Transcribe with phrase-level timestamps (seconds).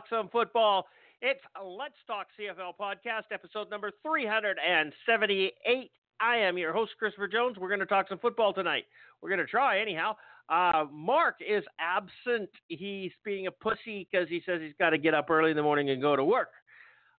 [0.00, 0.86] talk some football.
[1.20, 5.90] It's Let's Talk CFL podcast, episode number 378.
[6.20, 7.58] I am your host, Christopher Jones.
[7.58, 8.84] We're going to talk some football tonight.
[9.20, 10.16] We're going to try, anyhow.
[10.48, 12.48] Uh, Mark is absent.
[12.68, 15.62] He's being a pussy because he says he's got to get up early in the
[15.62, 16.50] morning and go to work.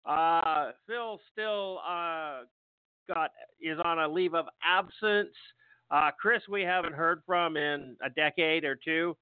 [0.04, 2.40] Uh, Phil still uh,
[3.12, 5.34] got is on a leave of absence.
[5.90, 9.16] Uh, Chris, we haven't heard from in a decade or two.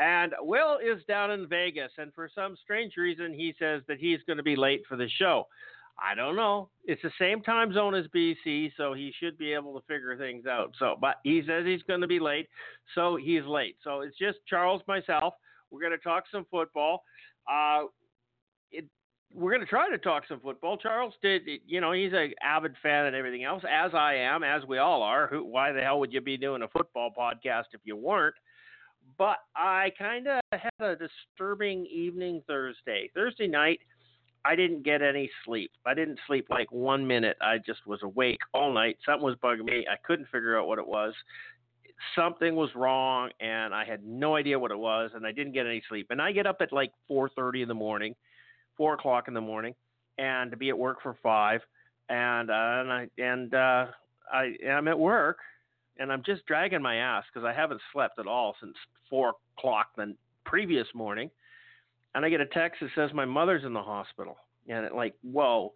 [0.00, 4.20] And Will is down in Vegas, and for some strange reason, he says that he's
[4.26, 5.46] going to be late for the show.
[6.02, 6.70] I don't know.
[6.86, 10.46] It's the same time zone as BC, so he should be able to figure things
[10.46, 10.72] out.
[10.78, 12.48] So, but he says he's going to be late,
[12.94, 13.76] so he's late.
[13.84, 15.34] So it's just Charles, myself.
[15.70, 17.02] We're going to talk some football.
[17.46, 17.82] Uh,
[18.72, 18.86] it,
[19.34, 20.78] we're going to try to talk some football.
[20.78, 24.64] Charles did, you know, he's an avid fan and everything else, as I am, as
[24.64, 25.26] we all are.
[25.26, 28.34] Who, why the hell would you be doing a football podcast if you weren't?
[29.20, 33.10] But I kind of had a disturbing evening Thursday.
[33.14, 33.80] Thursday night,
[34.46, 35.70] I didn't get any sleep.
[35.84, 37.36] I didn't sleep like one minute.
[37.42, 38.96] I just was awake all night.
[39.04, 39.84] Something was bugging me.
[39.92, 41.12] I couldn't figure out what it was.
[42.16, 45.66] Something was wrong, and I had no idea what it was, and I didn't get
[45.66, 46.06] any sleep.
[46.08, 48.14] And I get up at like 4:30 in the morning,
[48.74, 49.74] four o'clock in the morning,
[50.16, 51.60] and to be at work for five.
[52.08, 53.86] And uh, and I and uh,
[54.32, 55.40] I am at work,
[56.00, 58.74] and I'm just dragging my ass because I haven't slept at all since
[59.08, 61.30] four o'clock the previous morning.
[62.14, 64.36] And I get a text that says my mother's in the hospital,
[64.68, 65.72] and it like whoa,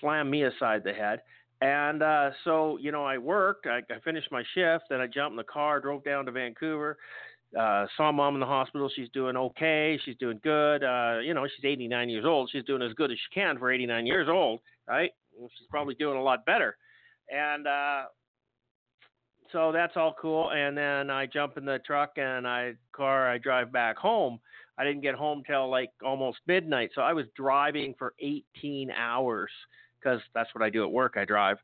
[0.00, 1.20] slam me aside the head.
[1.60, 5.32] And uh, so you know, I worked, I, I finished my shift, then I jumped
[5.32, 6.96] in the car, drove down to Vancouver.
[7.58, 8.90] Uh, saw mom in the hospital.
[8.96, 9.98] She's doing okay.
[10.04, 10.82] She's doing good.
[10.82, 12.50] Uh, you know, she's 89 years old.
[12.50, 14.58] She's doing as good as she can for 89 years old,
[14.88, 15.12] right?
[15.38, 16.76] She's probably doing a lot better.
[17.30, 18.02] And uh,
[19.54, 20.50] so that's all cool.
[20.50, 23.30] And then I jump in the truck and I car.
[23.30, 24.40] I drive back home.
[24.76, 26.90] I didn't get home till like almost midnight.
[26.94, 29.50] So I was driving for 18 hours
[29.98, 31.14] because that's what I do at work.
[31.16, 31.58] I drive,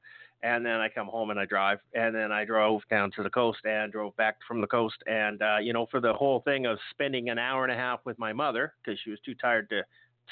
[0.44, 3.28] and then I come home and I drive, and then I drove down to the
[3.28, 4.96] coast and drove back from the coast.
[5.06, 7.98] And uh, you know, for the whole thing of spending an hour and a half
[8.04, 9.82] with my mother because she was too tired to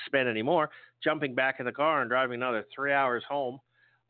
[0.07, 0.71] spend any more,
[1.03, 3.59] jumping back in the car and driving another three hours home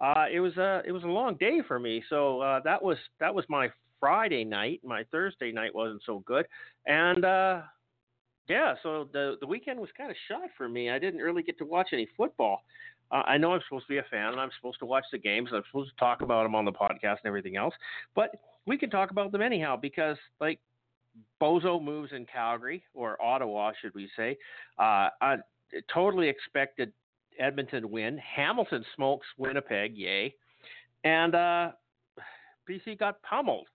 [0.00, 2.02] uh, it was a it was a long day for me.
[2.08, 3.68] So uh, that was that was my
[4.00, 4.80] Friday night.
[4.84, 6.46] My Thursday night wasn't so good,
[6.86, 7.62] and uh,
[8.48, 10.90] yeah, so the the weekend was kind of shot for me.
[10.90, 12.62] I didn't really get to watch any football.
[13.10, 15.18] Uh, I know I'm supposed to be a fan and I'm supposed to watch the
[15.18, 15.48] games.
[15.52, 17.74] I'm supposed to talk about them on the podcast and everything else,
[18.14, 18.32] but
[18.66, 20.60] we can talk about them anyhow because like
[21.40, 24.36] Bozo moves in Calgary or Ottawa, should we say?
[24.78, 25.36] Uh, I
[25.92, 26.92] totally expected
[27.38, 28.18] Edmonton win.
[28.18, 30.34] Hamilton smokes Winnipeg, yay.
[31.04, 31.72] And uh,
[32.68, 33.66] BC got pummeled.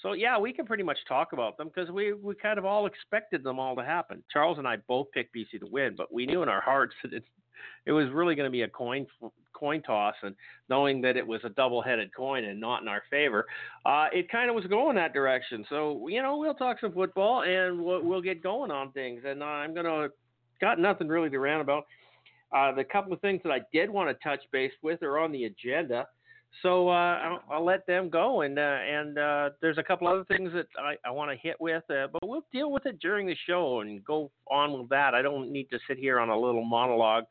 [0.00, 2.86] So yeah, we can pretty much talk about them because we we kind of all
[2.86, 4.22] expected them all to happen.
[4.32, 7.12] Charles and I both picked BC to win, but we knew in our hearts that
[7.12, 7.24] it
[7.86, 9.06] it was really going to be a coin
[9.52, 10.34] coin toss, and
[10.68, 13.46] knowing that it was a double-headed coin and not in our favor,
[13.86, 15.64] uh, it kind of was going that direction.
[15.68, 19.22] So you know, we'll talk some football and we'll, we'll get going on things.
[19.24, 20.08] And uh, I'm gonna
[20.60, 21.84] got nothing really to rant about.
[22.54, 25.32] Uh, the couple of things that I did want to touch base with are on
[25.32, 26.06] the agenda,
[26.60, 28.42] so uh, I'll, I'll, let them go.
[28.42, 31.58] And uh, and uh, there's a couple other things that I, I want to hit
[31.60, 35.14] with, uh, but we'll deal with it during the show and go on with that.
[35.14, 37.24] I don't need to sit here on a little monologue.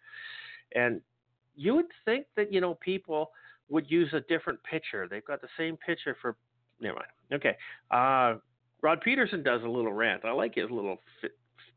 [0.74, 1.02] And
[1.56, 3.32] you would think that you know people
[3.70, 5.08] would use a different picture.
[5.08, 6.36] They've got the same picture for.
[6.80, 7.08] Never mind.
[7.32, 7.56] Okay.
[7.92, 8.40] Uh,
[8.82, 10.26] Rod Peterson does a little rant.
[10.26, 10.98] I like his little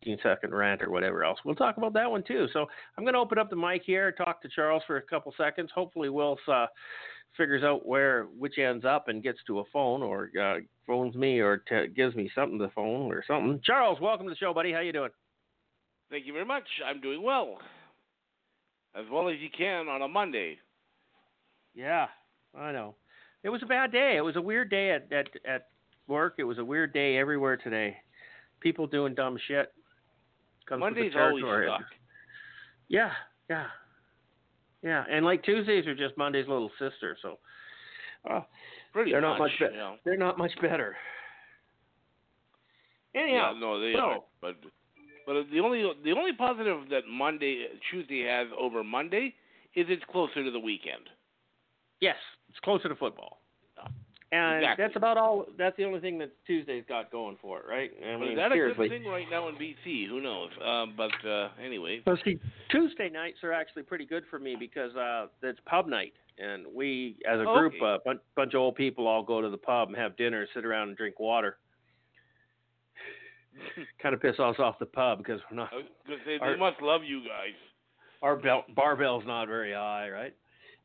[0.05, 1.39] 15 second rant or whatever else.
[1.45, 2.47] We'll talk about that one too.
[2.53, 2.67] So
[2.97, 5.71] I'm going to open up the mic here, talk to Charles for a couple seconds.
[5.75, 6.67] Hopefully, Will uh,
[7.37, 10.57] figures out where which ends up and gets to a phone or uh,
[10.87, 13.61] phones me or t- gives me something to phone or something.
[13.65, 14.73] Charles, welcome to the show, buddy.
[14.73, 15.11] How you doing?
[16.11, 16.65] Thank you very much.
[16.87, 17.59] I'm doing well,
[18.95, 20.59] as well as you can on a Monday.
[21.75, 22.07] Yeah,
[22.57, 22.95] I know.
[23.43, 24.17] It was a bad day.
[24.17, 25.69] It was a weird day at at, at
[26.07, 26.35] work.
[26.39, 27.97] It was a weird day everywhere today.
[28.61, 29.73] People doing dumb shit
[30.67, 31.83] comes Mondays always suck.
[32.89, 33.11] Yeah,
[33.49, 33.67] yeah,
[34.83, 35.05] yeah.
[35.11, 37.39] And like Tuesdays are just Monday's little sister, so
[38.31, 38.41] uh,
[38.93, 39.77] Pretty they're not much you better.
[39.77, 39.97] know.
[40.05, 40.97] They're not much better.
[43.15, 44.19] Anyhow, Yeah, no, they so, are.
[44.41, 44.57] But
[45.27, 49.35] But the only the only positive that Monday Tuesday has over Monday
[49.75, 51.09] is it's closer to the weekend.
[52.01, 52.17] Yes,
[52.51, 53.41] it's closer to football.
[54.35, 54.85] And Exactly.
[54.85, 55.47] that's about all.
[55.57, 57.93] That's the only thing that Tuesday's got going for it, right?
[58.05, 60.09] I But mean, is that a good thing right now in BC?
[60.09, 60.51] Who knows?
[60.65, 64.93] Uh, but uh, anyway, So see, Tuesday nights are actually pretty good for me because
[64.97, 67.85] uh, it's pub night, and we, as a group, Okay.
[67.87, 70.65] a bun- bunch of old people, all go to the pub and have dinner, sit
[70.65, 71.59] around and drink water.
[74.03, 76.59] kind of piss us off the pub because we're not I was gonna Our- they
[76.59, 77.55] must love you guys.
[78.21, 80.35] our bel- barbell's not very high, right?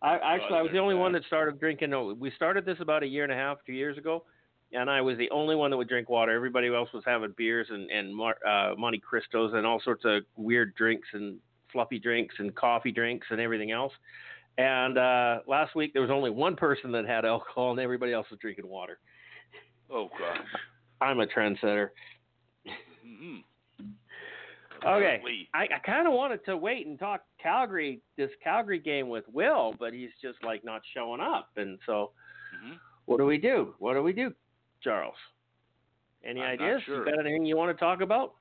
[0.02, 1.90] I actually I was the only one that started drinking.
[1.90, 4.24] no, We started this about a year and a half, two years ago,
[4.72, 6.32] and I was the only one that would drink water.
[6.32, 10.74] Everybody else was having beers and and uh, Monte Cristos and all sorts of weird
[10.76, 11.38] drinks and
[11.72, 13.94] fluffy drinks and coffee drinks and everything else.
[14.58, 18.28] And uh, last week there was only one person that had alcohol, and everybody else
[18.30, 19.00] was drinking water.
[19.92, 20.46] Oh gosh.
[21.02, 21.90] I'm a trendsetter.
[23.04, 23.38] hmm
[24.86, 25.48] Okay.
[25.54, 29.76] I, I kind of wanted to wait and talk Calgary, this Calgary game with Will,
[29.80, 31.50] but he's just like not showing up.
[31.58, 32.12] And so,
[32.56, 32.80] Mhm.
[33.06, 33.76] what do we do?
[33.80, 34.34] What do we do,
[34.82, 35.16] Charles?
[36.24, 36.82] Any I'm ideas?
[36.84, 37.00] sure.
[37.08, 38.36] You got anything you want to talk about?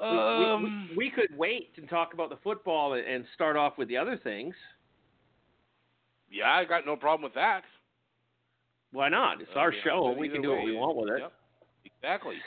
[0.00, 3.78] We- we- Um, we, we could wait and talk about the football and, start off
[3.78, 4.54] with the other things.
[6.30, 7.64] yeah, I got no problem with that.
[8.90, 9.40] Why not?
[9.40, 10.10] It's Uh, our yeah, show.
[10.12, 11.20] We can do what we want with it.
[11.20, 11.32] Yep.
[11.84, 12.42] Exactly.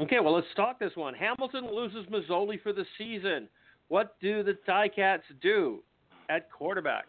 [0.00, 1.14] Okay, well, let's talk this one.
[1.14, 3.48] Hamilton loses Masoli for the season.
[3.88, 5.82] What do the Ticats do
[6.28, 7.04] at quarterback?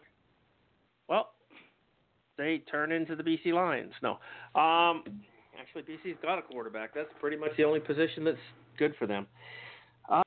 [1.08, 1.30] Well,
[2.36, 3.92] they turn into the BC Lions.
[4.02, 4.12] No.
[4.60, 5.04] Um,
[5.58, 6.94] actually, BC's got a quarterback.
[6.94, 8.36] That's pretty much the only position that's
[8.78, 9.26] good for them.
[10.08, 10.22] Uh,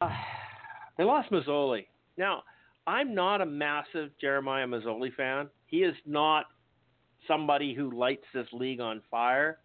[0.97, 1.85] they lost Masoli.
[2.17, 2.43] Now,
[2.87, 5.49] I'm not a massive Jeremiah Masoli fan.
[5.65, 6.45] He is not
[7.27, 9.59] somebody who lights this league on fire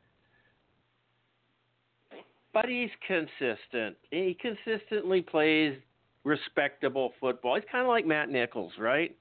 [2.52, 3.96] but he's consistent.
[4.10, 5.76] He consistently plays
[6.24, 7.56] respectable football.
[7.56, 9.16] He's kind of like Matt Nichols, right?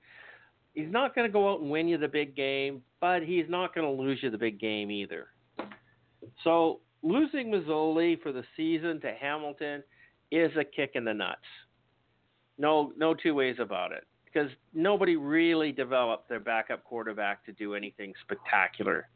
[0.73, 3.75] He's not going to go out and win you the big game, but he's not
[3.75, 5.27] going to lose you the big game either.
[6.43, 9.83] So losing Masoli for the season to Hamilton
[10.31, 11.39] is a kick in the nuts.
[12.57, 14.05] No, no two ways about it.
[14.25, 19.09] Because nobody really developed their backup quarterback to do anything spectacular.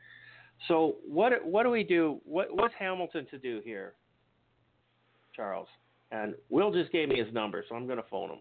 [0.67, 2.19] So what what do we do?
[2.25, 3.94] What what's Hamilton to do here,
[5.36, 5.68] Charles?
[6.12, 8.40] And Will just gave me his number, so I'm going to phone him.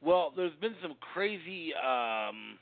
[0.00, 2.56] Well, there's been some crazy um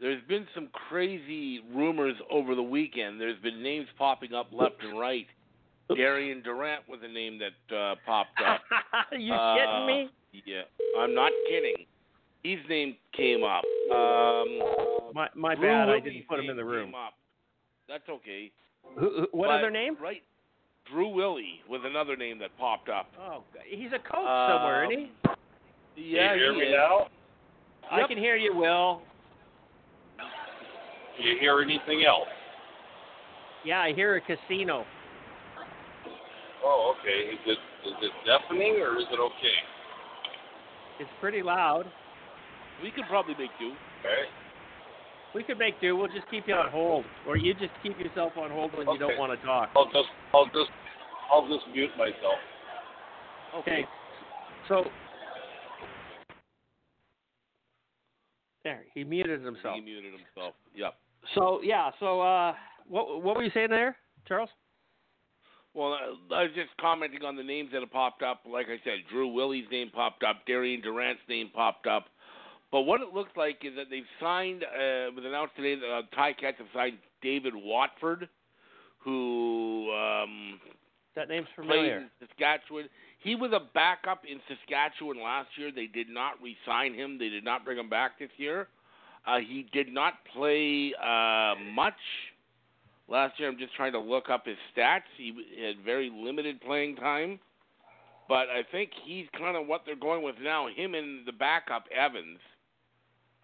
[0.00, 3.20] there's been some crazy rumors over the weekend.
[3.20, 5.26] There's been names popping up left and right.
[5.94, 8.60] Darian Durant was a name that uh, popped up.
[9.18, 10.10] you Uh, kidding me?
[10.46, 10.62] Yeah,
[10.98, 11.86] I'm not kidding.
[12.42, 13.62] His name came up.
[13.94, 15.88] Um, My my Drew bad.
[15.88, 16.86] I didn't put him in the room.
[16.88, 17.14] came up.
[17.88, 18.50] That's okay.
[18.98, 19.96] Who, who, what But- other name?
[20.02, 20.22] Right.
[20.90, 23.06] Drew Willy was another name that popped up.
[23.20, 25.10] Oh, he's a coach somewhere, isn't he?
[25.28, 25.36] Um,
[25.96, 26.74] yeah, you hear he me is.
[26.74, 27.06] now?
[27.90, 28.08] I Yep.
[28.08, 29.02] can hear you, Will.
[31.16, 32.28] Do you hear anything else?
[33.64, 34.84] Yeah, I hear a casino.
[36.64, 37.30] Oh, okay.
[37.32, 39.58] Is it is it deafening or is it okay?
[40.98, 41.86] It's pretty loud.
[42.82, 43.68] We could probably make do.
[44.00, 44.28] Okay.
[45.34, 45.96] We could make do.
[45.96, 48.98] We'll just keep you on hold, or you just keep yourself on hold when you
[48.98, 49.70] don't want to talk.
[49.74, 50.70] I'll just I'll just
[51.32, 52.38] I'll just mute myself.
[53.56, 53.84] Okay.
[54.68, 54.84] So
[58.62, 59.74] there, he muted himself.
[59.74, 60.54] He muted himself.
[60.74, 60.94] Yep.
[61.34, 62.54] So yeah, so uh,
[62.88, 63.96] what what were you saying there,
[64.28, 64.50] Charles?
[65.74, 68.42] Well, I I was just commenting on the names that have popped up.
[68.48, 70.46] Like I said, Drew Willy's name popped up.
[70.46, 72.06] Darian Durant's name popped up.
[72.74, 76.02] But what it looks like is that they've signed, uh, was announced today that uh,
[76.12, 78.28] Ticats have signed David Watford,
[78.98, 80.58] who um,
[81.14, 81.96] That name's played familiar.
[81.98, 82.88] in Saskatchewan.
[83.20, 85.70] He was a backup in Saskatchewan last year.
[85.70, 87.16] They did not re-sign him.
[87.16, 88.66] They did not bring him back this year.
[89.24, 91.94] Uh, he did not play uh, much
[93.06, 93.48] last year.
[93.48, 95.06] I'm just trying to look up his stats.
[95.16, 95.32] He
[95.64, 97.38] had very limited playing time,
[98.28, 100.66] but I think he's kind of what they're going with now.
[100.74, 102.40] Him and the backup Evans,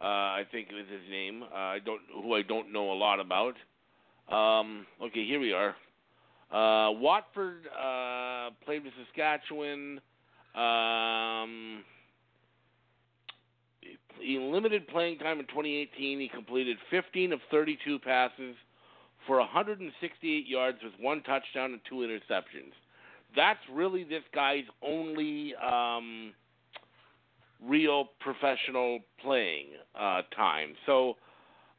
[0.04, 1.42] I think is his name.
[1.42, 3.54] Uh, I don't who I don't know a lot about.
[4.30, 5.74] Um, okay, here we are.
[6.50, 10.00] Uh, Watford uh, played with Saskatchewan.
[10.54, 11.84] Um,
[14.22, 18.56] in limited playing time in 2018, he completed 15 of 32 passes
[19.26, 22.72] for 168 yards with one touchdown and two interceptions.
[23.36, 26.32] That's really this guy's only um,
[27.66, 30.74] real professional playing uh, time.
[30.86, 31.16] So,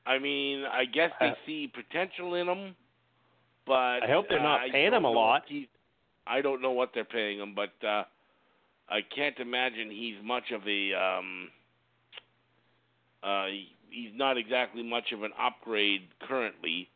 [0.06, 2.76] I mean, I guess they Uh, see potential in him.
[3.66, 5.44] but I hope they're not uh, paying him a lot.
[5.48, 5.68] he's-
[6.28, 8.04] I don't know what they're paying him, but uh,
[8.90, 10.94] I can't imagine he's much of a.
[10.94, 11.50] Um,
[13.24, 13.48] uh,
[13.90, 16.90] he's not exactly much of an upgrade currently.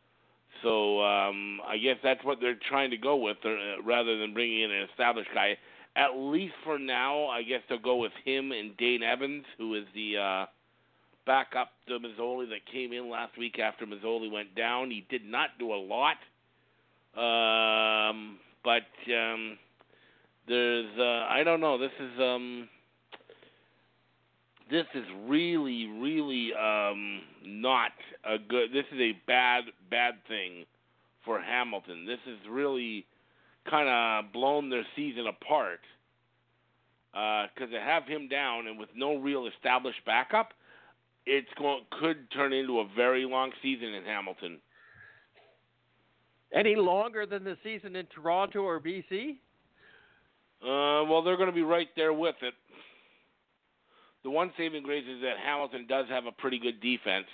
[0.63, 4.61] So um, I guess that's what they're trying to go with, uh, rather than bringing
[4.61, 5.57] in an established guy.
[5.95, 9.85] At least for now, I guess they'll go with him and Dane Evans, who is
[9.93, 10.45] the uh,
[11.25, 14.91] backup to Masoli that came in last week after Masoli went down.
[14.91, 16.17] He did not do a lot,
[17.15, 18.83] um, but
[19.13, 19.57] um,
[20.47, 21.77] there's uh, I don't know.
[21.77, 22.69] This is um,
[24.69, 27.91] this is really really um, not
[28.25, 28.71] a good.
[28.73, 30.65] This is a bad bad thing
[31.23, 32.05] for Hamilton.
[32.05, 33.05] This has really
[33.69, 35.79] kind of blown their season apart
[37.13, 40.49] because they have him down and with no real established backup,
[41.25, 44.59] it's going could turn into a very long season in Hamilton.
[46.53, 49.37] Any longer than the season in Toronto or BC?
[50.61, 52.53] Uh, well, they're going to be right there with it.
[54.23, 57.27] The one saving grace is that Hamilton does have a pretty good defense,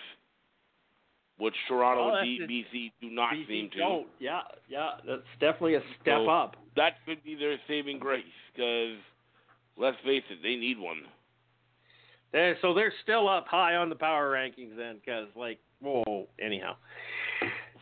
[1.42, 3.78] which Toronto Well, and BC do not BC seem to.
[3.80, 4.08] don't.
[4.20, 6.56] Yeah, yeah, that's definitely a step So- up.
[6.76, 8.96] That could be their saving grace because,
[9.76, 11.02] let's face it, they need one.
[12.32, 16.28] They're, so they're still up high on the power rankings then, because like, whoa.
[16.40, 16.76] Anyhow,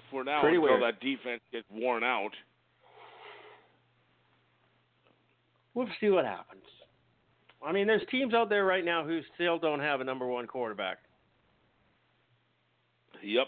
[0.09, 0.81] For now, Pretty until weird.
[0.83, 2.31] that defense gets worn out.
[5.75, 6.63] we'll see what happens.
[7.65, 10.47] I mean, there's teams out there right now who still don't have a number one
[10.47, 10.97] quarterback,
[13.23, 13.47] Yep.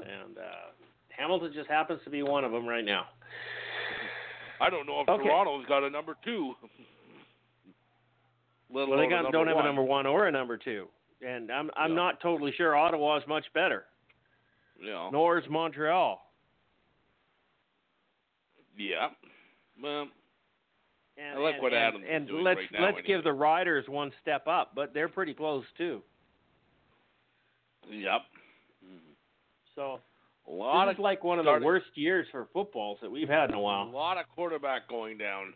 [0.00, 0.72] and uh,
[1.08, 3.06] Hamilton just happens to be one of them right now.
[4.60, 5.24] I don't know if Okay.
[5.24, 6.54] Toronto's got a number two.
[8.68, 9.64] Well, they got, don't have one.
[9.64, 10.86] a number one or a number two,
[11.26, 11.96] and I'm I'm Yeah.
[11.96, 13.84] not totally sure Ottawa's much better.
[14.82, 15.10] Yeah.
[15.12, 16.20] Nor is Montreal.
[18.78, 19.08] Yeah.
[19.82, 20.08] Well,
[21.18, 23.24] And, I like and, what and, Adams is and doing let's right now let's give
[23.24, 26.02] the Riders one step up, but they're pretty close too.
[27.88, 28.22] Yep.
[29.74, 30.00] So
[30.48, 33.10] A lot this of is like one of starting- the worst years for footballs that
[33.10, 33.84] we've had in a while.
[33.84, 35.54] a lot of quarterback going down.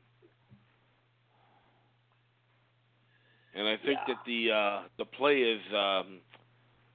[3.54, 4.14] And I think Yeah.
[4.14, 6.20] that the uh the play is um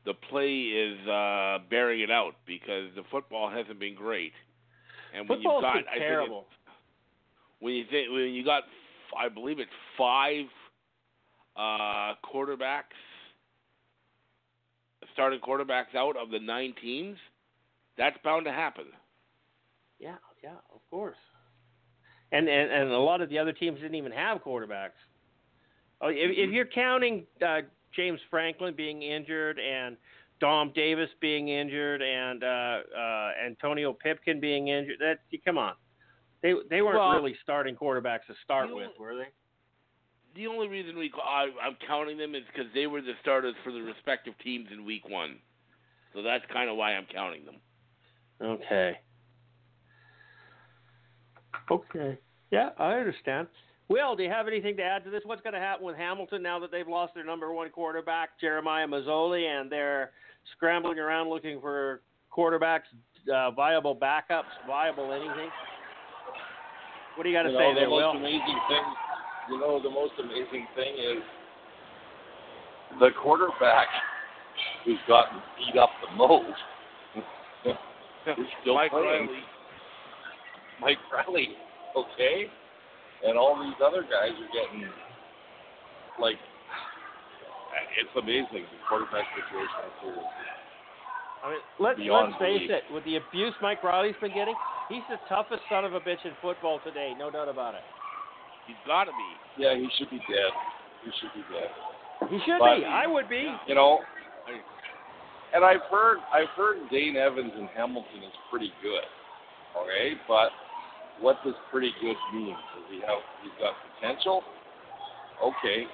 [0.05, 4.33] the play is uh bearing it out because the football hasn't been great.
[5.13, 6.47] And when Football's you've got been I think terrible.
[7.59, 8.63] when you think when you got
[9.17, 10.45] I believe it's five
[11.55, 12.95] uh quarterbacks
[15.19, 17.17] starting quarterbacks out of the nine teams,
[17.97, 18.85] that's bound to happen.
[19.99, 21.17] Yeah, yeah, of course.
[22.31, 24.91] And and and a lot of the other teams didn't even have quarterbacks.
[26.01, 27.61] Oh, if, if you're counting uh,
[27.93, 29.97] James Franklin being injured and
[30.39, 35.73] Dom Davis being injured and uh, uh, Antonio Pipkin being injured, that come on,
[36.41, 39.27] they they weren't Well, really starting quarterbacks to start you- with, were they?
[40.39, 43.73] The only reason we I, I'm counting them is because they were the starters for
[43.73, 45.35] the respective teams in week one,
[46.13, 47.55] so that's kind of why I'm counting them.
[48.41, 48.97] Okay.
[51.69, 52.17] Okay.
[52.51, 53.47] Yeah, I understand.
[53.89, 55.23] Will, do you have anything to add to this?
[55.25, 58.87] What's going to happen with Hamilton now that they've lost their number one quarterback, Jeremiah
[58.87, 60.11] Masoli, and they're
[60.55, 61.99] scrambling around looking for
[62.31, 62.87] quarterbacks,
[63.33, 65.49] uh, viable backups, viable anything?
[67.15, 68.11] What do you got to say there, Will?
[68.11, 68.83] amazing thing,
[69.49, 71.23] you know, the most amazing thing is
[72.99, 73.87] the quarterback
[74.85, 76.45] who's gotten beat up the most
[77.65, 79.27] is still Mike playing.
[79.27, 79.43] Reilly.
[80.81, 81.49] Mike Reilly,
[81.95, 82.45] okay,
[83.25, 84.87] and all these other guys are getting
[86.21, 86.37] like
[87.97, 90.23] it's amazing the quarterback situation is
[91.39, 92.71] I mean, let's, let's face belief.
[92.71, 92.83] it.
[92.91, 94.55] With the abuse Mike Reilly's been getting,
[94.89, 97.83] he's the toughest son of a bitch in football today, no doubt about it.
[98.69, 99.29] He's got to be.
[99.65, 100.53] Yeah, he should be dead.
[101.01, 101.73] He should be dead.
[102.29, 102.85] He should But- be.
[102.85, 103.49] I would be.
[103.65, 103.97] You know,
[105.53, 109.01] and I've heard I've heard Dane Evans in Hamilton is pretty good.
[109.75, 110.51] Okay, but
[111.19, 112.53] what does pretty good mean?
[112.53, 114.43] Does he have he's got potential?
[115.41, 115.87] Okay.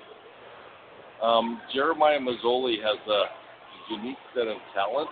[1.22, 3.24] Um, Jeremiah Masoli has a
[3.90, 5.10] unique set of talent,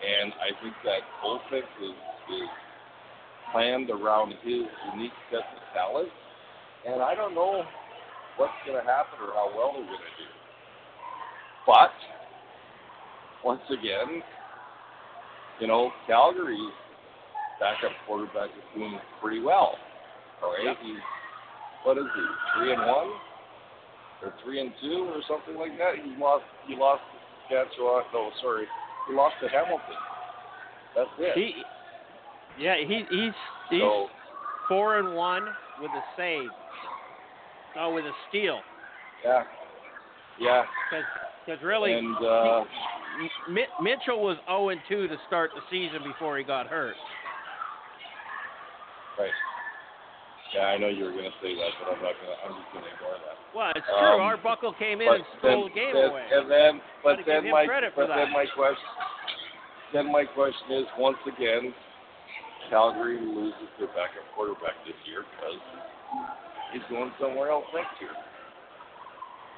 [0.00, 1.90] and I think that offense is,
[2.40, 2.48] is
[3.52, 6.08] planned around his unique set of talent.
[6.86, 7.64] And I don't know
[8.36, 10.30] what's going to happen or how well they're going to do.
[11.66, 11.90] But
[13.44, 14.22] once again,
[15.60, 16.72] you know, Calgary's
[17.58, 19.74] backup quarterback is doing pretty well.
[20.42, 21.02] All right, he's
[21.84, 22.22] what is he?
[22.58, 23.10] Three and one,
[24.22, 25.94] or three and two, or something like that.
[26.04, 26.44] He lost.
[26.68, 27.02] He lost
[27.48, 28.02] to Saskatchewan.
[28.12, 28.66] No, sorry,
[29.08, 29.96] he lost to Hamilton.
[30.94, 31.32] That's it.
[31.34, 31.54] He,
[32.62, 33.32] yeah, he, he's
[33.70, 34.08] he's so
[34.68, 35.48] four and one
[35.80, 36.48] with a save.
[37.78, 38.60] Oh, with a steal.
[39.24, 39.44] yeah,
[40.40, 40.62] yeah,
[41.44, 42.64] Because really, and uh,
[43.50, 46.96] Mi- Mitchell was 0 and 2 to start the season before he got hurt.
[49.18, 49.30] right.
[50.54, 52.38] Yeah, I know you were gonna say that, but I'm not gonna.
[52.46, 53.36] I'm just gonna ignore that.
[53.52, 54.14] Well, it's true.
[54.14, 56.24] Um, Arbuckle came in and stole then, the game then, away.
[56.32, 57.66] and then, but then my,
[57.96, 58.16] but that.
[58.16, 58.88] then my question,
[59.92, 61.74] then my question is once again,
[62.68, 65.60] Calgary loses their backup quarterback this year because
[66.72, 68.10] he's going somewhere else next year,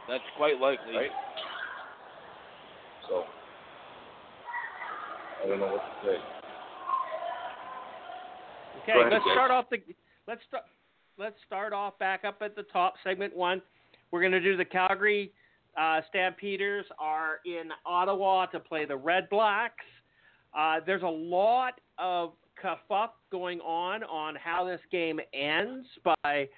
[0.09, 0.95] That's quite likely.
[0.95, 1.11] right?
[3.09, 3.25] So
[5.43, 6.17] I don't know what to say.
[8.83, 9.79] Okay, ahead, let's start off the
[10.27, 10.65] let's start
[11.19, 12.95] let's start off back up at the top.
[13.05, 13.63] Segment one,
[14.11, 15.33] we're going to do the Calgary
[15.79, 19.85] uh, Stampeders are in Ottawa to play the Red Blacks.
[20.57, 26.49] Uh, there's a lot of kerfuff going on on how this game ends by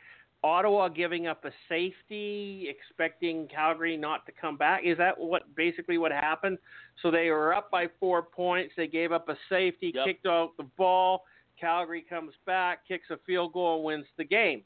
[0.42, 4.82] Ottawa giving up a safety, expecting Calgary not to come back.
[4.84, 6.58] Is that what basically what happened?
[7.02, 8.72] So they were up by four points.
[8.76, 10.06] They gave up a safety, Yep.
[10.06, 11.26] kicked out the ball.
[11.58, 14.64] Calgary comes back, kicks a field goal, and wins the game.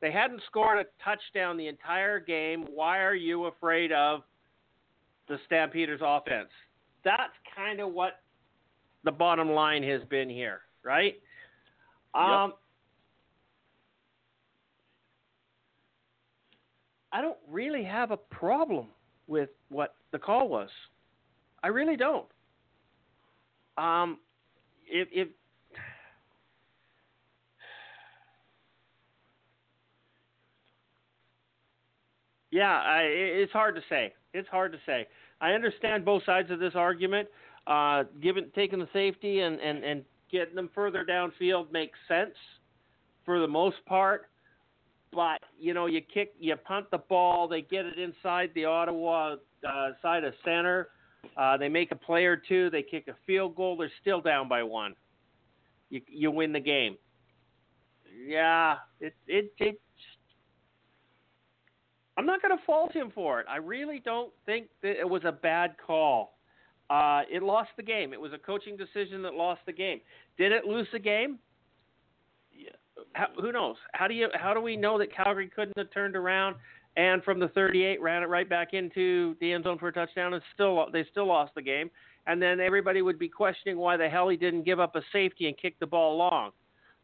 [0.00, 2.64] They hadn't scored a touchdown the entire game.
[2.66, 4.22] Why are you afraid of
[5.28, 6.50] the Stampeders offense?
[7.04, 8.20] That's kind of what
[9.04, 11.14] the bottom line has been here, right?
[12.14, 12.54] Um,
[17.12, 18.88] I don't really have a problem
[19.26, 20.70] with what the call was.
[21.62, 22.26] I really don't.
[23.76, 24.18] Um,
[24.86, 25.28] if, if
[32.50, 34.12] yeah, I, it's hard to say.
[34.32, 35.06] It's hard to say.
[35.40, 37.28] I understand both sides of this argument.
[37.66, 38.04] Uh,
[38.54, 42.34] taking the safety and, and, and getting them further downfield makes sense
[43.24, 44.28] for the most part.
[45.12, 49.36] But you know, you kick, you punt the ball, they get it inside the Ottawa
[49.66, 50.88] uh, side of center.
[51.36, 53.76] Uh, they make a play or two, they kick a field goal.
[53.76, 54.94] They're still down by one.
[55.88, 56.96] You you win the game.
[58.26, 59.80] Yeah, it it it.
[62.16, 63.46] I'm not going to fault him for it.
[63.48, 66.33] I really don't think that it was a bad call.
[66.90, 68.12] Uh, it lost the game.
[68.12, 70.00] It was a coaching decision that lost the game.
[70.36, 71.38] Did it lose the game?
[72.52, 72.70] Yeah.
[73.14, 73.76] How, who knows?
[73.92, 76.56] How do you how do we know that Calgary couldn't have turned around
[76.96, 80.34] and from the 38 ran it right back into the end zone for a touchdown
[80.34, 81.90] and still they still lost the game?
[82.26, 85.46] And then everybody would be questioning why the hell he didn't give up a safety
[85.46, 86.52] and kick the ball long.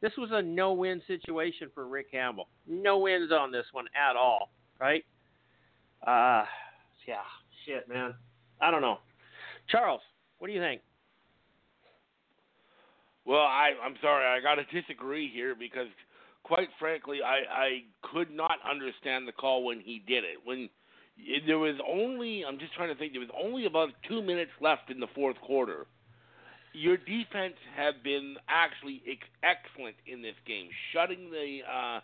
[0.01, 2.49] This was a no-win situation for Rick Campbell.
[2.67, 5.05] No wins on this one at all, right?
[6.07, 6.45] Uh,
[7.07, 7.21] yeah,
[7.67, 8.15] shit, man.
[8.63, 8.99] I don't know.
[9.71, 10.01] Charles,
[10.39, 10.81] what do you think?
[13.25, 15.89] Well, I, I'm sorry, I got to disagree here because,
[16.43, 17.69] quite frankly, I, I
[18.03, 20.39] could not understand the call when he did it.
[20.45, 20.69] When
[21.47, 24.91] there was only, I'm just trying to think, there was only about two minutes left
[24.91, 25.87] in the fourth quarter.
[26.73, 32.01] Your defense had been actually ex- excellent in this game, shutting the uh,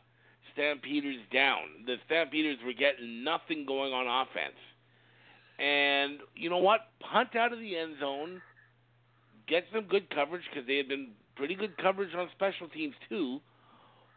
[0.52, 1.87] Stampeders down.
[1.87, 4.59] The Stampeders were getting nothing going on offense.
[5.59, 6.81] And you know what?
[7.01, 8.42] Punt out of the end zone
[9.49, 13.40] get some good coverage because they had been pretty good coverage on special teams too.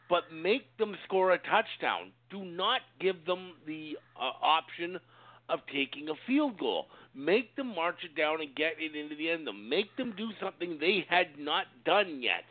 [0.10, 2.12] But make them score a touchdown.
[2.32, 5.00] Do not give them the uh, option
[5.50, 6.88] of taking a field goal.
[7.16, 9.70] Make them march it down and get it into the end zone.
[9.70, 12.46] Make them do something they had not done yet.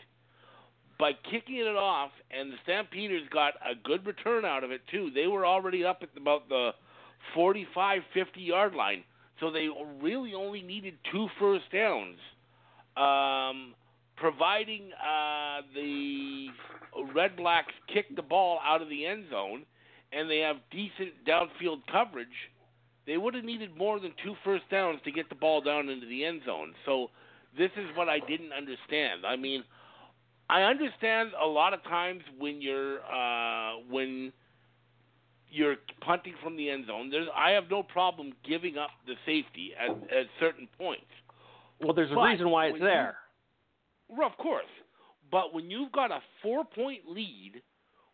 [1.00, 5.10] By kicking it off, and the Stampeders got a good return out of it too.
[5.14, 6.70] They were already up at about the
[7.34, 9.04] 45, 50 yard line,
[9.40, 9.68] so they
[10.02, 12.16] really only needed two first downs
[12.96, 13.74] um,
[14.16, 16.48] providing uh, the
[17.14, 19.64] Red Blacks kick the ball out of the end zone
[20.12, 22.28] and they have decent downfield coverage,
[23.06, 26.06] they would have needed more than two first downs to get the ball down into
[26.06, 26.74] the end zone.
[26.86, 27.08] So
[27.56, 29.26] this is what I didn't understand.
[29.26, 29.64] I mean,
[30.50, 34.32] I understand a lot of times when you're uh, when
[35.50, 37.10] you're punting from the end zone.
[37.10, 41.04] There's I have no problem giving up the safety at, at certain points.
[41.80, 43.16] Well, there's a But reason why it's when you- there.
[44.08, 44.64] Well, of course.
[45.30, 47.62] But when you've got a four point lead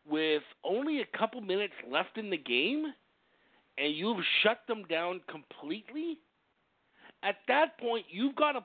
[0.07, 2.93] with only a couple minutes left in the game
[3.79, 6.19] and you've shut them down completely,
[7.23, 8.65] at that point you've got to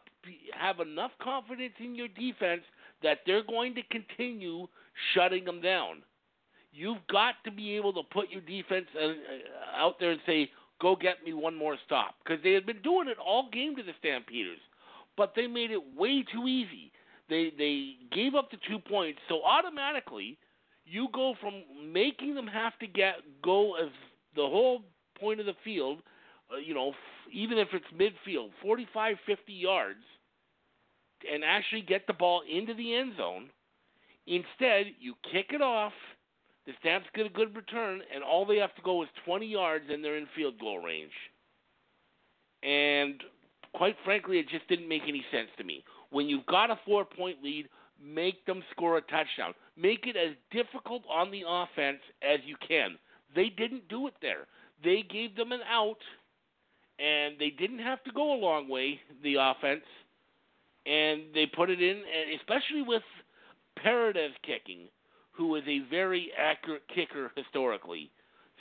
[0.60, 2.62] have enough confidence in your defense
[3.04, 4.68] that they're going to continue
[5.14, 6.02] shutting them down.
[6.72, 9.12] You've got to be able to put your defense uh, uh,
[9.76, 10.50] out there and say,
[10.82, 13.84] "Go get me one more stop," because they had been doing it all game to
[13.84, 14.60] the Stampeders.
[15.18, 16.92] but they made it way too easy.
[17.30, 20.38] They they gave up the two points, so automatically
[20.86, 23.90] you go from making them have to get go as
[24.36, 24.84] the whole
[25.20, 26.00] point of the field,
[26.54, 30.04] uh, you know, f- even if it's midfield, 45, 50 yards,
[31.32, 33.50] and actually get the ball into the end zone.
[34.28, 35.94] Instead, you kick it off.
[36.66, 39.86] The Stamps get a good return, and all they have to go is 20 yards,
[39.90, 41.12] and they're in field goal range.
[42.64, 43.24] And
[43.74, 45.84] quite frankly, it just didn't make any sense to me.
[46.12, 47.70] When you've got a four point lead,
[48.04, 49.54] make them score a touchdown.
[49.78, 52.98] Make it as difficult on the offense as you can.
[53.36, 54.48] They didn't do it there.
[54.84, 56.00] They gave them an out,
[57.00, 59.84] and they didn't have to go a long way, the offense,
[60.86, 62.02] and they put it in,
[62.40, 63.04] especially with
[63.82, 64.88] Paredes kicking,
[65.40, 68.12] who is a very accurate kicker historically.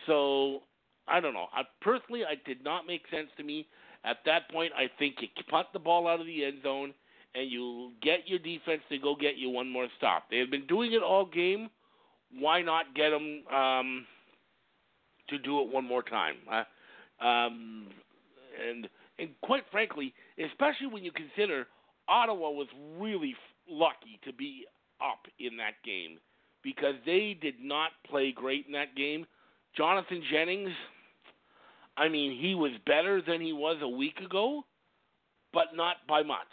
[0.06, 0.60] So,
[1.08, 1.46] I don't know.
[1.52, 3.66] I, personally, it did not make sense to me.
[4.04, 6.94] At that point, I think you punt the ball out of the end zone
[7.34, 10.30] and you get your defense to go get you one more stop.
[10.30, 11.68] They have been doing it all game.
[12.38, 14.06] Why not get them um,
[15.30, 16.36] to do it one more time?
[16.50, 17.88] Uh, um,
[18.68, 18.88] and
[19.18, 21.66] and quite frankly, especially when you consider
[22.08, 23.34] Ottawa was really
[23.68, 24.64] lucky to be
[25.00, 26.18] up in that game
[26.62, 29.26] because they did not play great in that game.
[29.76, 30.70] Jonathan Jennings,
[31.96, 34.64] I mean, he was better than he was a week ago,
[35.52, 36.46] but not by much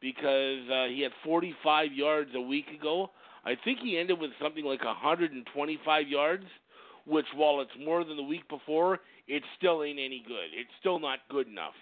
[0.00, 3.10] because uh, he had 45 yards a week ago.
[3.44, 6.44] I think he ended with something like 125 yards,
[7.06, 10.50] which, while it's more than the week before, it still ain't any good.
[10.52, 11.74] It's still not good enough.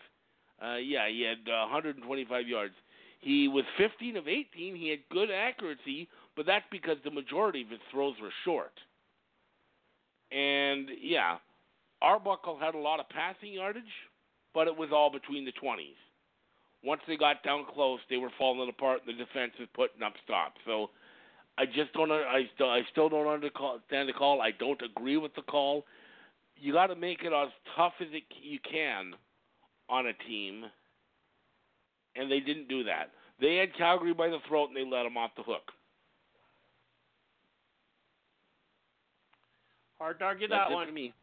[0.62, 2.74] Uh, yeah, he had uh, 125 yards.
[3.20, 4.76] He was 15 of 18.
[4.76, 8.72] He had good accuracy, but that's because the majority of his throws were short.
[10.32, 11.36] And yeah,
[12.02, 13.82] Arbuckle had a lot of passing yardage,
[14.52, 15.94] but it was all between the 20s
[16.84, 19.00] once they got down close, they were falling apart.
[19.06, 20.60] And the defense was putting up stops.
[20.66, 20.90] So
[21.58, 22.12] I just don't.
[22.12, 22.70] I still.
[22.70, 24.40] I still don't understand the call.
[24.40, 25.84] I don't agree with the call.
[26.56, 29.14] You got to make it as tough as it, you can
[29.88, 30.64] on a team,
[32.16, 33.10] and they didn't do that.
[33.40, 35.72] They had Calgary by the throat and they let them off the hook.
[40.04, 40.88] Hard to argue That's that one.
[40.88, 41.14] for me.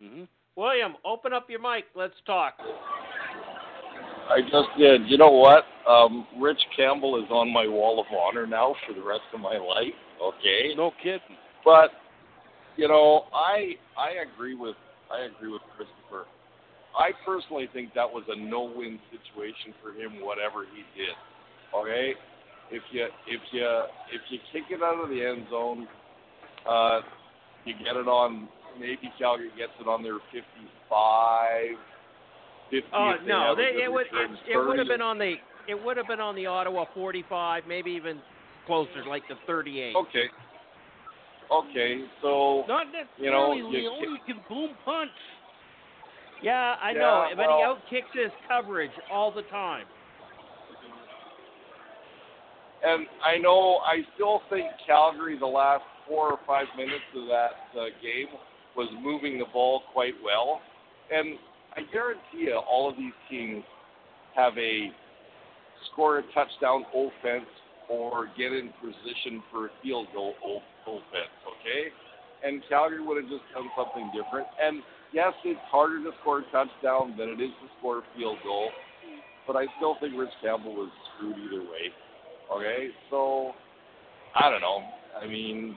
[0.00, 0.22] hmm
[0.54, 1.86] William, open up your mic.
[1.96, 2.54] Let's talk.
[4.30, 5.08] I just did.
[5.08, 5.64] You know what?
[5.90, 9.56] Um, Rich Campbell is on my wall of honor now for the rest of my
[9.58, 9.92] life.
[10.22, 11.34] Okay, No kidding.
[11.64, 11.90] but
[12.76, 14.76] you know, I I agree with
[15.10, 16.28] I agree with Christopher.
[16.96, 21.16] I personally think that was a no-win situation for him, whatever he did.
[21.74, 22.12] Okay,
[22.70, 23.66] if you if you
[24.12, 25.88] if you kick it out of the end zone,
[26.70, 27.00] uh,
[27.64, 28.48] you get it on.
[28.78, 31.76] Maybe Calgary gets it on their 55,
[32.70, 32.88] 50.
[32.94, 35.34] Oh no, they, good it would it, it would have been on the
[35.68, 38.20] it would have been on the Ottawa 45, maybe even
[38.66, 39.94] closer, like the 38.
[39.94, 40.24] Okay.
[41.52, 42.86] Okay, so Not
[43.18, 43.58] You know, necessarily.
[43.82, 45.10] you- Leone can boom punch.
[46.40, 47.44] Yeah, I Yeah, know, but
[47.90, 49.86] he outkicks his coverage all the time.
[52.84, 57.78] and I know I still think Calgary the last four or five minutes of that
[57.78, 58.28] uh, game
[58.76, 60.60] was moving the ball quite well,
[61.12, 61.38] and
[61.76, 63.64] I guarantee you all of these teams
[64.34, 64.90] have a
[65.92, 67.48] score a touchdown offense
[67.88, 70.34] or get in position for a field goal
[70.86, 71.92] offense, okay?
[72.44, 74.46] And Calgary would have just done something different.
[74.60, 78.38] And yes, it's harder to score a touchdown than it is to score a field
[78.42, 78.70] goal,
[79.46, 81.92] but I still think Rich Campbell was screwed either way.
[82.54, 83.52] Okay, so
[84.34, 84.82] I don't know.
[85.20, 85.76] I mean,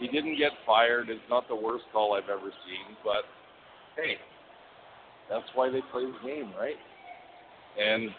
[0.00, 1.10] he didn't get fired.
[1.10, 3.24] It's not the worst call I've ever seen, but
[3.96, 4.14] hey,
[5.28, 6.74] that's why they play the game, right?
[7.78, 8.10] And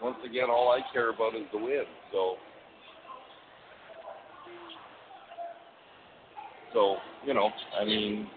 [0.00, 1.84] once again, all I care about is the win.
[2.12, 2.36] So,
[6.72, 6.96] so
[7.26, 8.28] you know, I mean,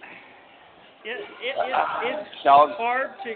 [1.05, 3.31] It, it, it, ah, ah, ah, it's Cal- hard to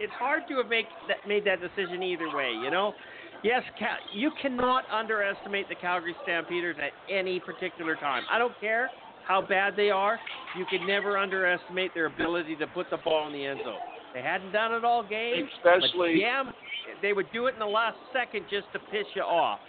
[0.00, 2.50] it's hard to have make that, made that decision either way.
[2.50, 2.94] You know,
[3.42, 8.24] yes, Cal, you cannot underestimate the Calgary Stampeders at any particular time.
[8.30, 8.90] I don't care
[9.26, 10.18] how bad they are.
[10.56, 13.74] You can never underestimate their ability to put the ball in the end zone.
[14.14, 16.52] They hadn't done it all game, especially damn,
[17.00, 19.60] they would do it in the last second just to piss you off.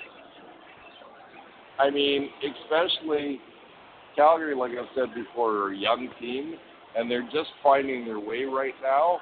[1.80, 3.40] I mean, especially
[4.16, 6.56] Calgary, like I've said before, are a young team,
[6.96, 9.20] and they're just finding their way right now.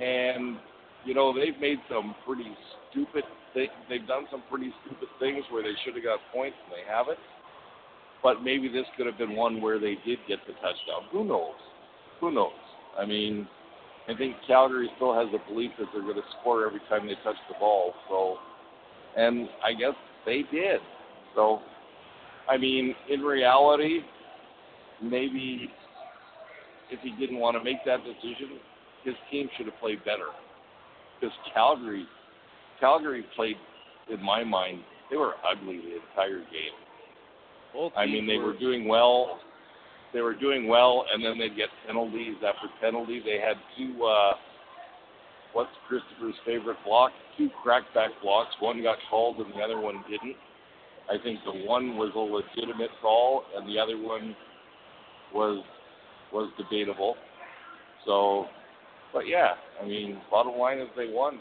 [0.00, 0.56] And
[1.04, 2.50] you know, they've made some pretty
[2.90, 3.24] stupid.
[3.56, 6.84] They, they've done some pretty stupid things where they should have got points and they
[6.86, 7.18] haven't.
[8.22, 11.08] But maybe this could have been one where they did get the touchdown.
[11.10, 11.56] Who knows?
[12.20, 12.52] Who knows?
[12.98, 13.48] I mean,
[14.08, 17.14] I think Calgary still has a belief that they're going to score every time they
[17.24, 17.94] touch the ball.
[18.08, 18.36] So,
[19.16, 19.94] and I guess
[20.26, 20.80] they did.
[21.34, 21.60] So,
[22.48, 24.00] I mean, in reality,
[25.02, 25.70] maybe
[26.90, 28.58] if he didn't want to make that decision,
[29.02, 30.28] his team should have played better.
[31.18, 32.06] Because Calgary,
[32.80, 33.56] Calgary played,
[34.08, 36.76] in my mind, they were ugly the entire game.
[37.72, 39.38] Both I mean, they were doing well.
[40.12, 43.20] They were doing well, and then they'd get penalties after penalty.
[43.24, 44.02] They had two.
[44.04, 44.32] Uh,
[45.52, 47.12] what's Christopher's favorite block?
[47.36, 48.50] Two crackback blocks.
[48.60, 50.36] One got called, and the other one didn't.
[51.10, 54.34] I think the one was a legitimate call, and the other one
[55.34, 55.62] was
[56.32, 57.16] was debatable.
[58.04, 58.46] So,
[59.12, 61.40] but yeah, I mean, bottom line is they won.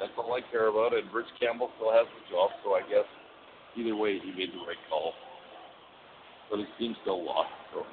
[0.00, 0.94] That's all I care about.
[0.94, 3.04] And Rich Campbell still has the job, so I guess
[3.76, 5.12] either way he made the right call.
[6.50, 7.52] But his team still lost.
[7.72, 7.84] So,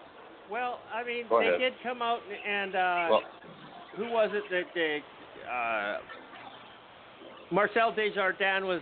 [0.49, 1.59] Well, I mean, Go they ahead.
[1.59, 3.21] did come out and uh, well,
[3.97, 5.03] who was it that they,
[5.45, 5.97] uh,
[7.51, 8.81] Marcel Desjardins was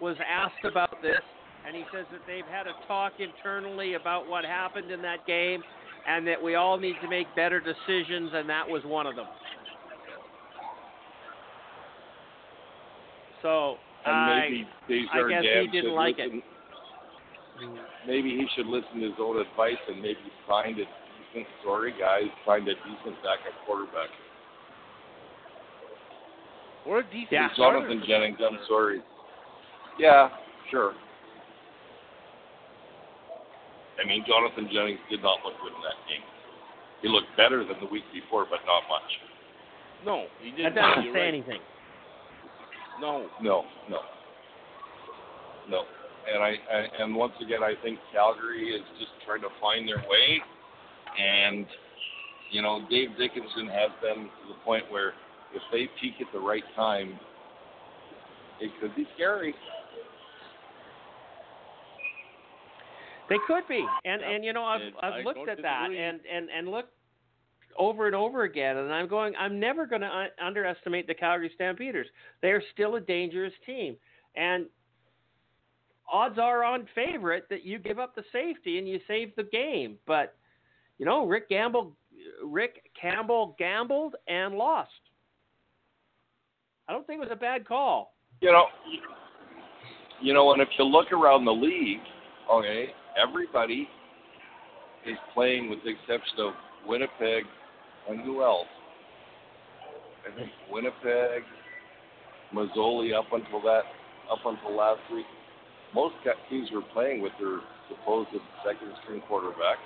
[0.00, 1.18] was asked about this,
[1.66, 5.60] and he says that they've had a talk internally about what happened in that game,
[6.06, 9.26] and that we all need to make better decisions, and that was one of them.
[13.48, 14.48] So and I,
[14.88, 16.44] maybe I guess he didn't should like it.
[18.06, 21.48] Maybe he should listen to his own advice and maybe find a decent.
[21.64, 24.12] Sorry, guys, find a decent backup quarterback.
[26.86, 27.48] We're a decent Yeah.
[27.54, 27.80] starter.
[27.80, 29.00] Jonathan Jennings, I'm sorry.
[29.98, 30.28] Yeah,
[30.70, 30.92] sure.
[33.98, 36.22] I mean, Jonathan Jennings did not look good in that game.
[37.00, 39.08] He looked better than the week before, but not much.
[40.04, 40.74] No, he that didn't.
[40.76, 41.28] doesn't say right.
[41.28, 41.60] anything.
[43.00, 43.26] No.
[43.42, 43.98] No, no,
[45.68, 45.82] no.
[46.32, 50.02] And I, I and once again, I think Calgary is just trying to find their
[50.08, 50.40] way.
[51.18, 51.66] And
[52.50, 55.12] you know, Dave Dickenson has them to the point where
[55.54, 57.18] if they peak at the right time,
[58.60, 59.54] it could be scary.
[63.28, 66.68] They could be, and and you know I've I've looked at that and and and
[66.68, 66.92] looked
[67.78, 69.34] over and over again, and I'm going.
[69.38, 72.08] I'm never going to un- underestimate the Calgary Stampeders.
[72.42, 73.96] They are still a dangerous team,
[74.36, 74.66] and
[76.12, 79.96] odds are on favorite that you give up the safety and you save the game.
[80.06, 80.36] But
[80.98, 81.96] you know Rick Gamble,
[82.44, 84.90] Rick Campbell gambled and lost.
[86.88, 88.14] I don't think it was a bad call.
[88.40, 88.64] You know,
[90.20, 92.00] you know, and if you look around the league,
[92.50, 92.86] okay,
[93.20, 93.88] everybody
[95.06, 96.52] is playing with the exception of
[96.86, 97.44] Winnipeg
[98.08, 98.66] and who else?
[100.26, 101.42] I think Winnipeg,
[102.54, 103.82] Masoli up until that,
[104.30, 105.26] up until last week.
[105.94, 106.14] Most
[106.50, 108.28] teams were playing with their supposed
[108.64, 109.78] second string quarterback,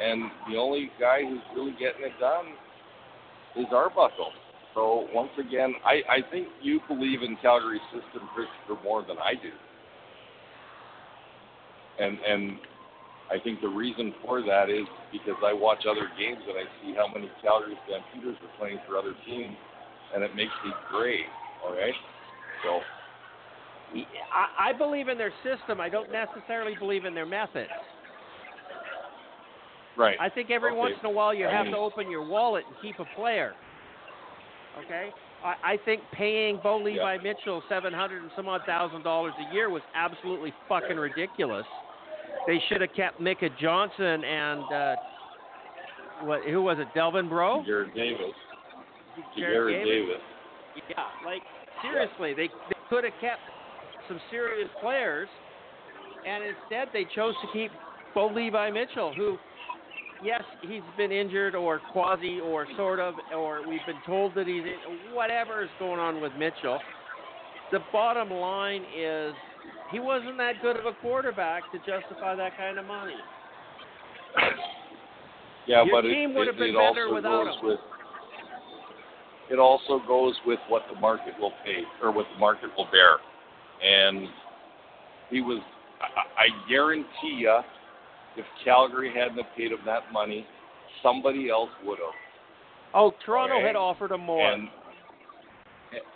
[0.00, 2.46] and the only guy who's really getting it done
[3.56, 4.32] is Arbuckle.
[4.74, 9.34] So once again, I, I think you believe in Calgary's system, Christopher, more than I
[9.34, 9.50] do.
[12.02, 12.58] And and
[13.30, 16.94] I think the reason for that is because I watch other games and I see
[16.94, 19.56] how many Calgary Stampeders are playing for other teams,
[20.14, 21.20] and it makes me gray.
[21.64, 21.94] All right,
[22.64, 22.80] so
[24.34, 25.80] I, I believe in their system.
[25.80, 27.70] I don't necessarily believe in their methods.
[29.96, 30.16] right.
[30.20, 30.78] I think every Okay.
[30.78, 33.04] once in a while you I have mean- to open your wallet and keep a
[33.16, 33.54] player.
[34.84, 35.10] Okay?
[35.44, 39.54] I, I think paying Bo Levi Mitchell seven hundred and some odd thousand dollars a
[39.54, 41.66] year was absolutely fucking ridiculous.
[42.46, 44.96] They should have kept Micah Johnson and uh,
[46.22, 46.42] what?
[46.44, 46.88] Who was it?
[46.94, 47.64] Delvin Bro?
[47.64, 48.34] Jared Davis,
[49.36, 50.06] Jared Jared Davis?
[50.08, 50.86] Davis.
[50.88, 51.42] Yeah, like
[51.82, 53.40] seriously, they they could have kept
[54.08, 55.28] some serious players,
[56.26, 57.70] and instead they chose to keep
[58.14, 59.36] Bo Levi Mitchell, who,
[60.24, 64.62] yes, he's been injured or quasi or sort of, or we've been told that he's
[64.64, 66.78] in, whatever is going on with Mitchell.
[67.70, 69.32] The bottom line is
[69.92, 73.14] he wasn't that good of a quarterback to justify that kind of money.
[75.64, 77.66] Yeah, Your but it, would have it, been it better without goes him.
[77.68, 77.78] with
[79.48, 83.18] it also goes with what the market will pay or what the market will bear.
[83.80, 84.26] And
[85.30, 85.60] he was
[86.00, 87.60] I, I guarantee you
[88.36, 90.46] if Calgary hadn't have paid him that money,
[91.02, 92.14] somebody else would have.
[92.94, 93.66] Oh, Toronto Okay.
[93.66, 94.50] had offered him more.
[94.50, 94.68] And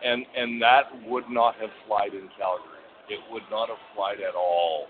[0.04, 2.75] and and that would not have flied in Calgary.
[3.08, 4.86] It would not have flied at all.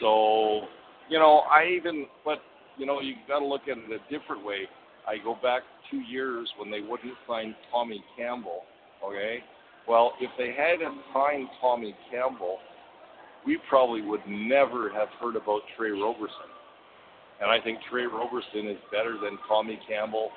[0.00, 0.68] So,
[1.08, 2.38] you know, I even but
[2.78, 4.68] you know, you gotta look at it a different way.
[5.06, 8.62] I go back two years when they wouldn't sign Tommie Campbell,
[9.04, 9.38] okay?
[9.88, 12.58] Well, if they hadn't signed Tommie Campbell,
[13.44, 16.50] we probably would never have heard about Tre Roberson.
[17.40, 20.30] And I think Tre Roberson is better than Tommie Campbell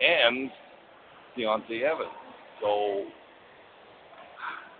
[0.00, 0.50] and
[1.38, 2.10] Deontay Evans.
[2.60, 3.04] So,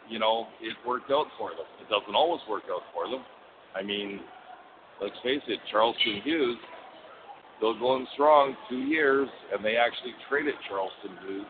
[0.09, 1.67] you know, it worked out for them.
[1.81, 3.25] It doesn't always work out for them.
[3.75, 4.21] I mean,
[5.01, 6.59] let's face it, Charleston Hughes
[7.63, 11.47] still going strong two years, and they actually traded Charleston Hughes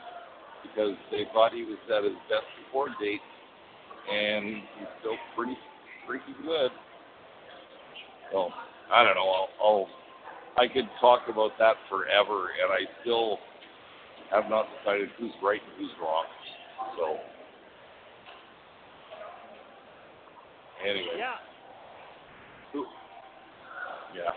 [0.63, 3.25] because they thought he was at his best before date,
[4.13, 4.45] and
[4.79, 5.57] he's still pretty
[6.07, 6.71] freaky good.
[8.31, 8.51] So
[8.93, 9.29] I don't know.
[9.29, 9.87] I'll, I'll
[10.59, 13.39] I could talk about that forever, and I still
[14.31, 16.25] have not decided who's right and who's wrong.
[16.99, 17.17] So
[20.89, 21.35] anyway, Yeah.
[22.73, 22.85] who,
[24.15, 24.31] yeah.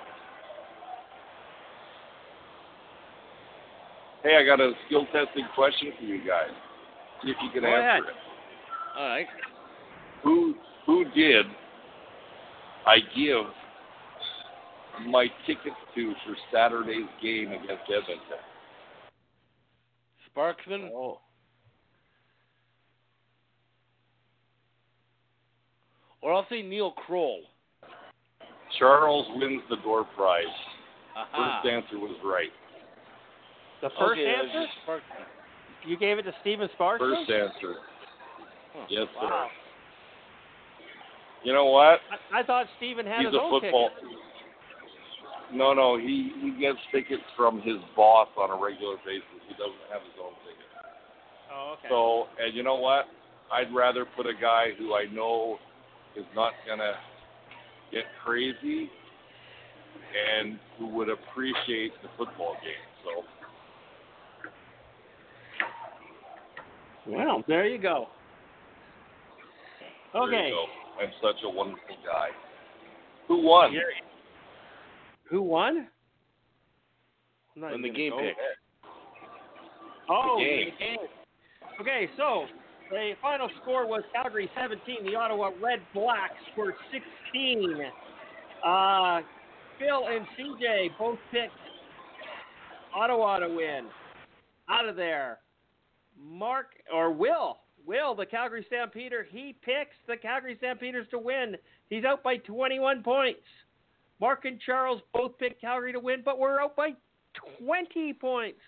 [4.23, 6.49] Hey, I got a skill testing question for you guys.
[7.23, 8.03] See if you can Go answer ahead.
[8.03, 8.15] it.
[8.97, 9.27] All right.
[10.23, 10.55] Who
[10.85, 11.45] who did
[12.87, 13.45] I give
[15.07, 18.39] my tickets to for Saturday's game against Edmonton?
[20.35, 20.89] Sparksman.
[20.93, 21.19] Oh.
[26.25, 27.41] Or I'll say Neil Kroll.
[28.79, 30.43] Charles wins the door prize.
[31.15, 31.61] Aha.
[31.61, 32.49] First answer was right.
[33.83, 34.65] The first okay, uh, answer?
[34.81, 35.25] Sparksman.
[35.85, 36.99] You gave it to Steven Sparks?
[36.99, 37.75] First answer.
[38.73, 38.85] Huh.
[38.89, 39.27] Yes, sir.
[39.27, 39.47] Wow.
[41.43, 41.99] You know what?
[42.33, 43.91] I, I thought Steven had He's his a own football.
[43.93, 44.17] ticket.
[45.53, 49.45] No, no, he he gets tickets from his boss on a regular basis.
[49.47, 50.65] He doesn't have his own ticket.
[51.53, 51.87] Oh, okay.
[51.87, 53.05] So, and you know what?
[53.53, 55.59] I'd rather put a guy who I know
[56.17, 56.93] is not gonna
[57.91, 58.89] get crazy
[60.39, 62.73] and who would appreciate the football game.
[63.03, 63.23] So,
[67.07, 68.07] well, there you go.
[70.13, 70.47] there Okay.
[70.47, 70.65] you go.
[71.03, 72.29] I'm such a wonderful guy.
[73.27, 73.73] Who won?
[75.29, 75.87] Who won?
[77.55, 78.35] I'm not On the game pick.
[80.09, 80.97] Oh, The the game.
[81.81, 82.45] Okay, so
[82.89, 87.81] the final score was Calgary 17, the Ottawa Red Blacks were 16.
[88.65, 89.21] Uh,
[89.79, 91.53] Phil and CJ both picked
[92.95, 93.87] Ottawa to win.
[94.69, 95.39] Out of there.
[96.19, 101.55] Mark or Will, Will, the Calgary Stampeder, he picks the Calgary Stampeders to win.
[101.89, 103.41] He's out by 21 points.
[104.19, 106.91] Mark and Charles both picked Calgary to win, but we're out by
[107.59, 108.59] 20 points.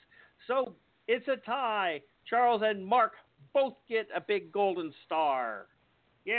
[0.48, 0.74] So
[1.08, 2.02] it's a tie.
[2.30, 3.14] Charles and Mark
[3.58, 5.66] both get a big golden star.
[6.26, 6.34] Yay!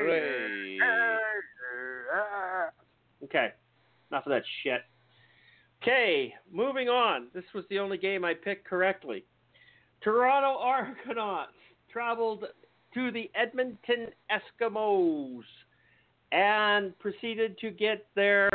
[0.00, 0.78] Hooray.
[3.22, 3.48] Okay,
[4.10, 4.80] enough of that shit.
[5.82, 7.26] Okay, moving on.
[7.34, 9.24] This was the only game I picked correctly.
[10.00, 11.52] Toronto Argonauts
[11.92, 12.46] traveled
[12.94, 15.42] to the Edmonton Eskimos
[16.32, 18.48] and proceeded to get their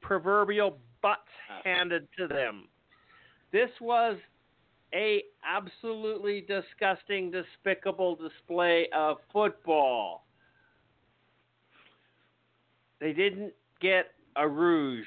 [0.00, 1.60] proverbial butts ah.
[1.64, 2.68] handed to them.
[3.50, 4.18] This was
[4.92, 10.24] a absolutely disgusting, despicable display of football.
[13.00, 15.06] They didn't get a rouge.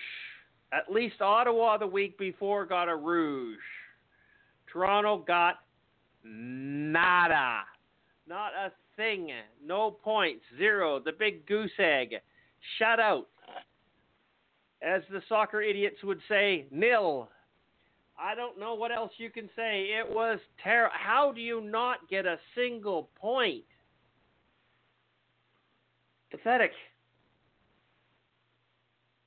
[0.73, 3.57] At least Ottawa the week before got a rouge.
[4.71, 5.59] Toronto got
[6.23, 7.61] nada.
[8.27, 9.29] Not a thing.
[9.65, 10.43] No points.
[10.57, 10.99] Zero.
[10.99, 12.15] The big goose egg.
[12.77, 13.27] Shut out.
[14.81, 17.29] As the soccer idiots would say, nil.
[18.19, 19.89] I don't know what else you can say.
[19.99, 20.95] It was terrible.
[20.97, 23.63] How do you not get a single point?
[26.31, 26.71] Pathetic.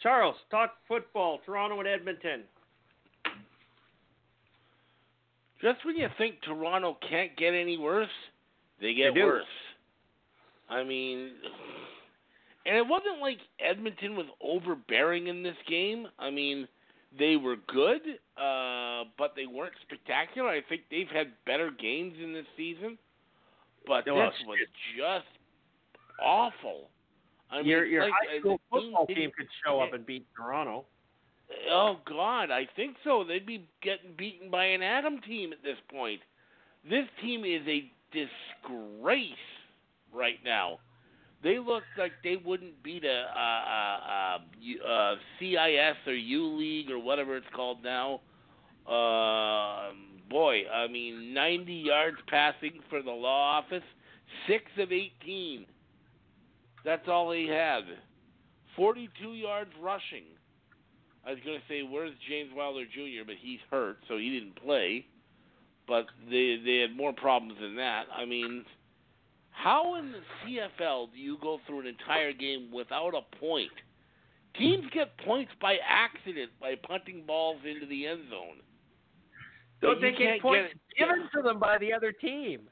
[0.02, 1.40] Charles, talk football.
[1.44, 2.42] Toronto and Edmonton.
[5.62, 8.08] Just when you think Toronto can't get any worse,
[8.80, 9.44] they get They worse.
[10.70, 11.32] I mean,
[12.64, 16.06] and it wasn't like Edmonton was overbearing in this game.
[16.18, 16.66] I mean,
[17.18, 18.02] they were good,
[18.36, 20.48] uh, but they weren't spectacular.
[20.48, 22.98] I think they've had better games in this season,
[23.86, 24.58] but Oh, this was
[24.96, 25.26] just
[26.22, 26.88] awful.
[27.50, 30.26] I mean, your it's your like, high school football team could show up and beat
[30.36, 30.84] Toronto.
[31.68, 33.24] Oh God, I think so.
[33.26, 36.20] They'd be getting beaten by an Atom team at this point.
[36.88, 39.32] This team is a disgrace
[40.12, 40.78] right now.
[41.42, 46.98] They look like they wouldn't beat a, a, a, a, CIS or U League or
[46.98, 48.20] whatever it's called now.
[48.86, 53.82] Um, boy, I mean, 90 yards passing for the law office,
[54.46, 55.64] six of 18.
[56.84, 57.84] That's all he had.
[58.76, 60.24] 42 yards rushing.
[61.26, 64.56] I was going to say, where's James Wilder Jr., but he's hurt, so he didn't
[64.56, 65.06] play.
[65.86, 68.04] But they they had more problems than that.
[68.16, 68.64] I mean,
[69.50, 73.70] how in the CFL do you go through an entire game without a point?
[74.56, 78.60] Teams get points by accident by punting balls into the end zone.
[79.80, 82.68] Don't they get points get- given to them by the other team?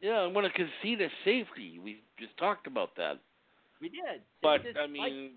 [0.00, 1.78] Yeah, I'm going to concede a safety.
[1.82, 3.18] We just talked about that.
[3.80, 4.22] We did.
[4.42, 5.32] But I mean,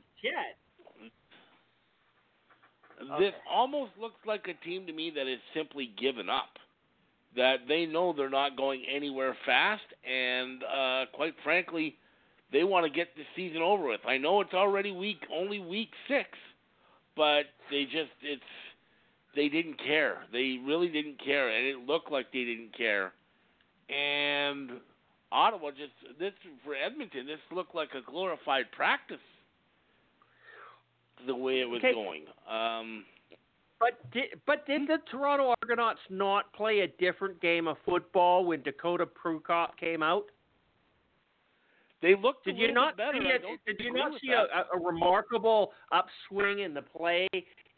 [3.00, 3.34] this Okay.
[3.50, 6.58] almost looks like a team to me that has simply given up.
[7.36, 11.96] That they know they're not going anywhere fast, and uh, quite frankly,
[12.52, 14.02] they want to get the season over with.
[14.08, 16.30] I know it's already week only week six,
[17.16, 18.42] but they just it's
[19.36, 20.20] they didn't care.
[20.32, 23.12] They really didn't care, and it looked like they didn't care.
[23.90, 24.72] And
[25.32, 26.32] Ottawa just this
[26.64, 29.18] for Edmonton, this looked like a glorified practice.
[31.28, 31.94] The way it was Okay.
[31.94, 32.24] going.
[32.50, 33.04] Um,
[33.80, 38.62] But did, but did the Toronto Argonauts not play a different game of football when
[38.64, 40.26] Dakota Prukop came out?
[42.02, 42.46] They looked.
[42.46, 43.20] Did a you not better.
[43.20, 44.46] see I Did you not see a,
[44.76, 47.28] a remarkable upswing in the play,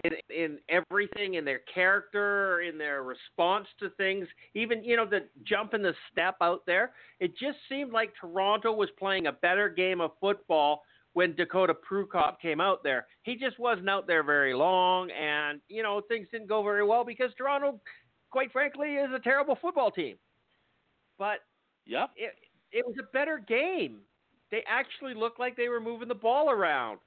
[0.03, 5.27] in in everything, in their character, in their response to things, even you know the
[5.45, 6.91] jump and the step out there?
[7.19, 10.83] It just seemed like Toronto was playing a better game of football
[11.17, 13.07] when Dakota Prukop came out there.
[13.23, 17.03] He just wasn't out there very long, and you know things didn't go very well
[17.03, 17.81] because Toronto,
[18.29, 20.15] quite frankly, is a terrible football team.
[21.17, 21.39] But
[21.87, 22.11] Yep.
[22.17, 22.35] it
[22.71, 24.01] it was a better game.
[24.51, 26.99] They actually looked like they were moving the ball around.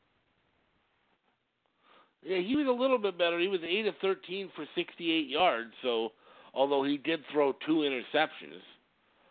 [2.25, 3.39] Yeah, he was a little bit better.
[3.39, 5.71] He was eight of thirteen for sixty-eight yards.
[5.83, 6.15] So,
[6.53, 8.59] although he did throw two interceptions.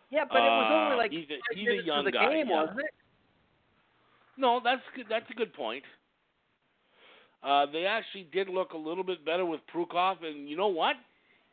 [0.09, 2.29] Yeah, but it was only uh, like he's a, he's a young guy.
[2.29, 2.61] game, yeah.
[2.61, 2.93] wasn't it?
[4.39, 5.05] No, that's good.
[5.09, 5.83] That's a good point.
[7.43, 10.95] Uh, they actually did look a little bit better with Prukop, and you know what?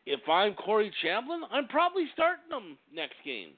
[0.04, 3.50] If I'm Corey Chamblin, I'm probably starting him next game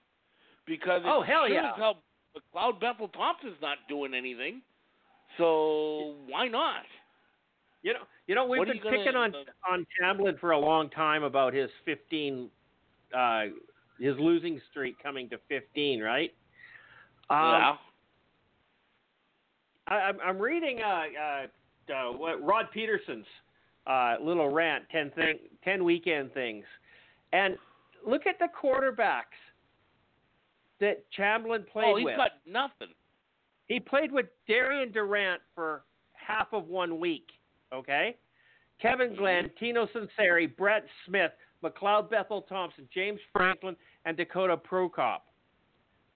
[0.66, 1.76] because Oh, hell sure yeah.
[1.76, 2.02] hell
[2.54, 4.62] McLeod Bethel Thompson's not doing anything,
[5.36, 6.82] so why not?
[7.82, 9.34] You know, you know we've What been you gonna- picking on
[9.70, 12.50] on Chamblin for a long time about his 15,
[13.14, 13.46] uh,
[13.98, 16.34] his losing streak coming to 15, right?
[17.30, 17.76] Um, yeah.
[19.88, 23.26] I, I'm, I'm reading uh, uh, uh, what Rod Pedersen's
[23.86, 26.64] uh, little rant, 10, thing, 10 weekend things.
[27.32, 27.56] And
[28.06, 29.22] look at the quarterbacks
[30.80, 31.94] that Chamblin played with.
[31.94, 32.16] Oh, he's with.
[32.16, 32.94] got nothing.
[33.66, 35.82] He played with Darian Durant for
[36.12, 37.26] half of one week,
[37.72, 38.16] okay?
[38.80, 41.32] Kevin Glenn, Tino Sunseri, Brett Smith,
[41.64, 45.18] McLeod Bethel Thompson, James Franklin, and Dakota Prukop.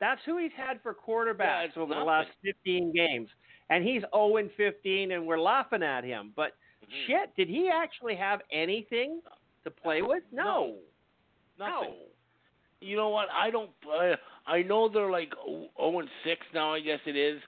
[0.01, 3.29] That's who he's had for quarterbacks it's over the last 15 games.
[3.73, 6.35] And he's 0 and 15, and we're laughing at him.
[6.37, 6.53] But
[6.83, 7.07] Mhm.
[7.07, 9.23] shit, did he actually have anything
[9.65, 10.23] to play with?
[10.31, 10.79] No.
[11.59, 11.95] Nothing.
[11.95, 11.97] No.
[12.81, 13.31] You know what?
[13.31, 13.71] I don't.
[13.87, 14.17] Uh,
[14.47, 16.75] I know they're like zero and six now.
[16.75, 17.41] I guess it is.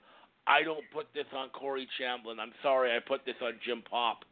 [0.46, 2.38] I don't put this on Corey Chamblin.
[2.40, 2.96] I'm sorry.
[2.96, 4.24] I put this on Jim Popp.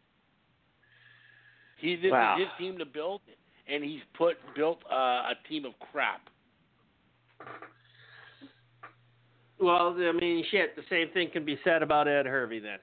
[1.77, 2.37] He this Wow.
[2.39, 3.21] is his team to build,
[3.67, 6.31] and he's put built uh, a team of crap.
[9.63, 12.79] Well, I mean, shit, the same thing can be said about Ed Hervey then.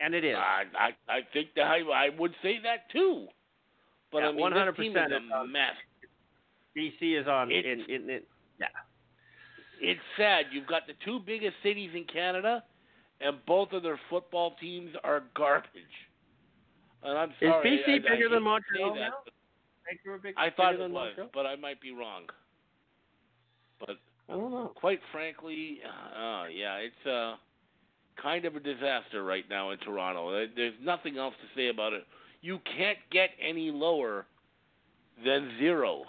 [0.00, 0.36] And it is.
[0.36, 3.26] I I I think that I I would say that too.
[4.12, 5.74] But Yeah, I mean, this team 100% is is a uh, mess.
[6.76, 8.20] BC is on It's- in, in, in
[8.60, 8.66] yeah.
[9.80, 10.46] it's sad.
[10.52, 12.62] You've got the two biggest cities in Canada,
[13.20, 15.96] and both of their football teams are garbage.
[17.02, 17.82] And I'm Is sorry.
[17.86, 19.14] BC I, I bigger hate than Montreal that, now?
[19.24, 19.34] but
[19.88, 21.30] Vancouver big, I thought it was, Montreal?
[21.32, 22.24] but I might be wrong.
[24.28, 24.72] I don't know.
[24.74, 27.36] quite frankly, uh, yeah, it's uh,
[28.20, 30.46] kind of a disaster right now in Toronto.
[30.56, 32.04] There's nothing else to say about it.
[32.40, 34.26] You can't get any lower
[35.24, 36.04] than zero.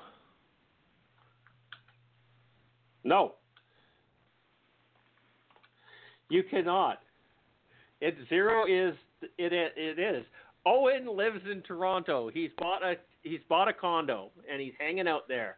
[3.03, 3.33] No.
[6.29, 6.99] You cannot.
[8.01, 8.95] It zero is
[9.37, 10.25] it it is.
[10.65, 12.29] Owen lives in Toronto.
[12.33, 15.57] He's bought a he's bought a condo and he's hanging out there.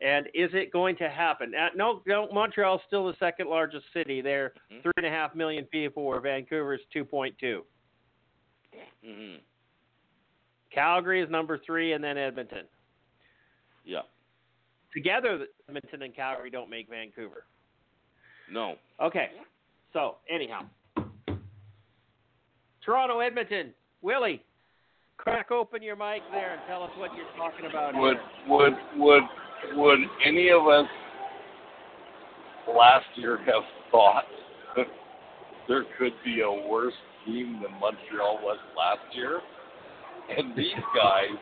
[0.00, 1.52] And is it going to happen?
[1.54, 2.28] Uh, no, no.
[2.32, 4.20] Montreal's still the second largest city.
[4.20, 7.64] They're three and a half million people, where Vancouver's two point two.
[9.04, 9.36] hmm
[10.72, 12.64] Calgary is number three, and then Edmonton.
[13.84, 14.00] Yeah.
[14.92, 17.44] Together, Edmonton and Calgary don't make Vancouver.
[18.50, 18.74] No.
[19.00, 19.28] Okay.
[19.92, 20.62] So anyhow,
[22.84, 23.72] Toronto, Edmonton,
[24.02, 24.42] Willie,
[25.16, 27.94] crack open your mic there and tell us what you're talking about.
[27.94, 28.54] Would here.
[28.56, 29.22] would would
[29.74, 30.86] would any of us
[32.68, 34.24] last year have thought
[34.76, 34.86] that
[35.68, 36.94] there could be a worse
[37.24, 39.40] team than Montreal was last year?
[40.36, 41.36] And these guys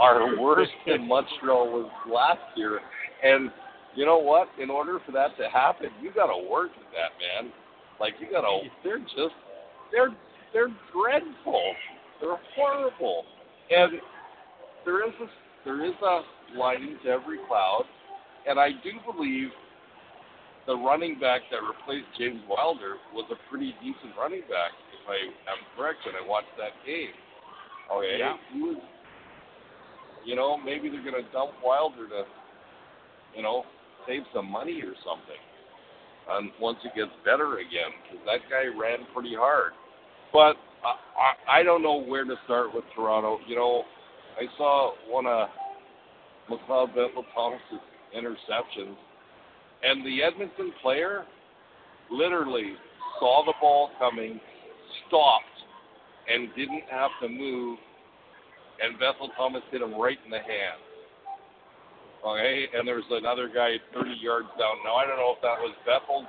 [0.00, 2.80] are worse than Montreal was last year.
[3.22, 3.50] And
[3.94, 4.48] you know what?
[4.60, 7.52] In order for that to happen, you got to work at that, man.
[8.00, 8.60] Like you got to.
[8.82, 9.34] They're just.
[9.92, 10.10] They're
[10.52, 11.74] they're dreadful.
[12.20, 13.24] They're horrible.
[13.70, 14.00] And
[14.84, 15.28] there is this
[15.64, 16.20] there is a
[16.56, 17.84] lighting to every cloud,
[18.46, 19.48] and I do believe
[20.66, 25.16] the running back that replaced James Wilder was a pretty decent running back, if I
[25.52, 27.12] am correct, and I watched that game.
[27.92, 28.36] Okay, Yeah.
[28.52, 28.76] he was.
[30.24, 32.24] You know, maybe they're going to dump Wilder to,
[33.36, 33.64] you know,
[34.06, 35.36] save some money or something.
[36.30, 39.72] And once it gets better again, because that guy ran pretty hard.
[40.32, 40.96] But I,
[41.52, 43.38] I, I don't know where to start with Toronto.
[43.46, 43.84] You know,
[44.40, 45.48] I saw one of
[46.50, 47.80] McLeod Bethel Thompson's
[48.16, 48.96] interceptions,
[49.82, 51.24] and the Edmonton player
[52.10, 52.74] literally
[53.18, 54.40] saw the ball coming,
[55.06, 55.44] stopped,
[56.28, 57.78] and didn't have to move,
[58.82, 60.80] and Bethel Thompson hit him right in the hand.
[62.24, 64.80] Okay, and there's another guy 30 yards down.
[64.84, 66.24] Now I don't know if that was Bethel's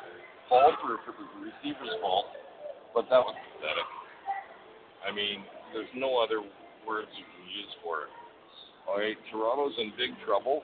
[0.49, 2.25] fault or if it was the receiver's fault,
[2.93, 3.87] but that was pathetic.
[5.07, 6.43] I mean, there's no other
[6.83, 8.11] words you can use for it.
[8.87, 10.61] All right, Toronto's in big trouble.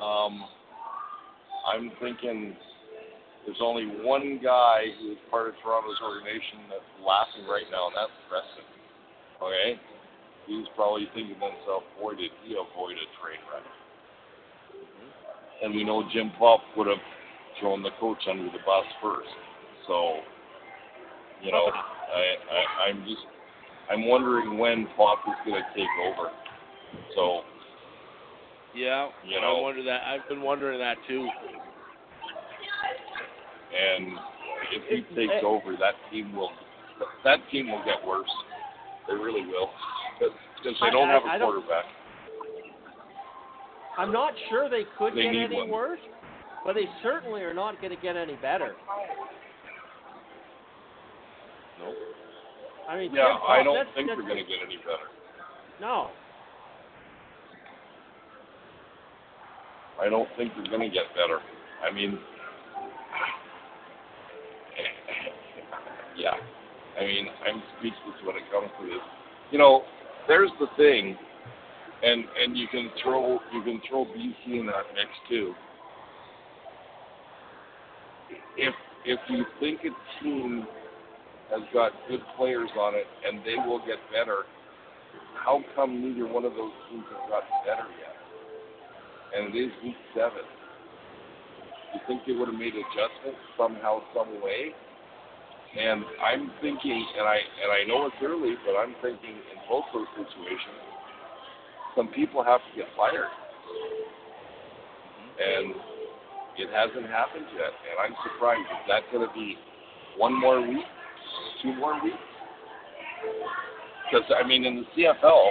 [0.00, 0.44] Um,
[1.66, 2.56] I'm thinking
[3.46, 7.96] there's only one guy who is part of Toronto's organization that's laughing right now, and
[7.96, 8.66] that's Preston.
[9.42, 9.80] Okay?
[10.46, 13.66] He's probably thinking to himself, boy, did he avoid a train wreck.
[15.62, 17.02] And we know Jim Popp would have
[17.60, 19.30] thrown the coach under the bus first.
[19.86, 20.18] So,
[21.42, 23.22] you know, I, I, I'm just,
[23.90, 26.30] I'm wondering when Popp is going to take over.
[27.14, 27.42] So,
[28.74, 29.58] Yeah, You know.
[29.58, 30.00] I wonder that.
[30.06, 31.28] I've been wondering that too.
[33.72, 34.12] and
[34.72, 36.50] if he eh, takes over, that team will,
[37.24, 38.28] that team will get worse.
[39.08, 39.70] They really will,
[40.18, 41.84] because they don't I- have I a don't- quarterback.
[43.98, 45.68] I'm not sure they could They get any one.
[45.68, 46.00] worse,
[46.64, 48.74] but they certainly are not going to get any better.
[51.78, 51.94] Nope.
[52.88, 55.08] I mean, Yeah, I don't think they're going to get any better.
[55.80, 56.10] No,
[60.02, 61.38] I don't think they're going to get better.
[61.86, 62.18] I mean,
[66.16, 66.34] yeah.
[66.98, 69.02] I mean, I'm speechless when it comes to this.
[69.50, 69.82] You know,
[70.26, 71.16] there's the thing,
[72.02, 75.54] and and you can throw you can throw BC in that mix too.
[78.56, 78.74] If
[79.04, 80.66] if you think a team
[81.50, 84.44] has got good players on it and they will get better,
[85.34, 88.11] how come neither one of those teams have gotten better yet?
[89.36, 90.44] And it is week seven.
[91.94, 94.72] You think they would have made adjustments somehow, some way?
[95.72, 99.84] And I'm thinking, and I and I know it's early, but I'm thinking in both
[99.92, 100.80] those situations,
[101.96, 103.32] some people have to get fired,
[105.40, 105.74] and
[106.58, 107.72] it hasn't happened yet.
[107.88, 108.60] And I'm surprised.
[108.60, 109.56] Is that going to be
[110.18, 110.84] one more week,
[111.62, 112.16] two more weeks?
[114.10, 115.48] Because I mean, in the CFL,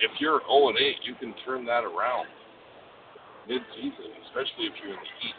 [0.00, 2.26] if you're 0 and 8, you can turn that around
[3.48, 5.34] mid-season, especially if you're in the East.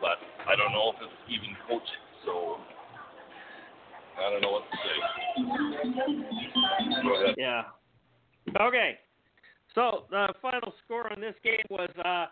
[0.00, 1.90] But I don't know if it's even coached,
[2.24, 2.56] so
[4.18, 4.96] I don't know what to say.
[7.02, 7.34] Go ahead.
[7.36, 7.62] yeah.
[8.60, 8.98] Okay,
[9.74, 12.26] so the final score on this game was uh,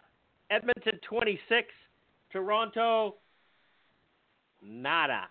[0.51, 1.69] Edmonton 26,
[2.33, 3.17] Toronto
[4.63, 5.29] nada.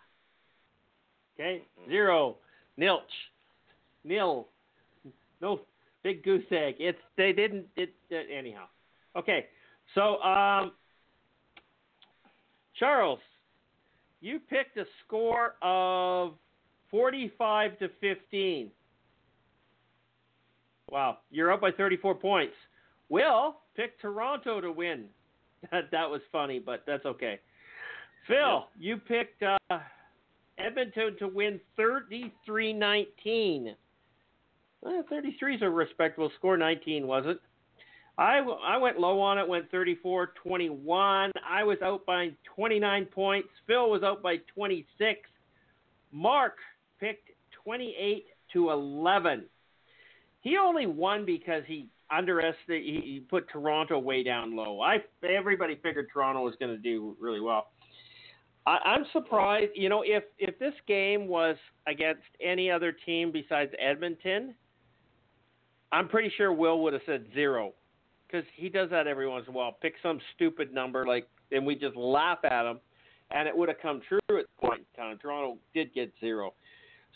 [1.36, 2.38] Okay, zero,
[2.80, 3.01] nilch,
[4.03, 4.47] nil,
[5.41, 5.61] no
[6.03, 6.75] big goose egg.
[6.79, 8.65] It's they didn't it, it anyhow.
[9.15, 9.45] Okay,
[9.93, 10.73] so um,
[12.77, 13.19] Charles,
[14.21, 16.33] you picked a score of
[16.91, 18.71] 45 to 15.
[20.91, 22.53] Wow, you're up by 34 points.
[23.09, 25.05] Will picked Toronto to win.
[25.71, 27.39] That that was funny, but that's okay.
[28.27, 29.79] Phil, you picked uh,
[30.59, 33.73] Edmonton to win 33-19.
[34.84, 36.57] Eh, well, 33 is a respectable score.
[36.57, 37.39] 19 wasn't.
[38.17, 41.32] I, went low on it, went 34-21.
[41.47, 43.49] I was out by 29 points.
[43.67, 45.19] Phil was out by 26.
[46.13, 46.57] Mark
[46.99, 47.32] picked
[47.63, 49.45] 28 to 11.
[50.41, 52.86] He only won because he underestimated.
[52.86, 54.80] He, he put Toronto way down low.
[54.80, 57.71] I everybody figured Toronto was going to do really well.
[58.65, 59.71] I, I'm surprised.
[59.73, 61.57] You know, if if this game was
[61.88, 64.53] against any other team besides Edmonton,
[65.95, 67.73] I'm pretty sure Will would have said zero,
[68.27, 69.77] because he does that every once in a while.
[69.81, 72.81] Pick some stupid number like, and we just laugh at him,
[73.31, 75.17] and it would have come true at the point in time.
[75.17, 76.53] Toronto did get zero.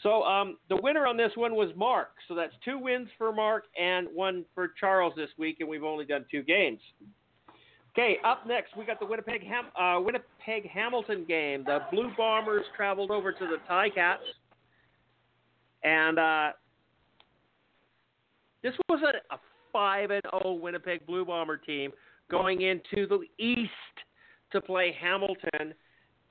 [0.01, 2.11] So um, the winner on this one was Mark.
[2.29, 6.05] So that's two wins for Mark and one for Charles this week, and we've only
[6.05, 6.79] done two games.
[7.91, 11.65] Okay, up next we got the Winnipeg Ham- uh, Winnipeg Hamilton game.
[11.65, 14.19] The Blue Bombers traveled over to the Ticats,
[15.83, 16.51] and uh,
[18.61, 19.37] This was a,
[19.71, 21.91] 5 and 0 Winnipeg Blue Bomber team
[22.29, 23.71] going into the East
[24.51, 25.73] to play Hamilton.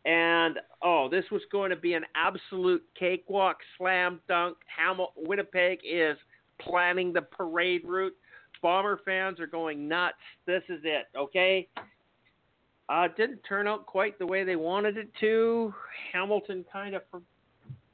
[0.04, 4.56] And oh, this was going to be an absolute cakewalk, slam dunk.
[4.78, 6.16] Hamil- Winnipeg is
[6.60, 8.14] planning the parade route.
[8.62, 10.16] Bomber fans are going nuts.
[10.46, 11.68] This is it, okay?
[12.88, 15.74] Uh, didn't turn out quite the way they wanted it to.
[16.12, 17.02] Hamilton kind of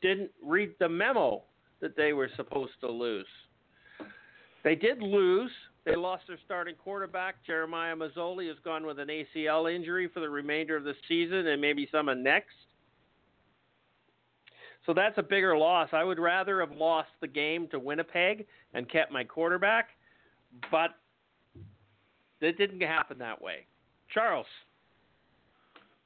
[0.01, 1.43] didn't read the memo
[1.80, 3.26] that they were supposed to lose.
[4.64, 5.50] They did lose.
[5.84, 7.36] They lost their starting quarterback.
[7.46, 11.60] Jeremiah Masoli has gone with an ACL injury for the remainder of the season and
[11.60, 12.54] maybe some next.
[14.86, 15.90] So that's a bigger loss.
[15.92, 19.90] I would rather have lost the game to Winnipeg and kept my quarterback,
[20.70, 20.90] but
[22.40, 23.66] it didn't happen that way.
[24.12, 24.46] Charles,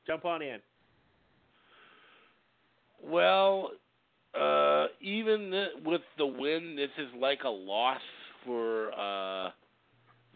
[0.07, 0.59] jump on in.
[3.03, 3.71] Well,
[4.39, 8.01] uh, even th- with the win, this is like a loss
[8.49, 9.51] for uh,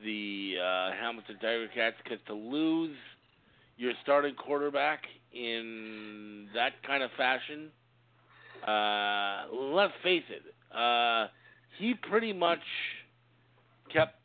[0.05, 2.95] the uh, Hamilton Tiger Cats because to lose
[3.79, 7.71] your starting quarterback in that kind of fashion,
[8.69, 10.43] uh, let's face it,
[10.77, 11.29] uh,
[11.79, 12.61] he pretty much
[13.91, 14.17] kept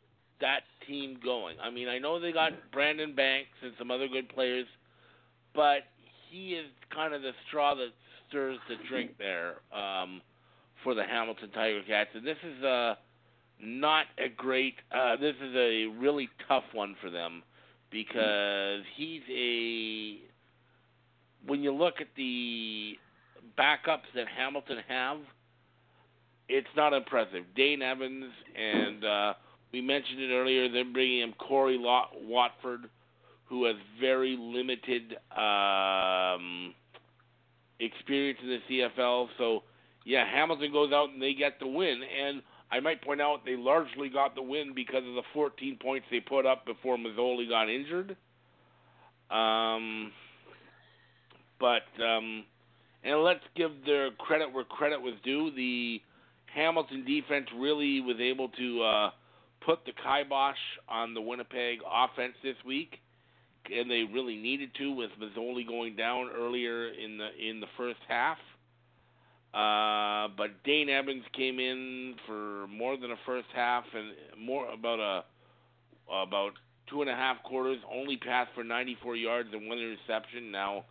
[0.42, 1.56] that team going.
[1.62, 4.66] I mean, I know they got Brandon Banks and some other good players,
[5.54, 5.84] but
[6.30, 7.88] he is kind of the straw that
[8.28, 10.20] stirs the drink there um,
[10.84, 12.94] for the Hamilton Tiger Cats, and this is uh,
[13.62, 14.74] not a great.
[14.92, 17.42] Uh, this is a really tough one for them
[17.90, 20.18] because he's a.
[21.46, 22.94] When you look at the
[23.58, 25.18] backups that Hamilton have,
[26.48, 27.44] it's not impressive.
[27.54, 29.34] Dane Evans and uh,
[29.72, 30.70] we mentioned it earlier.
[30.70, 32.88] They're bringing in Corey Watford,
[33.44, 36.74] who has very limited um,
[37.80, 39.28] experience in the CFL.
[39.36, 39.62] So,
[40.04, 42.00] yeah, Hamilton goes out and they get the win.
[42.02, 46.06] And I might point out they largely got the win because of the 14 points
[46.10, 48.16] they put up before Masoli got injured.
[49.30, 50.12] Um,
[51.60, 52.44] but um,
[53.04, 55.50] and let's give their credit where credit was due.
[55.54, 56.00] The
[56.54, 59.10] Hamilton defense really was able to uh,
[59.64, 60.56] put the kibosh
[60.88, 62.98] on the Winnipeg offense this week
[63.70, 68.00] and they really needed to with Masoli going down earlier in the in the first
[68.08, 68.38] half.
[69.54, 75.00] Uh, but Dane Evans came in for more than a first half and more about
[75.00, 75.24] a
[76.12, 76.52] about
[76.88, 77.78] two and a half quarters.
[77.90, 80.50] Only passed for 94 yards and one interception.
[80.50, 80.84] Now,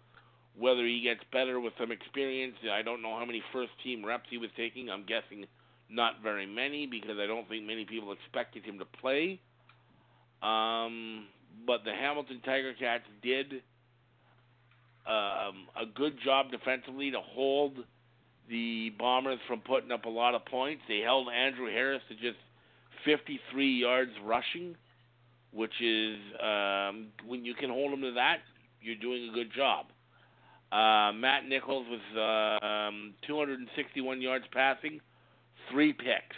[0.58, 4.26] whether he gets better with some experience, I don't know how many first team reps
[4.30, 4.90] he was taking.
[4.90, 5.46] I'm guessing
[5.90, 9.40] not very many because I don't think many people expected him to play.
[10.42, 11.28] Um,
[11.66, 13.62] but the Hamilton Tiger Cats did
[15.08, 17.78] um, a good job defensively to hold
[18.50, 20.82] the Bombers from putting up a lot of points.
[20.88, 22.38] They held Andrew Harris to just
[23.06, 24.76] 53 yards rushing,
[25.54, 28.38] which is um, when you can hold him to that,
[28.82, 29.88] you're doing a good job.
[30.72, 35.00] Uh, Matt Nichols was uh, um, 261 yards passing,
[35.72, 36.36] three picks.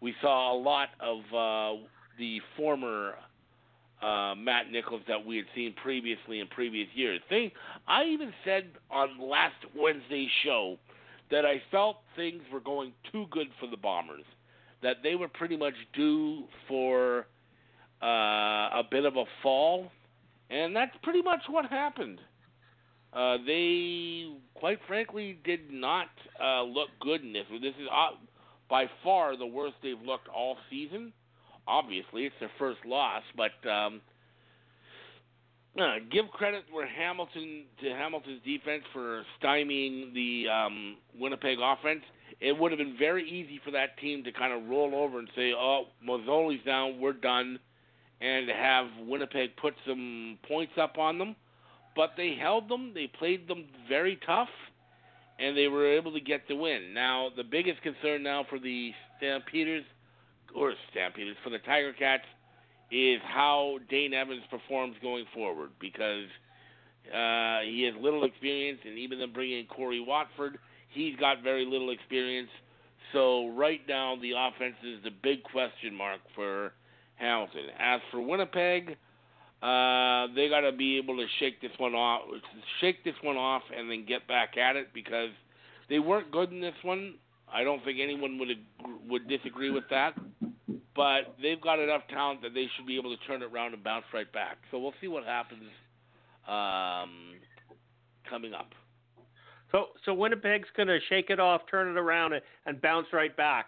[0.00, 1.82] We saw a lot of uh,
[2.18, 3.14] the former
[4.02, 7.20] uh, Matt Nichols that we had seen previously in previous years.
[7.30, 7.52] They,
[7.86, 10.76] I even said on last Wednesday's show
[11.32, 14.24] that I felt things were going too good for the Bombers,
[14.82, 17.26] that they were pretty much due for
[18.00, 19.90] uh, a bit of a fall,
[20.48, 22.20] and that's pretty much what happened.
[23.12, 26.06] Uh, they, quite frankly, did not
[26.42, 27.44] uh, look good in this.
[27.50, 28.16] This is uh,
[28.70, 31.12] by far the worst they've looked all season
[31.66, 34.00] obviously it's their first loss, but um,
[36.10, 42.02] give credit where Hamilton to Hamilton's defense for stymieing the um, Winnipeg offense.
[42.40, 45.28] It would have been very easy for that team to kind of roll over and
[45.34, 47.58] say, "Oh, Masoli's down, we're done,"
[48.20, 51.36] and have Winnipeg put some points up on them.
[51.94, 52.92] But they held them.
[52.94, 54.48] They played them very tough,
[55.38, 56.92] and they were able to get the win.
[56.94, 59.84] Now, the biggest concern now for the Stampeders
[60.54, 62.24] or Stampeders for the Tiger Cats
[62.92, 66.28] is how Dane Evans performs going forward because
[67.08, 70.58] uh, he has little experience, and even them bringing in Corey Watford,
[70.90, 72.50] he's got very little experience.
[73.12, 76.72] So right now, the offense is the big question mark for
[77.16, 77.64] Hamilton.
[77.78, 78.96] As for Winnipeg,
[79.62, 82.22] uh, they got to be able to shake this one off,
[82.80, 85.30] shake this one off, and then get back at it because
[85.88, 87.14] they weren't good in this one.
[87.52, 88.48] I don't think anyone would
[89.08, 90.14] would disagree with that.
[90.94, 93.82] But they've got enough talent that they should be able to turn it around and
[93.82, 94.58] bounce right back.
[94.70, 95.62] So we'll see what happens
[96.46, 97.36] um,
[98.28, 98.70] coming up.
[99.70, 103.34] So so Winnipeg's going to shake it off, turn it around, and, and bounce right
[103.36, 103.66] back.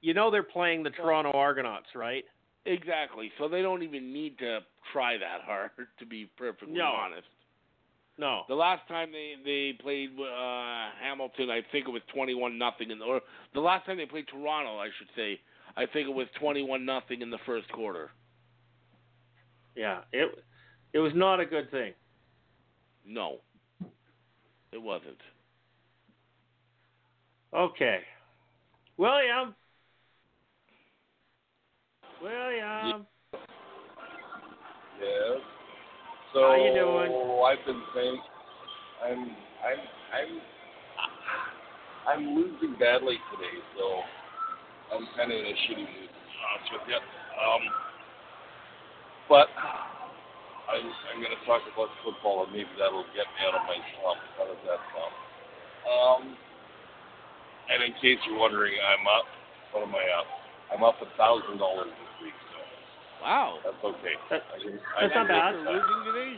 [0.00, 2.24] you know they're playing the Toronto Argonauts, right?
[2.64, 3.30] Exactly.
[3.38, 4.58] So they don't even need to
[4.92, 6.86] try that hard, to be perfectly No.
[6.86, 7.28] honest.
[8.18, 8.42] No.
[8.48, 12.98] The last time they they played uh, Hamilton, I think it was twenty-one nothing in
[12.98, 13.20] the or
[13.54, 15.38] the last time they played Toronto, I should say,
[15.76, 18.10] I think it was twenty-one nothing in the first quarter.
[19.74, 20.38] Yeah, it
[20.92, 21.92] it was not a good thing.
[23.06, 23.38] No,
[24.72, 25.20] it wasn't.
[27.54, 27.98] Okay.
[28.96, 29.54] William.
[32.22, 33.06] William.
[34.98, 35.40] Yes.
[36.32, 37.42] So How you doing?
[37.44, 38.18] I've been saying
[39.04, 39.80] I'm I'm
[40.12, 40.40] I'm
[42.08, 44.00] I'm losing badly today, so
[44.94, 46.10] I'm kind of in a shitty mood.
[46.10, 47.00] To be honest with you.
[47.36, 47.62] Um,
[49.28, 49.48] but
[50.70, 53.78] I'm I'm going to talk about football, and maybe that'll get me out of my
[53.98, 54.20] slump.
[54.38, 55.14] How does that sound?
[55.86, 56.22] Um,
[57.70, 59.26] and in case you're wondering, I'm up.
[59.74, 60.28] What am I up?
[60.72, 62.58] I'm up a thousand dollars this week, so
[63.22, 63.58] Wow.
[63.64, 64.14] that's okay.
[64.30, 65.54] That- I can, that's I can not bad.
[65.54, 66.32] After losing today,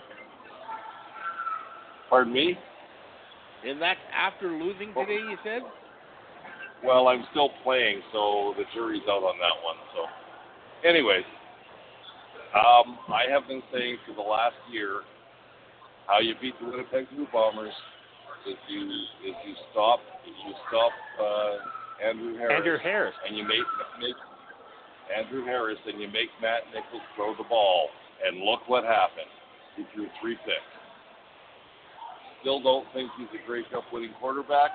[2.09, 2.59] Pardon me?
[3.65, 5.21] and that's after losing today.
[5.21, 5.63] You said.
[6.85, 9.79] Well, I'm still playing, so the jury's out on that one.
[9.95, 11.27] So, anyways,
[12.55, 15.03] um, I have been saying for the last year
[16.07, 17.75] how you beat the Winnipeg Blue Bombers
[18.47, 18.87] is you
[19.27, 23.15] is you stop if you stop uh, Andrew Harris Andrew Harris.
[23.27, 23.67] and you make
[24.01, 24.17] make
[25.13, 27.89] Andrew Harris and you make Matt Nichols throw the ball,
[28.25, 29.29] and look what happened.
[29.77, 30.73] He threw three picks.
[32.41, 34.71] Still don't think he's a Grey Cup winning quarterback.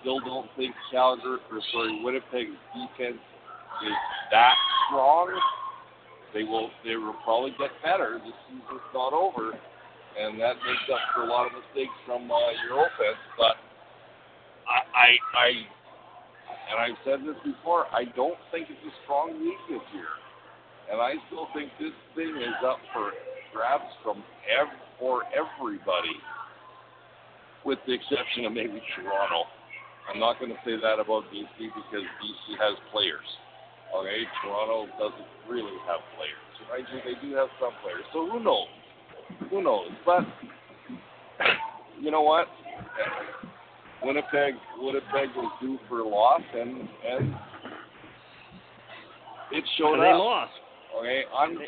[0.00, 3.18] Still don't think Calgary or sorry Winnipeg's defense
[3.82, 3.96] is
[4.30, 4.54] that
[4.88, 5.34] strong.
[6.34, 8.20] They will they will probably get better.
[8.22, 12.36] The season's not over, and that makes up for a lot of mistakes from uh,
[12.68, 13.18] your offense.
[13.38, 13.56] But
[14.68, 15.48] I I, I
[16.70, 20.10] and I've said this before, I don't think it's a strong league this year.
[20.90, 23.10] And I still think this thing is up for
[23.54, 26.14] grabs from ev- for everybody,
[27.66, 29.50] with the exception of maybe Toronto.
[30.08, 33.26] I'm not going to say that about BC because BC has players.
[33.90, 36.46] Okay, Toronto doesn't really have players.
[36.70, 36.86] Right?
[37.04, 38.06] They do have some players.
[38.14, 38.70] So who knows?
[39.50, 39.90] Who knows?
[40.06, 40.22] But
[42.00, 42.46] you know what?
[44.02, 47.34] Winnipeg Winnipeg was due for a loss and and
[49.52, 50.18] it showed And they up.
[50.18, 50.52] lost.
[50.98, 51.58] Okay, I'm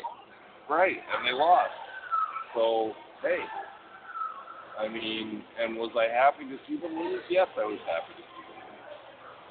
[0.69, 1.71] right, and they lost.
[2.55, 3.37] So hey,
[4.89, 7.21] I mean, and was I happy to see them lose?
[7.29, 8.89] Yes, I was happy to see them lose.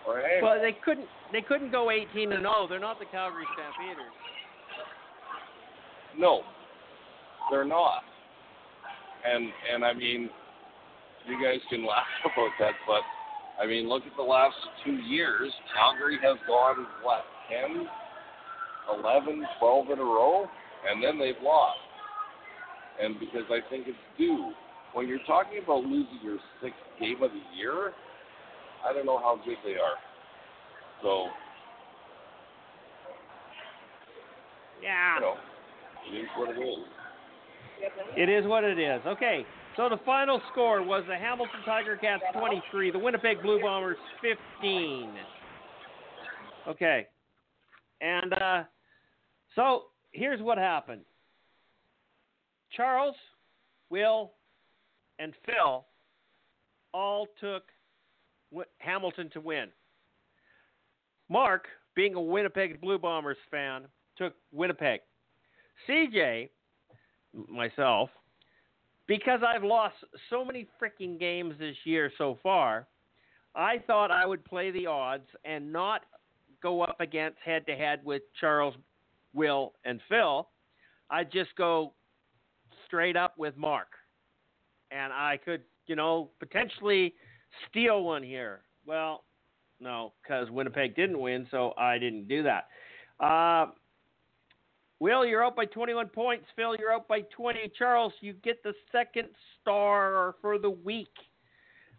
[0.06, 0.42] All right.
[0.42, 2.66] Well, they couldn't they couldn't go 18 and 0.
[2.68, 4.10] They're not the Calgary Stampeders.
[6.18, 6.42] No,
[7.50, 8.02] they're not.
[9.24, 10.28] And and I mean,
[11.28, 13.02] you guys can laugh about that, but
[13.62, 15.52] I mean, look at the last two years.
[15.74, 17.86] Calgary has gone what 10,
[19.02, 20.46] 11, 12 in a row,
[20.88, 21.78] and then they've lost.
[23.00, 24.52] And because I think it's due.
[24.94, 27.92] When you're talking about losing your sixth game of the year,
[28.88, 29.96] I don't know how good they are.
[31.02, 31.26] So,
[34.82, 35.14] Yeah.
[35.16, 35.36] you know,
[36.06, 36.86] it is what it is.
[38.16, 39.04] It is what it is.
[39.06, 39.46] Okay.
[39.76, 45.16] So the final score was the Hamilton Tiger Cats 23, the Winnipeg Blue Bombers 15.
[46.66, 47.06] Okay.
[48.00, 48.64] And uh,
[49.54, 51.02] so here's what happened
[52.76, 53.14] Charles,
[53.90, 54.32] Will,
[55.18, 55.84] and Phil
[56.92, 57.64] all took
[58.78, 59.68] Hamilton to win.
[61.28, 63.82] Mark, being a Winnipeg Blue Bombers fan,
[64.16, 65.00] took Winnipeg.
[65.88, 66.48] CJ,
[67.48, 68.10] myself,
[69.06, 69.94] because I've lost
[70.30, 72.86] so many freaking games this year so far,
[73.54, 76.02] I thought I would play the odds and not
[76.62, 78.74] go up against head to head with Charles,
[79.34, 80.48] Will, and Phil.
[81.10, 81.94] I'd just go
[82.86, 83.88] straight up with Mark.
[84.90, 87.14] And I could, you know, potentially
[87.68, 88.60] steal one here.
[88.86, 89.24] Well,
[89.80, 92.68] no, because Winnipeg didn't win, so I didn't do that.
[93.20, 93.66] Uh,
[95.00, 96.46] Will, you're out by 21 points.
[96.56, 97.70] Phil, you're out by 20.
[97.78, 99.28] Charles, you get the second
[99.60, 101.06] star for the week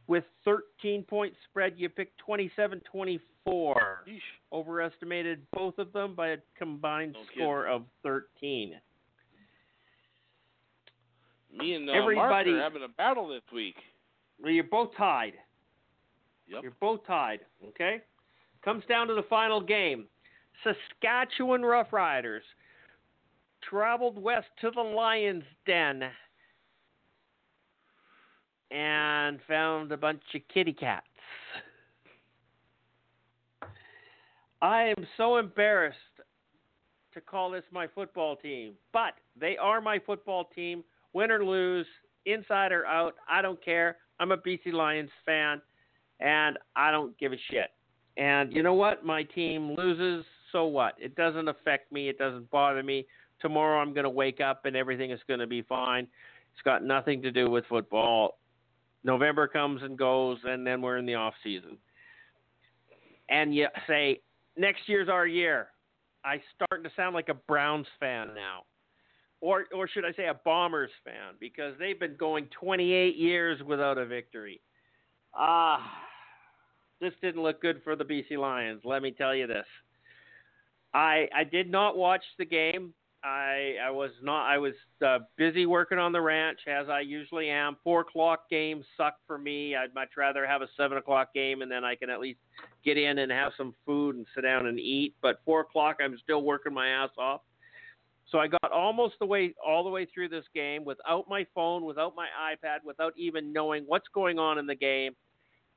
[0.07, 1.73] with 13 point spread.
[1.77, 4.03] You picked 27 24.
[4.51, 7.43] Overestimated both of them by a combined No kidding.
[7.43, 8.73] score of 13.
[11.55, 13.75] Me and uh, Mark Everybody- are having a battle this week.
[14.41, 15.33] Well, you're both tied.
[16.47, 16.63] Yep.
[16.63, 17.41] You're both tied.
[17.69, 18.01] Okay?
[18.63, 20.05] Comes down to the final game.
[20.63, 22.41] Saskatchewan Roughriders
[23.61, 26.03] traveled west to the Lion's Den
[28.71, 31.05] and found a bunch of kitty cats.
[34.61, 35.97] I am so embarrassed
[37.13, 40.83] to call this my football team, but they are my football team.
[41.13, 41.87] Win or lose,
[42.25, 43.97] inside or out, I don't care.
[44.19, 45.61] I'm a BC Lions fan,
[46.19, 47.71] and I don't give a shit.
[48.17, 49.05] And you know what?
[49.05, 50.95] My team loses, so what?
[50.99, 52.09] It doesn't affect me.
[52.09, 53.05] It doesn't bother me.
[53.39, 56.05] Tomorrow I'm going to wake up and everything is going to be fine.
[56.53, 58.39] It's got nothing to do with football.
[59.05, 61.77] November comes and goes, and then we're in the off season.
[63.29, 64.19] And you say,
[64.57, 65.69] next year's our year.
[66.25, 68.63] I starting to sound like a Browns fan now.
[69.41, 73.97] Or or should I say a Bombers fan because they've been going 28 years without
[73.97, 74.59] a victory.
[75.33, 75.81] Ah,
[76.99, 79.65] this didn't look good for the BC Lions, let me tell you this.
[80.93, 82.93] I I did not watch the game.
[83.23, 84.73] I I was not I was
[85.05, 87.77] uh, busy working on the ranch as I usually am.
[87.83, 89.75] Four o'clock games suck for me.
[89.75, 92.39] I'd much rather have a seven o'clock game and then I can at least
[92.83, 95.15] get in and have some food and sit down and eat.
[95.21, 97.41] But four o'clock I'm still working my ass off.
[98.31, 101.85] So I got almost the way all the way through this game without my phone,
[101.85, 105.13] without my iPad, without even knowing what's going on in the game.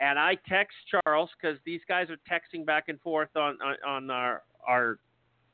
[0.00, 4.10] And I text Charles because these guys are texting back and forth on on, on
[4.10, 4.98] our our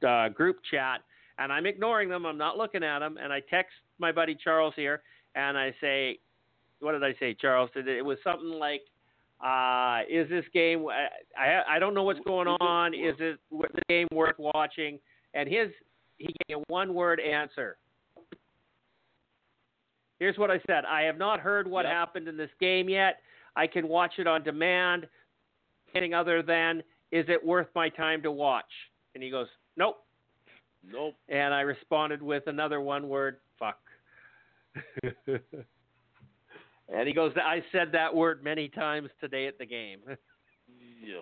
[0.06, 1.02] uh, group chat
[1.38, 2.26] and I'm ignoring them.
[2.26, 3.16] I'm not looking at them.
[3.22, 5.02] And I text my buddy Charles here,
[5.34, 6.18] and I say,
[6.80, 7.70] "What did I say, Charles?
[7.74, 8.82] It was something like,
[9.44, 10.86] uh, is this game?
[11.38, 12.94] I I don't know what's going on.
[12.94, 14.98] Is it the game worth watching?"
[15.34, 15.68] And his
[16.18, 17.76] he gave a one word answer.
[20.18, 20.84] Here's what I said.
[20.84, 21.94] I have not heard what yep.
[21.94, 23.20] happened in this game yet.
[23.54, 25.06] I can watch it on demand.
[25.94, 28.70] Anything other than, is it worth my time to watch?
[29.14, 29.46] And he goes,
[29.76, 30.04] Nope.
[30.90, 31.14] Nope.
[31.28, 33.78] And I responded with another one word, fuck.
[35.26, 40.00] and he goes, I said that word many times today at the game.
[41.04, 41.20] yeah.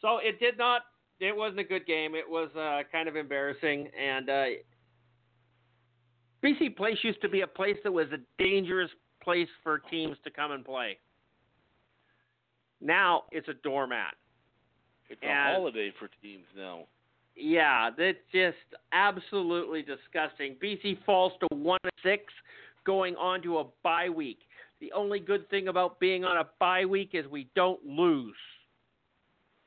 [0.00, 0.82] So it did not,
[1.22, 2.14] it wasn't a good game.
[2.14, 3.88] It was uh, kind of embarrassing.
[3.98, 4.44] And uh,
[6.44, 8.90] BC Place used to be a place that was a dangerous
[9.22, 10.98] place for teams to come and play.
[12.80, 14.14] Now it's a doormat.
[15.08, 16.86] It's a holiday for teams now.
[17.36, 18.56] Yeah, that's just
[18.92, 20.56] absolutely disgusting.
[20.62, 22.24] BC falls to one six,
[22.84, 24.40] going on to a bye week.
[24.80, 28.34] The only good thing about being on a bye week is we don't lose.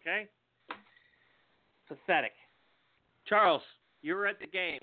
[0.01, 0.28] Okay?
[1.88, 2.34] Pathetic.
[3.28, 3.62] Charles,
[4.02, 4.80] you were at the game.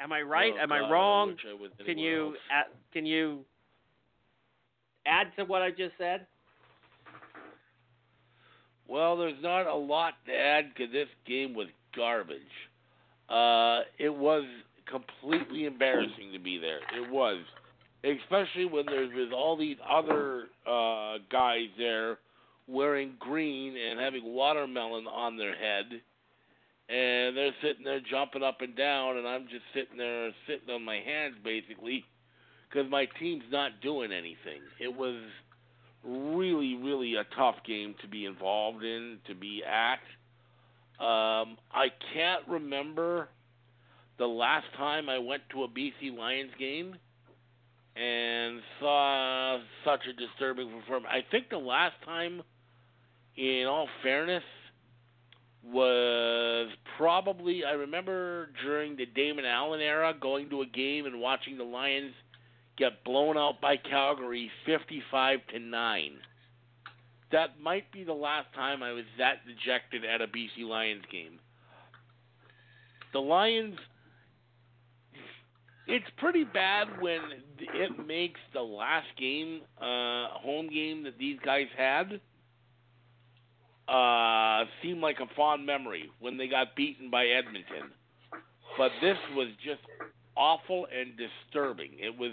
[0.00, 0.52] Am I right?
[0.54, 1.36] Oh, Am God, I wrong?
[1.42, 3.44] I can you add, can you
[5.06, 6.26] add to what I just said?
[8.88, 11.66] Well, there's not a lot to add because this game was
[11.96, 12.38] garbage.
[13.28, 14.44] Uh, it was
[14.88, 16.78] completely embarrassing to be there.
[16.96, 17.38] It was,
[18.04, 22.18] especially when there's with all these other uh, guys there
[22.66, 25.86] wearing green and having watermelon on their head,
[26.88, 30.84] and they're sitting there jumping up and down, and I'm just sitting there sitting on
[30.84, 32.04] my hands basically
[32.68, 34.60] because my team's not doing anything.
[34.80, 35.20] It was
[36.04, 40.00] really, really a tough game to be involved in, to be at.
[41.04, 43.28] Um, I can't remember
[44.18, 46.96] the last time I went to a BC Lions game
[47.96, 51.06] and saw such a disturbing performance.
[51.10, 52.42] I think the last time,
[53.36, 54.42] in all fairness,
[55.72, 61.58] was probably I remember during the Damon Allen era going to a game and watching
[61.58, 62.12] the Lions
[62.78, 66.10] get blown out by Calgary 55 to 9.
[67.32, 71.40] That might be the last time I was that dejected at a BC Lions game.
[73.12, 73.76] The Lions
[75.88, 77.20] it's pretty bad when
[77.58, 82.20] it makes the last game uh home game that these guys had
[83.88, 87.90] uh seem like a fond memory when they got beaten by Edmonton.
[88.76, 89.80] But this was just
[90.36, 91.92] awful and disturbing.
[91.98, 92.32] It was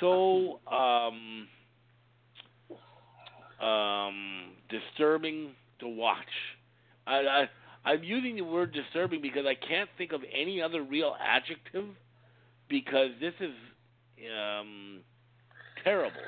[0.00, 1.48] so um,
[3.66, 6.18] um, disturbing to watch.
[7.06, 7.44] I, I
[7.84, 11.86] I'm using the word disturbing because I can't think of any other real adjective
[12.68, 13.54] because this is
[14.30, 15.00] um,
[15.82, 16.20] terrible.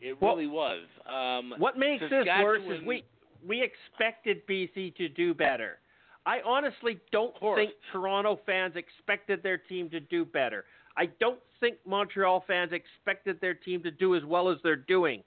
[0.00, 0.80] It well, really was.
[1.06, 3.04] Um, what makes this worse is we
[3.46, 5.78] we expected BC to do better.
[6.26, 10.64] I honestly don't think Toronto fans expected their team to do better.
[10.96, 15.22] I don't think Montreal fans expected their team to do as well as they're doing.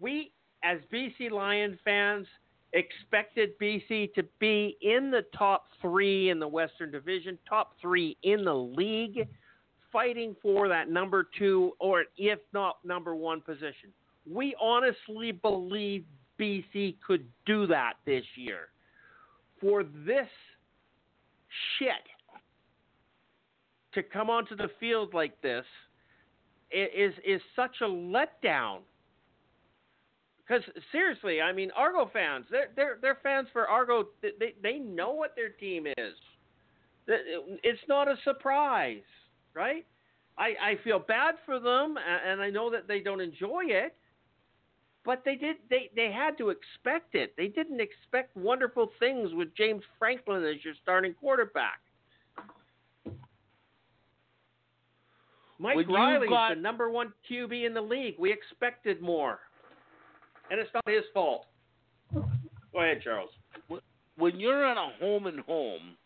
[0.00, 0.32] We,
[0.62, 2.26] as BC Lion fans,
[2.72, 8.44] expected BC to be in the top three in the Western Division, top three in
[8.44, 9.28] the league,
[9.92, 13.92] fighting for that number two or, if not, number one position.
[14.30, 16.04] We honestly believe
[16.42, 18.68] BC could do that this year.
[19.60, 20.26] for this
[21.78, 22.04] shit
[23.94, 25.64] to come onto the field like this
[26.72, 28.78] is is such a letdown.
[30.38, 34.08] Because seriously, I mean, Argo fans, they're they're they're fans for Argo.
[34.22, 36.14] They, they know what their team is.
[37.06, 39.02] It's not a surprise,
[39.54, 39.86] right?
[40.38, 43.94] I I feel bad for them, and I know that they don't enjoy it.
[45.04, 45.56] But they did.
[45.68, 47.34] They they had to expect it.
[47.36, 51.80] They didn't expect wonderful things with James Franklin as your starting quarterback.
[55.58, 58.16] Mike When Reilly's got- the number one QB in the league.
[58.18, 59.40] We expected more,
[60.50, 61.46] and it's not his fault.
[62.12, 63.30] Go ahead, Charles.
[64.16, 65.96] when you're on a home and home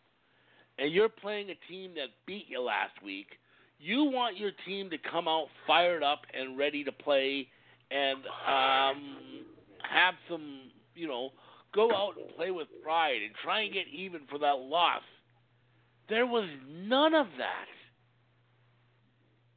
[0.79, 3.39] and you're playing a team that beat you last week,
[3.79, 7.49] you want your team to come out fired up and ready to play
[7.91, 9.17] and um,
[9.83, 11.31] have some, you know,
[11.75, 15.03] go out and play with pride and try and get even for that loss.
[16.09, 17.67] There was none of that.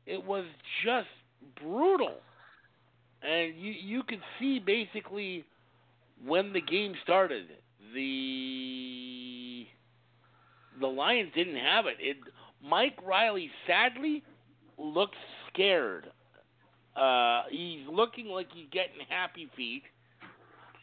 [0.05, 0.45] It was
[0.83, 1.07] just
[1.61, 2.17] brutal.
[3.21, 5.43] And you you could see basically
[6.25, 7.45] when the game started,
[7.93, 9.67] the
[10.79, 11.97] the Lions didn't have it.
[11.99, 12.17] It
[12.63, 14.23] Mike Reilly sadly
[14.77, 15.17] looks
[15.51, 16.07] scared.
[16.95, 19.83] Uh, he's looking like he's getting happy feet,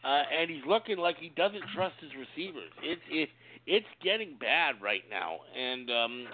[0.03, 2.71] uh, and he's looking like he doesn't trust his receivers.
[2.81, 3.29] It's it,
[3.65, 6.27] it's getting bad right now, and um,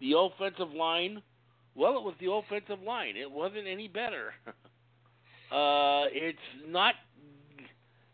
[0.00, 1.22] the offensive line.
[1.74, 3.16] Well, it was the offensive line.
[3.16, 4.32] It wasn't any better.
[5.52, 6.94] uh, it's not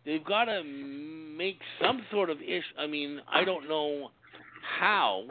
[0.05, 2.65] they've got to make some sort of ish.
[2.79, 4.11] I mean, I don't know
[4.79, 5.25] how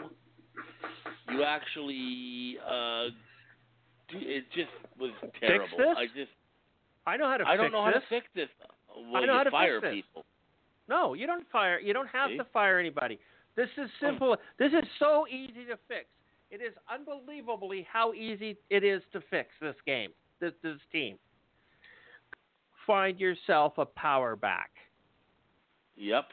[1.30, 2.58] you actually.
[2.68, 3.10] Uh,
[4.16, 5.78] it just was terrible.
[5.78, 5.96] this?
[5.98, 6.32] I just
[7.06, 7.50] I know how to fix.
[7.52, 7.94] I don't know this.
[7.96, 8.50] how to fix this.
[9.12, 9.94] Well, I know how to fix fire this.
[9.94, 10.26] people.
[10.88, 11.80] No, you don't fire.
[11.80, 12.38] You don't have See?
[12.38, 13.20] to fire anybody.
[13.56, 14.36] This is simple.
[14.58, 16.06] This is so easy to fix.
[16.50, 20.12] It is unbelievably how easy it is to fix this game.
[20.40, 21.18] This this team.
[22.86, 24.72] Find yourself a power back.
[25.96, 26.26] Yep.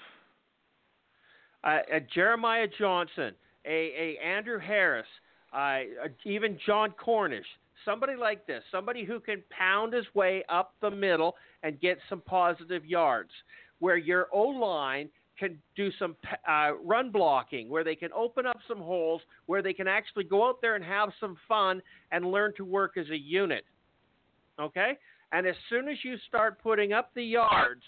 [1.62, 3.34] Uh, a Jeremiah Johnson,
[3.66, 5.06] a, a Andrew Harris,
[5.52, 5.80] uh,
[6.24, 7.46] even Jon Cornish,
[7.84, 12.20] somebody like this, somebody who can pound his way up the middle and get some
[12.20, 13.30] positive yards,
[13.78, 15.08] where your O line
[15.38, 16.14] can do some
[16.46, 20.46] uh, run blocking, where they can open up some holes, where they can actually go
[20.46, 21.80] out there and have some fun
[22.12, 23.64] and learn to work as a unit.
[24.60, 24.98] Okay?
[25.32, 27.82] And as soon as you start putting up the yards,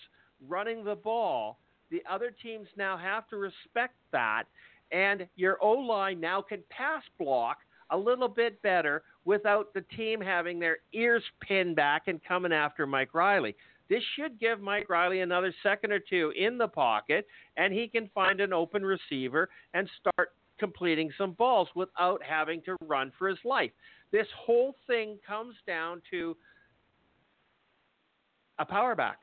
[0.48, 1.58] running the ball,
[1.90, 4.44] the other teams now have to respect that,
[4.90, 7.58] and your O line now can pass block
[7.90, 12.86] a little bit better without the team having their ears pinned back and coming after
[12.86, 13.54] Mike Reilly.
[13.88, 18.08] This should give Mike Reilly another second or two in the pocket, and he can
[18.14, 23.38] find an open receiver and start completing some balls without having to run for his
[23.44, 23.70] life.
[24.12, 26.36] This whole thing comes down to
[28.58, 29.18] a power back.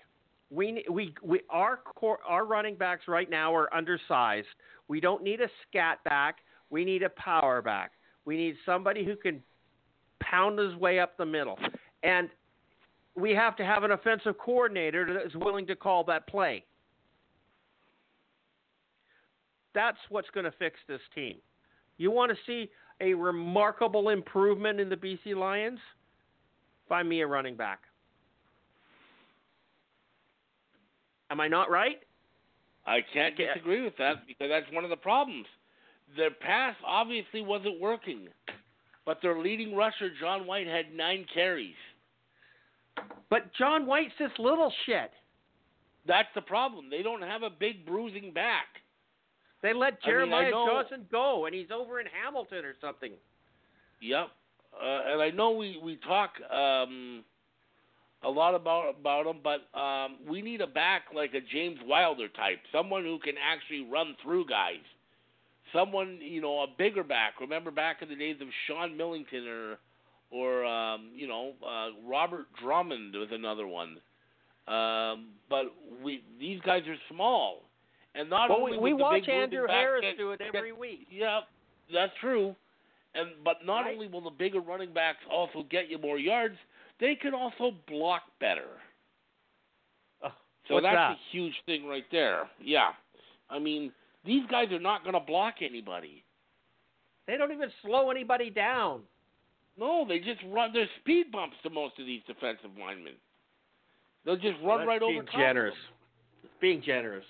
[0.51, 4.47] We we we our core, our running backs right now are undersized.
[4.87, 6.37] We don't need a scat back.
[6.69, 7.91] We need a power back.
[8.25, 9.41] We need somebody who can
[10.19, 11.57] pound his way up the middle,
[12.03, 12.29] and
[13.15, 16.63] we have to have an offensive coordinator that is willing to call that play.
[19.73, 21.35] That's what's going to fix this team.
[21.97, 22.69] You want to see
[23.01, 25.79] a remarkable improvement in the BC Lions?
[26.87, 27.79] Find me a running back.
[31.29, 31.97] Am I not right?
[32.87, 35.45] I can't disagree with that because that's one of the problems.
[36.17, 38.27] Their pass obviously wasn't working,
[39.09, 41.73] but their leading rusher, John White, had nine carries.
[43.31, 45.09] But John White's this little shit.
[46.05, 46.91] That's the problem.
[46.91, 48.67] They don't have a big bruising back.
[49.63, 53.13] They let I mean, I Jeremiah Johnson go, and he's over in Hamilton or something.
[53.99, 54.27] Yep.
[54.79, 57.23] Uh, and I know we we talk um,
[58.23, 62.27] a lot about about him, but um, we need a back like a James Wilder
[62.27, 64.85] type, someone who can actually run through guys.
[65.73, 67.33] Someone you know, a bigger back.
[67.39, 69.77] Remember back in the days of Sean Millington or
[70.31, 73.97] or um, you know uh, Robert Drummond was another one.
[74.67, 75.65] Um, but
[76.03, 77.63] we these guys are small,
[78.15, 81.07] and not Well, only we, we watch Andrew Harris get- do it get- every week.
[81.11, 81.41] yeah,
[81.93, 82.55] that's true.
[83.15, 83.93] And but not Right.
[83.95, 86.55] only will the bigger running backs also get you more yards,
[86.99, 88.67] they can also block better.
[90.23, 90.31] Ugh,
[90.67, 91.11] So that's that?
[91.13, 92.47] a huge thing right there.
[92.61, 92.91] Yeah.
[93.49, 93.91] I mean,
[94.25, 96.23] these guys are not going to block anybody.
[97.27, 99.01] They don't even slow anybody down.
[99.77, 100.71] No, they just run.
[100.73, 103.13] There's speed bumps to most of these defensive linemen.
[104.25, 105.35] They'll just run That's right being over top.
[105.35, 105.73] generous.
[105.73, 106.49] Of them.
[106.51, 107.25] It's being generous.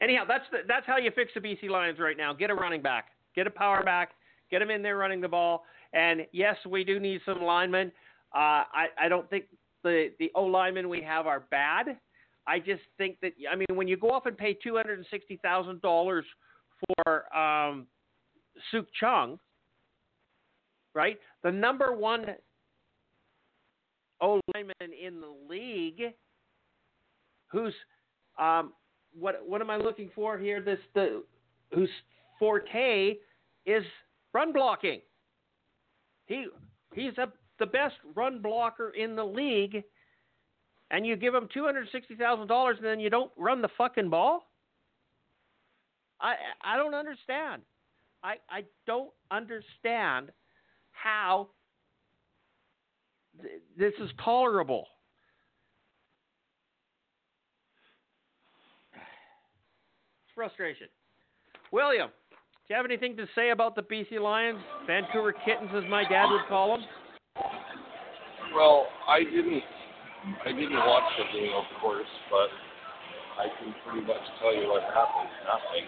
[0.00, 2.32] anyhow, that's the, that's how you fix the BC Lions right now.
[2.32, 4.10] Get a running back, get a power back,
[4.50, 5.64] get them in there running the ball.
[5.94, 7.92] And yes, we do need some linemen.
[8.34, 9.44] Uh, I I don't think
[9.82, 11.96] the the O linemen we have are bad.
[12.46, 15.06] I just think that I mean when you go off and pay two hundred and
[15.10, 16.24] sixty thousand dollars
[16.96, 17.86] for um,
[18.72, 19.38] Sukh Chungh,
[20.94, 21.18] right?
[21.42, 22.26] The number one
[24.20, 26.14] O lineman in the league,
[27.48, 27.74] who's
[28.38, 28.72] um,
[29.18, 30.60] what what am I looking for here?
[30.60, 31.22] This the
[31.72, 31.90] whose
[32.38, 33.16] forte
[33.66, 33.84] is
[34.32, 35.00] run blocking.
[36.26, 36.46] He
[36.94, 39.82] he's a, the best run blocker in the league,
[40.92, 43.70] and you give them two hundred sixty thousand dollars, and then you don't run the
[43.76, 44.46] fucking ball.
[46.20, 47.62] I I don't understand.
[48.22, 50.30] I I don't understand
[50.92, 51.48] how
[53.40, 54.86] th- this is tolerable.
[58.92, 60.88] It's frustration.
[61.72, 62.36] William, do
[62.68, 66.46] you have anything to say about the BC Lions, Vancouver Kittens, as my dad would
[66.50, 66.86] call them?
[68.54, 69.62] Well, I didn't.
[70.22, 72.46] I didn't watch the game, of course, but
[73.42, 75.26] I can pretty much tell you what happened.
[75.50, 75.86] Nothing.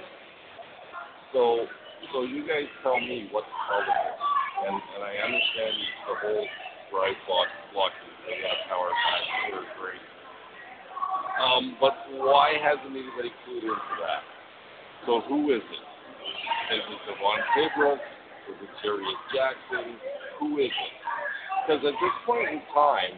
[1.31, 1.71] So,
[2.11, 4.19] so you guys tell me what the problem is,
[4.67, 5.75] and and I understand
[6.11, 6.47] the whole
[6.99, 8.43] right block blocking thing.
[8.43, 10.03] That's how our backs are great.
[11.39, 14.23] Um, but why hasn't anybody clued into that?
[15.07, 15.85] So who is it?
[16.75, 17.95] Is it Devon Pedro?
[18.51, 19.95] Is it Jarious Jackson?
[20.43, 20.95] Who is it?
[21.63, 23.15] Because at this point in time,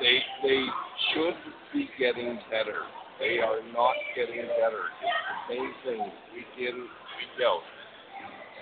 [0.00, 0.64] they they
[1.12, 1.36] should
[1.72, 2.82] be getting better.
[3.20, 4.88] They are not getting better.
[5.02, 5.12] It's
[5.48, 6.00] the same thing
[6.34, 7.60] week in, week out.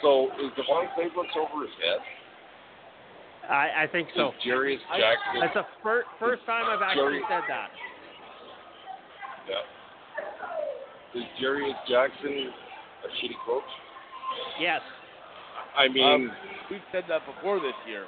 [0.02, 2.02] So is Devon Pedro over his head?
[3.50, 4.28] I, I think so.
[4.28, 5.40] Is Jarious I- Jackson?
[5.40, 7.70] That's the fir- first time I've actually Jerry- said that.
[9.48, 11.20] yeah.
[11.20, 12.50] Is Jarious Jackson
[13.04, 13.62] a shitty coach?
[14.60, 14.82] Yes.
[15.76, 16.32] I mean, um,
[16.70, 18.04] We've said that before this year.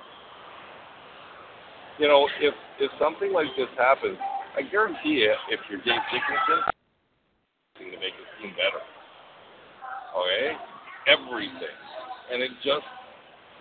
[2.01, 4.17] You know, if if something like this happens,
[4.57, 6.73] I guarantee you, if you're Dave Dickenson,
[7.77, 8.81] to make his team better.
[10.17, 10.57] Okay,
[11.13, 11.77] everything,
[12.33, 12.89] and it just,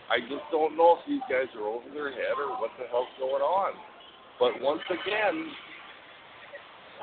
[0.08, 3.12] I just don't know if these guys are over their head or what the hell's
[3.20, 3.76] going on.
[4.40, 5.52] But once again,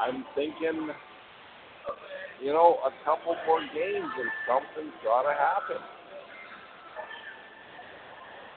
[0.01, 0.89] I'm thinking,
[2.41, 5.85] you know, a couple more games and something's got to happen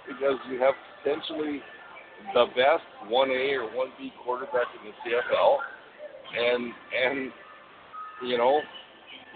[0.08, 0.74] because you have
[1.04, 1.62] potentially
[2.34, 5.58] the best 1A or 1B quarterback in the CFL,
[6.38, 7.32] and and
[8.26, 8.62] you know,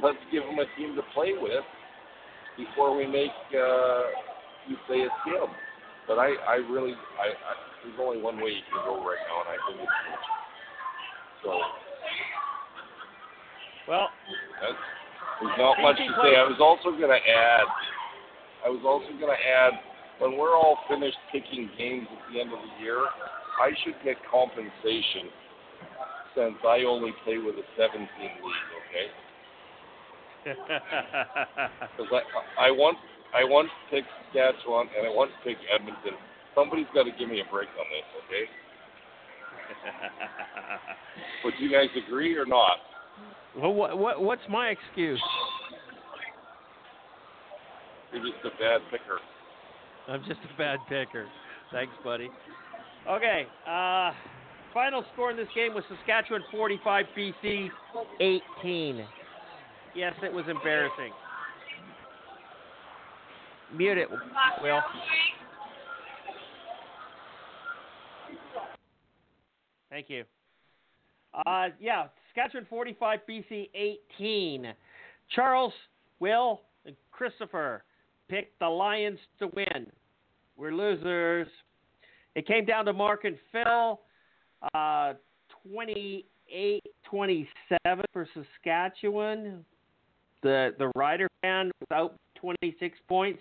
[0.01, 1.63] let's give him a team to play with
[2.57, 4.01] before we make uh,
[4.67, 5.49] you say it's him.
[6.07, 7.53] But I I really I, I
[7.83, 10.39] there's only one way you can go right now, and I think it's coaching.
[11.43, 11.51] So
[13.87, 14.07] Well,
[14.61, 14.79] that's
[15.41, 16.35] there's not much to say.
[16.39, 17.67] I was also going to add.
[18.65, 19.73] I was also going to add
[20.23, 23.03] when we're all finished picking games at the end of the year,
[23.59, 25.27] I should get compensation
[26.33, 28.71] since I only play with a 17 league.
[28.87, 29.07] Okay,
[31.97, 32.11] because
[32.57, 32.97] I I once
[33.35, 36.15] I once picked Saskatchewan and I once picked Edmonton.
[36.55, 38.07] Somebody's got to give me a break on this.
[38.23, 38.47] Okay,
[41.43, 42.79] would you guys agree or not?
[43.59, 45.21] well, what, what what's my excuse?
[48.13, 49.19] You're just a bad picker.
[50.07, 51.27] I'm just a bad picker.
[51.71, 52.29] Thanks, buddy.
[53.09, 53.47] Okay.
[53.67, 54.11] Uh,
[54.73, 57.69] final score in this game was Saskatchewan 45, BC
[58.19, 59.05] 18.
[59.95, 61.11] Yes, it was embarrassing.
[63.75, 64.09] Mute it,
[64.61, 64.81] Will.
[69.89, 70.23] Thank you.
[71.45, 73.69] Uh, yeah, Saskatchewan 45, BC
[74.19, 74.73] 18.
[75.35, 75.73] Charles,
[76.19, 77.83] Will, and Christopher
[78.29, 79.87] picked the Lions to win.
[80.57, 81.47] We're losers.
[82.35, 83.99] It came down to Mark and Phil,
[84.73, 85.13] uh,
[85.67, 89.63] 28 27 for Saskatchewan.
[90.41, 93.39] The the Rider fan was out 26 points.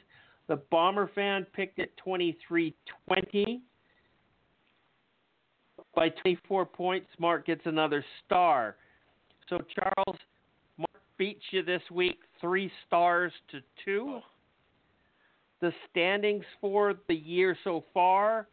[0.48, 2.74] The Bomber fan picked it 23
[3.06, 3.62] 20.
[5.94, 8.76] By 24 points, Mark gets another star.
[9.48, 10.18] So, Charles,
[10.78, 14.20] Mark beats you this week three stars to two.
[15.62, 18.48] The standings for the year so far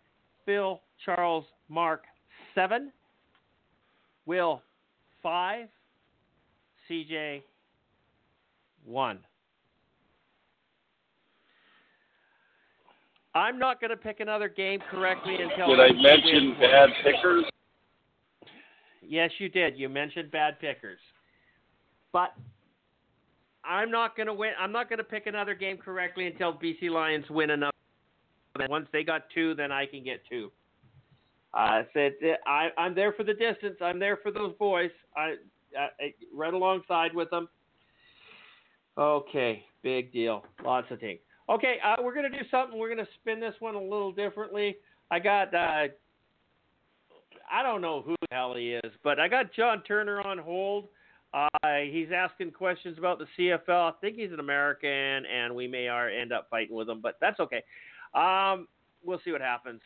[0.45, 2.03] Phil, Charles, Mark,
[2.55, 2.91] seven.
[4.25, 4.61] Will,
[5.21, 5.67] five.
[6.89, 7.43] CJ,
[8.85, 9.19] one.
[13.35, 17.45] I'm not going to pick another game correctly until Did I mention bad pickers?
[19.01, 19.77] Yes, you did.
[19.77, 20.99] You mentioned bad pickers.
[22.11, 22.33] but
[23.63, 24.51] I'm not going to win.
[24.59, 27.73] I'm not going to pick another game correctly until BC Lions win another.
[28.67, 30.51] Once they got two, then I can get two.
[31.53, 32.13] I said
[32.45, 33.77] I, I'm there for the distance.
[33.81, 34.91] I'm there for those boys.
[35.15, 35.35] I,
[35.77, 37.47] I, I right alongside with them.
[38.97, 40.43] Okay, big deal.
[40.63, 41.19] Lots of things.
[41.49, 42.77] Okay, uh, we're gonna do something.
[42.77, 44.77] We're gonna spin this one a little differently.
[45.09, 45.53] I got.
[45.53, 45.87] Uh,
[47.51, 50.89] I don't know who the hell he is, but I got John Turner on hold.
[51.33, 51.47] Uh,
[51.89, 53.91] he's asking questions about the CFL.
[53.91, 57.17] I think he's an American, and we may are end up fighting with him, but
[57.21, 57.63] that's okay.
[58.13, 58.67] Um,
[59.03, 59.81] we'll see what happens.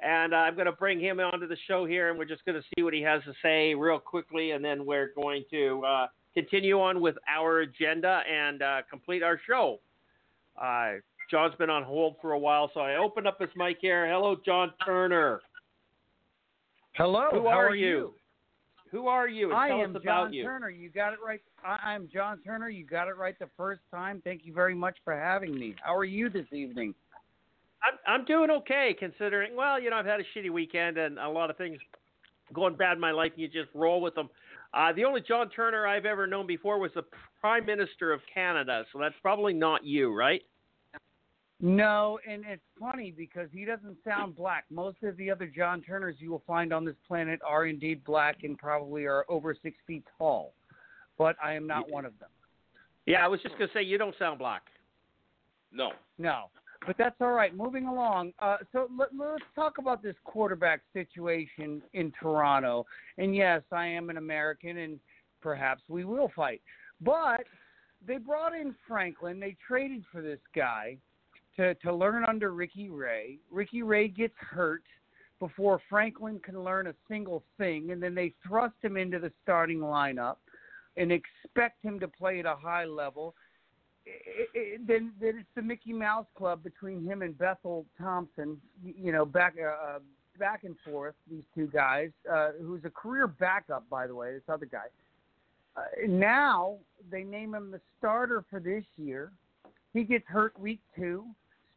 [0.00, 2.60] And uh, I'm going to bring him onto the show here, and we're just going
[2.60, 6.06] to see what he has to say real quickly, and then we're going to uh,
[6.34, 9.80] continue on with our agenda and uh, complete our show.
[10.60, 10.94] Uh,
[11.30, 14.06] John's been on hold for a while, so I opened up his mic here.
[14.06, 15.40] Hello, John Turner.
[16.94, 17.28] Hello.
[17.30, 18.12] Who how are, are you?
[18.92, 19.48] Who are you?
[19.48, 20.44] And I tell am us about John you.
[20.44, 20.68] Turner.
[20.68, 21.40] You got it right.
[21.64, 22.68] I, I'm John Turner.
[22.68, 24.20] You got it right the first time.
[24.22, 25.74] Thank you very much for having me.
[25.82, 26.94] How are you this evening?
[27.82, 29.56] I'm I'm doing okay considering.
[29.56, 31.78] Well, you know, I've had a shitty weekend and a lot of things
[32.52, 34.28] going bad in my life, and you just roll with them.
[34.74, 37.04] Uh, the only John Turner I've ever known before was the
[37.40, 40.42] Prime Minister of Canada, so that's probably not you, right?
[41.64, 44.64] No, and it's funny because he doesn't sound black.
[44.68, 48.38] Most of the other John Turners you will find on this planet are indeed black
[48.42, 50.54] and probably are over six feet tall.
[51.16, 52.30] But I am not one of them.
[53.06, 54.62] Yeah, I was just gonna say you don't sound black.
[55.70, 55.92] No.
[56.18, 56.50] No.
[56.84, 57.56] But that's all right.
[57.56, 58.32] Moving along.
[58.40, 62.86] Uh, so let, let's talk about this quarterback situation in Toronto.
[63.18, 64.98] And yes, I am an American, and
[65.40, 66.60] perhaps we will fight.
[67.00, 67.44] But
[68.04, 69.38] they brought in Franklin.
[69.38, 70.96] They traded for this guy
[71.56, 73.38] to to learn under Ricky Ray.
[73.50, 74.84] Ricky Ray gets hurt
[75.38, 79.80] before Franklin can learn a single thing, and then they thrust him into the starting
[79.80, 80.36] lineup
[80.96, 83.34] and expect him to play at a high level
[84.04, 88.60] it, it, then then it's the Mickey Mouse Club between him and Bethel Thompson.
[88.84, 89.98] You know, back uh,
[90.38, 91.14] back and forth.
[91.30, 94.32] These two guys, uh, who's a career backup, by the way.
[94.32, 94.86] This other guy.
[95.76, 96.76] Uh, now
[97.10, 99.32] they name him the starter for this year.
[99.94, 101.24] He gets hurt week two.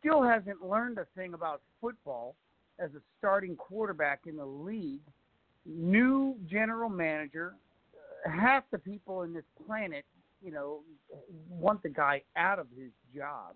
[0.06, 2.36] Still hasn't learned a thing about football
[2.80, 5.02] as a starting quarterback in the league.
[5.66, 7.56] New general manager.
[8.26, 10.06] Half the people in this planet
[10.46, 10.82] you know,
[11.50, 13.56] want the guy out of his job.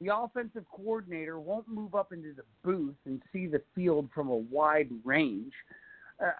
[0.00, 4.36] The offensive coordinator won't move up into the booth and see the field from a
[4.36, 5.52] wide range.
[6.20, 6.30] Uh,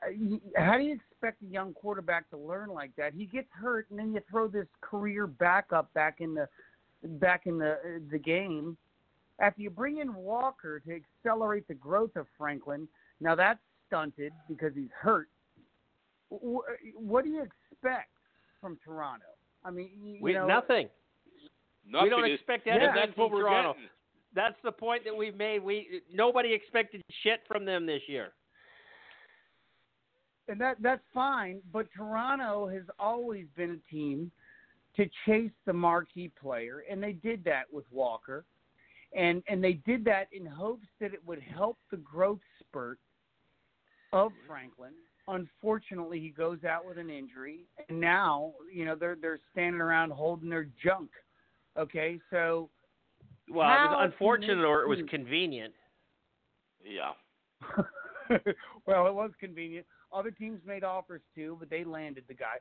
[0.56, 3.12] how do you expect a young quarterback to learn like that?
[3.14, 6.48] He gets hurt, and then you throw this career backup back in the
[7.02, 8.76] back in the the game.
[9.42, 12.86] After you bring in Walker to accelerate the growth of Franklin,
[13.20, 13.58] now that's
[13.88, 15.28] stunted because he's hurt.
[16.30, 18.10] What do you expect
[18.60, 19.26] from Toronto?
[19.64, 20.88] I mean, you, we, know, nothing.
[21.86, 23.72] Nothing we don't is, expect and anything that's what from we're Toronto.
[23.72, 23.88] getting.
[24.34, 25.62] That's the point that we've made.
[25.62, 28.32] We nobody expected shit from them this year.
[30.48, 34.30] And that that's fine, but Toronto has always been a team
[34.96, 38.44] to chase the marquee player, and they did that with Walker,
[39.16, 42.98] and and they did that in hopes that it would help the growth spurt
[44.12, 44.92] of Franklin.
[45.28, 50.10] Unfortunately he goes out with an injury and now you know they're they're standing around
[50.10, 51.10] holding their junk
[51.78, 52.18] okay?
[52.30, 52.68] So
[53.50, 55.74] well it was unfortunate or it was convenient.
[56.84, 57.12] Yeah.
[58.86, 59.86] well it was convenient.
[60.12, 62.56] Other teams made offers too but they landed the guy.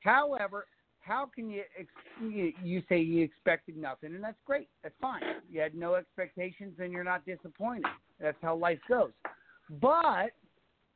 [0.00, 0.66] However
[1.06, 5.60] how can you ex- you, say you expected nothing and that's great that's fine you
[5.60, 7.86] had no expectations and you're not disappointed
[8.20, 9.12] that's how life goes
[9.80, 10.30] but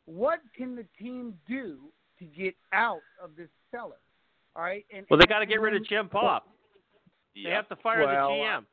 [0.07, 1.79] what can the team do
[2.19, 3.97] to get out of this cellar?
[4.57, 4.85] All right.
[4.95, 6.47] And well they got to get rid of Jim Popp
[7.35, 7.57] they Yeah.
[7.57, 8.67] have to fire Well, the GM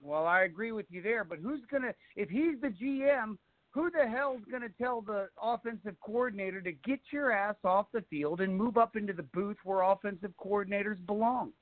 [0.00, 3.38] Well, I agree with you there, but who's gonna if he's the GM?
[3.78, 8.40] Who the hell's gonna tell the offensive coordinator to get your ass off the field
[8.40, 11.52] and move up into the booth where offensive coordinators belong?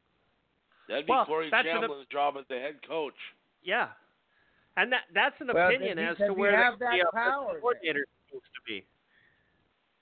[0.88, 3.12] That'd be Well, Corey that's an- job as the head coach.
[3.62, 3.88] yeah
[4.78, 7.60] and that that's an Well, opinion as to where have the, that the offensive power
[7.60, 8.86] coordinator is supposed to be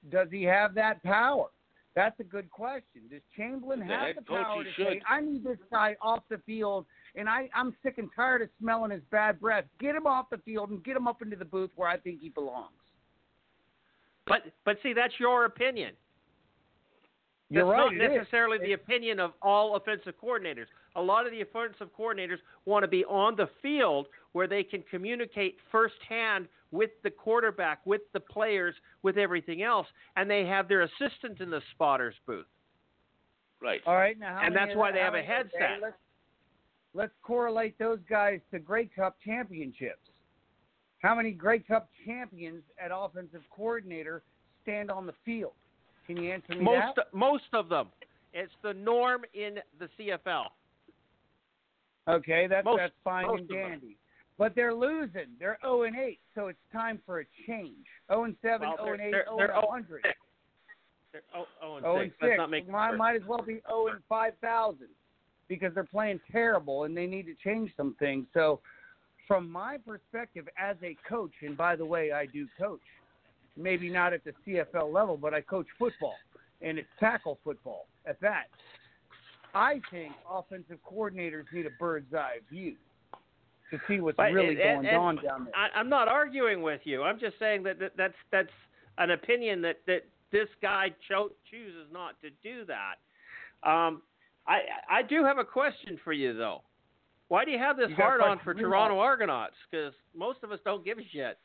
[0.09, 1.49] Does he have that power?
[1.97, 3.09] That's a good question.
[3.11, 5.97] Does Chamblin As the have head the power he to say, "I need this guy
[6.01, 6.86] off the field,
[7.16, 9.65] and I I'm sick and tired of smelling his bad breath.
[9.81, 12.20] Get him off the field and get him up into the booth where I think
[12.20, 12.70] he belongs."
[14.27, 15.93] but but see that's your opinion
[17.51, 17.97] You're That's right.
[17.99, 18.16] not it is.
[18.19, 20.65] necessarily the opinion of all offensive coordinators.
[20.97, 24.82] A lot of the offensive coordinators want to be on the field where they can
[24.91, 29.86] communicate firsthand with the quarterback, with the players, with everything else,
[30.16, 32.47] and they have their assistant in the spotters booth.
[33.61, 33.81] Right.
[33.86, 35.95] All right, now how And many that's why they have a many- headset.
[36.95, 39.99] Let's, correlate those guys to Grey Cup championships.
[41.01, 44.23] How many Grey Cup champions at offensive coordinator
[44.62, 45.53] stand on the field?
[46.07, 47.12] Can you answer me Most that?
[47.12, 47.89] most of them.
[48.33, 50.47] It's the norm in the CFL.
[52.09, 53.97] Okay, that's most- that's fine and dandy.
[54.37, 55.37] But they're losing.
[55.39, 57.87] They're 0 and 8, so it's time for a change.
[58.09, 60.15] 0 and 7, Well, 0 and they're- 8, they're- 0 they're and 100.
[61.12, 62.21] They're oh, oh and 0 and six.
[62.21, 62.29] 6.
[62.31, 64.89] Let's not make might as well be 0 and 5,000
[65.49, 68.27] because they're playing terrible and they need to change some things.
[68.35, 68.61] So,
[69.27, 72.81] from my perspective as a coach, and by the way, I do coach,
[73.57, 76.16] maybe not at the CFL level, but I coach football,
[76.61, 78.45] and it's tackle football at that.
[79.55, 82.75] I think offensive coordinators need a bird's eye view
[83.71, 85.55] to see what's But really and- going and on down there.
[85.57, 87.03] I, I'm not arguing with you.
[87.03, 88.53] I'm just saying that, that that's that's
[88.99, 92.97] an opinion that that this guy cho- chooses not to do that.
[93.69, 94.03] Um,
[94.47, 94.61] I
[94.91, 96.62] I do have a question for you though.
[97.29, 99.55] Why do you have this You hard on for for me, Toronto Argonauts?
[99.71, 101.39] Because most of us don't give a shit.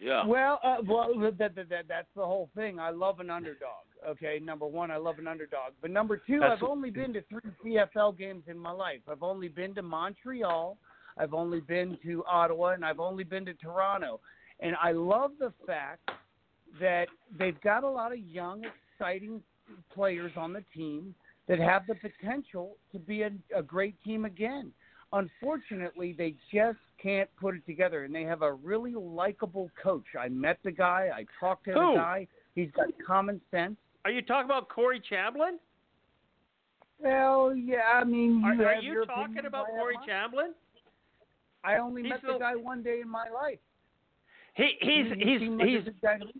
[0.00, 0.24] Yeah.
[0.24, 2.78] Well, uh, well, that, that, that, that's the whole thing.
[2.78, 3.84] I love an underdog.
[4.08, 5.72] Okay, number one, I love an underdog.
[5.82, 9.00] But number two, That's- I've only been to three CFL games in my life.
[9.10, 10.78] I've only been to Montreal,
[11.16, 14.20] I've only been to Ottawa, and I've only been to Toronto.
[14.60, 16.08] And I love the fact
[16.80, 19.42] that they've got a lot of young, exciting
[19.92, 21.12] players on the team
[21.48, 24.70] that have the potential to be a, a great team again.
[25.12, 30.04] Unfortunately, they just can't put it together, and they have a really likable coach.
[30.20, 31.08] I met the guy.
[31.14, 31.92] I talked to Who?
[31.94, 32.26] the guy.
[32.54, 33.76] He's got common sense.
[34.04, 35.56] Are you talking about Corey Chamblin?
[37.00, 39.96] Well, yeah, I mean, Are, you are have you talking about Corey.
[40.08, 40.50] Chamblin?
[41.64, 43.58] I only He's met the- the guy one day in my life.
[44.54, 46.32] He he's He- he he's seemed like a he's good guy to me.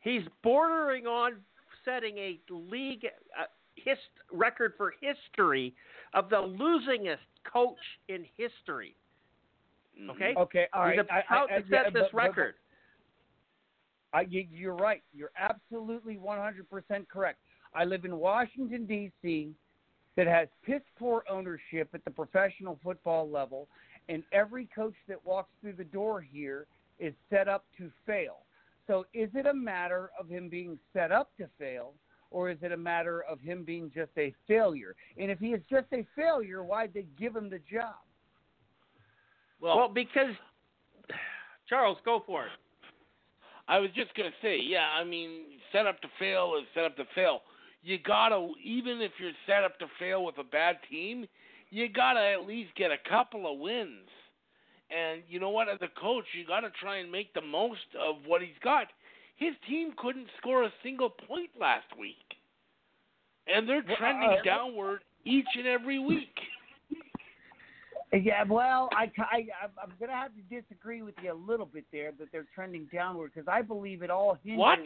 [0.00, 1.44] he's bordering on
[1.84, 3.04] setting a league
[3.38, 3.44] uh,
[3.84, 5.74] hist- record for history
[6.14, 7.78] of the losingest coach
[8.08, 8.94] in history.
[9.98, 10.10] Mhm.
[10.10, 10.98] Okay, Okay, all right.
[10.98, 12.54] he's I- about I- I- to yeah, set this but- but- record.
[14.14, 15.02] I, you- you're right.
[15.14, 17.38] You're absolutely 100% correct.
[17.74, 19.54] I live in Washington, D.C.,
[20.14, 23.66] that has piss poor ownership at the professional football level,
[24.10, 26.66] and every coach that walks through the door here
[26.98, 28.44] is set up to fail.
[28.86, 31.94] So is it a matter of him being set up to fail,
[32.32, 34.96] or is it a matter of him being just a failure?
[35.18, 37.94] And if he is just a failure, why'd they give him the job?
[39.60, 40.34] Well, well, because
[41.68, 42.50] Charles, go for it.
[43.68, 44.88] I was just gonna say, yeah.
[44.98, 47.42] I mean, set up to fail is set up to fail.
[47.82, 51.26] You gotta, even if you're set up to fail with a bad team,
[51.70, 54.08] you gotta at least get a couple of wins.
[54.90, 55.68] And you know what?
[55.68, 58.88] As a coach, you gotta try and make the most of what he's got.
[59.36, 62.16] His team couldn't score a single point last week,
[63.52, 66.34] and they're Well, trending uh, downward each and every week.
[68.12, 69.46] Yeah, well, I, I,
[69.82, 72.86] I'm going to have to disagree with you a little bit there that they're trending
[72.92, 74.78] downward because I believe it all hinges What?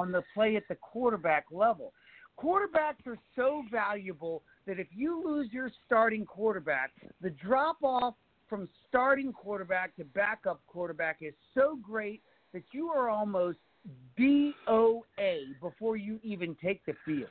[0.00, 1.92] on the play at the quarterback level.
[2.42, 6.90] Quarterbacks are so valuable that if you lose your starting quarterback,
[7.22, 8.14] the drop off
[8.48, 12.20] from starting quarterback to backup quarterback is so great
[12.52, 13.58] that you are almost
[14.18, 17.30] DOA before you even take the field.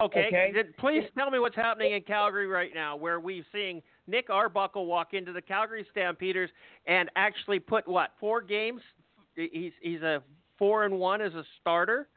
[0.00, 0.68] Okay, Okay.
[0.78, 5.12] please tell me what's happening in Calgary right now, where we're seeing Nick Arbuckle walk
[5.12, 6.50] into the Calgary Stampeders
[6.86, 8.80] and actually put what four games?
[9.34, 10.22] He's he's a
[10.56, 12.08] four and one as a starter,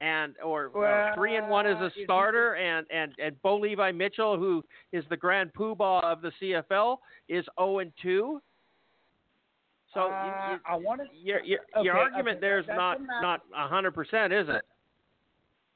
[0.00, 4.38] and or uh, three and one as a starter, and and and Bo Levi Mitchell,
[4.38, 6.96] who is the grand poobah of the CFL,
[7.28, 8.40] is zero and two.
[9.94, 13.00] So Uh, you- I want to your your, okay, your argument okay, there is not
[13.00, 14.62] not a hundred percent, is it?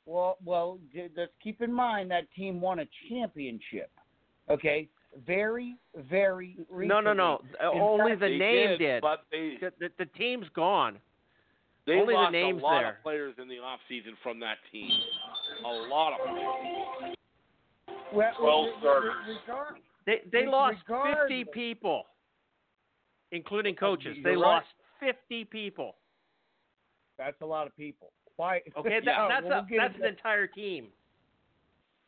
[0.04, 3.90] Well, well, j- let's keep in mind that team won a championship.
[4.50, 4.88] Okay,
[5.24, 6.56] very, very.
[6.70, 7.40] No, no, no.
[7.60, 9.00] In Only fact, the name did, did.
[9.02, 11.00] but they The, the, the team's gone.
[11.86, 12.90] they Only the lost names a lot there.
[12.96, 14.90] of players in the off season from that team.
[15.64, 17.14] A lot of them.
[18.12, 19.14] Well, Twelve re- re- starters.
[19.46, 22.06] regard- They they Re- lost regardless- fifty people,
[23.32, 24.16] including coaches.
[24.22, 24.38] They right.
[24.38, 24.66] lost
[25.00, 25.96] fifty people.
[27.18, 28.12] that's a lot of people.
[28.36, 28.60] Why?
[28.76, 30.88] Okay, that, Yeah, that's we'll a, that's an entire team.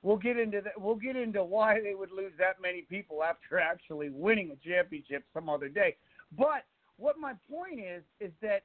[0.03, 0.81] We'll get into that.
[0.81, 5.25] We'll get into why they would lose that many people after actually winning a championship
[5.33, 5.97] some other day.
[6.37, 6.65] But
[6.97, 8.63] what my point is is that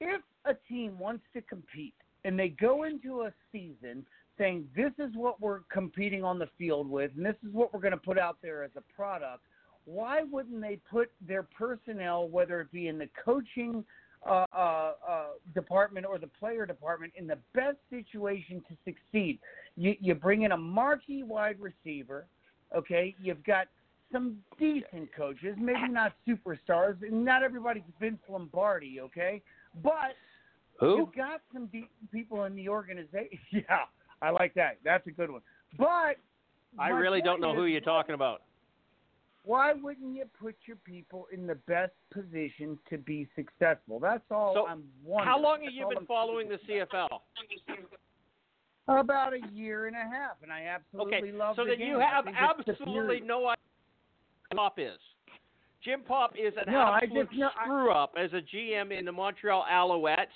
[0.00, 1.94] if a team wants to compete
[2.24, 4.06] and they go into a season
[4.36, 7.80] saying this is what we're competing on the field with and this is what we're
[7.80, 9.42] going to put out there as a product,
[9.88, 13.84] why wouldn't they put their personnel, whether it be in the coaching
[14.26, 15.24] uh, uh, uh,
[15.54, 19.38] department or the player department in the best situation to succeed.
[19.76, 22.26] You, you bring in a marquee wide receiver,
[22.76, 23.14] okay?
[23.22, 23.68] You've got
[24.12, 29.40] some decent coaches, maybe not superstars, and not everybody's Vince Lombardi, okay?
[29.82, 30.16] But
[30.80, 30.96] Who?
[30.96, 33.38] you've got some decent people in the organization.
[33.52, 33.84] Yeah,
[34.20, 34.78] I like that.
[34.84, 35.42] That's a good one.
[35.78, 36.16] But
[36.78, 38.42] I really don't know who you're talking about.
[39.48, 43.98] Why wouldn't you put your people in the best position to be successful?
[43.98, 45.26] That's all So, I'm wondering.
[45.26, 47.08] How long have That's you been I'm following the CFL?
[48.88, 51.88] About a year and a half, and I absolutely Okay, love so the then game.
[51.88, 53.56] you have absolutely no idea
[54.50, 54.98] who Popp is.
[55.82, 59.12] Jim Popp is an No, absolute just- no, screw up as a GM in the
[59.12, 60.26] Montreal Alouettes.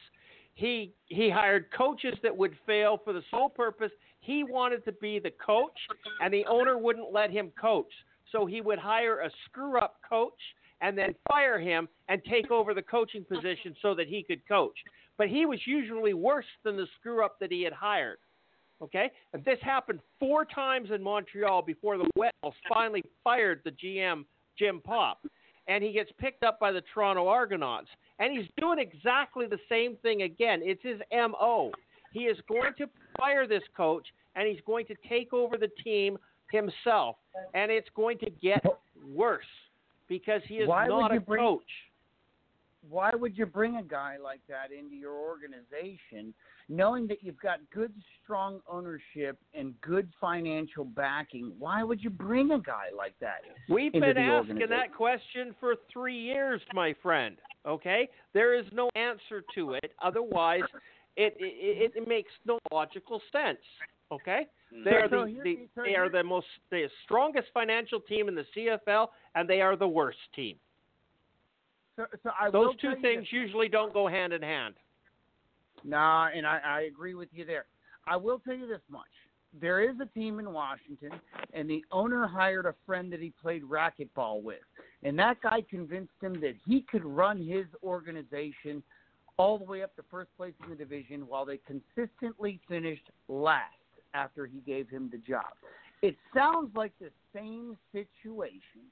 [0.55, 5.19] He he hired coaches that would fail for the sole purpose he wanted to be
[5.19, 5.77] the coach,
[6.23, 7.93] and the owner wouldn't let him coach.
[8.33, 10.33] So he would hire a screw up coach
[10.81, 14.77] and then fire him and take over the coaching position so that he could coach.
[15.17, 18.19] But he was usually worse than the screw up that he had hired.
[18.83, 19.11] Okay?
[19.33, 24.25] And this happened four times in Montreal before the Whales finally fired the GM,
[24.59, 25.25] Jim Popp.
[25.69, 27.87] And he gets picked up by the Toronto Argonauts.
[28.19, 30.61] And he's doing exactly the same thing again.
[30.65, 31.71] It's his MO.
[32.13, 36.19] He is going to fire this coach and he's going to take over the team
[36.53, 37.17] himself.
[37.55, 38.63] And it's going to get
[39.13, 39.45] worse
[40.09, 41.63] because he is Why would not you a bring- coach.
[42.91, 46.35] Why would you bring a guy like that into your organization,
[46.69, 47.93] knowing that you've got good,
[48.23, 51.53] strong ownership and good financial backing?
[51.61, 53.43] Why would you bring a guy like that?
[53.69, 57.37] We've been asking that question for three years, my friend.
[57.67, 59.93] Okay, there is no answer to it.
[60.03, 60.63] Otherwise,
[61.17, 63.61] it it, it makes no logical sense.
[64.13, 64.85] Okay, mm-hmm.
[64.85, 69.09] they are the, the they are the most the strongest financial team in the CFL,
[69.35, 70.57] and they are the worst team.
[71.97, 73.33] So, so I Those two things this.
[73.33, 74.75] usually don't go hand in hand.
[75.83, 77.65] Nah, and I, I agree with you there.
[78.07, 79.03] I will tell you this much.
[79.61, 81.11] There is a team in Washington,
[81.53, 84.61] and the owner hired a friend that he played racquetball with.
[85.03, 88.83] And that guy convinced him that he could run his organization
[89.37, 93.75] all the way up to first place in the division while they consistently finished last
[94.15, 95.53] after he gave him the job.
[96.03, 98.83] It sounds like the same situation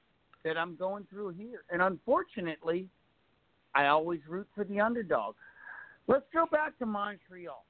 [0.43, 1.63] that I'm going through here.
[1.69, 2.87] And unfortunately,
[3.75, 5.35] I always root for the underdog.
[6.07, 7.65] Let's go back to Montreal.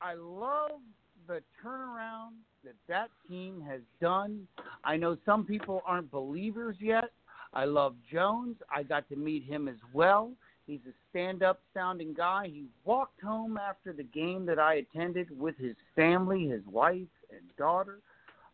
[0.00, 0.80] I love
[1.26, 2.32] the turnaround
[2.64, 4.46] that that team has done.
[4.84, 7.10] I know some people aren't believers yet.
[7.54, 8.56] I love Jones.
[8.74, 10.32] I got to meet him as well.
[10.66, 12.46] He's a stand up sounding guy.
[12.46, 17.56] He walked home after the game that I attended with his family, his wife, and
[17.58, 17.98] daughter.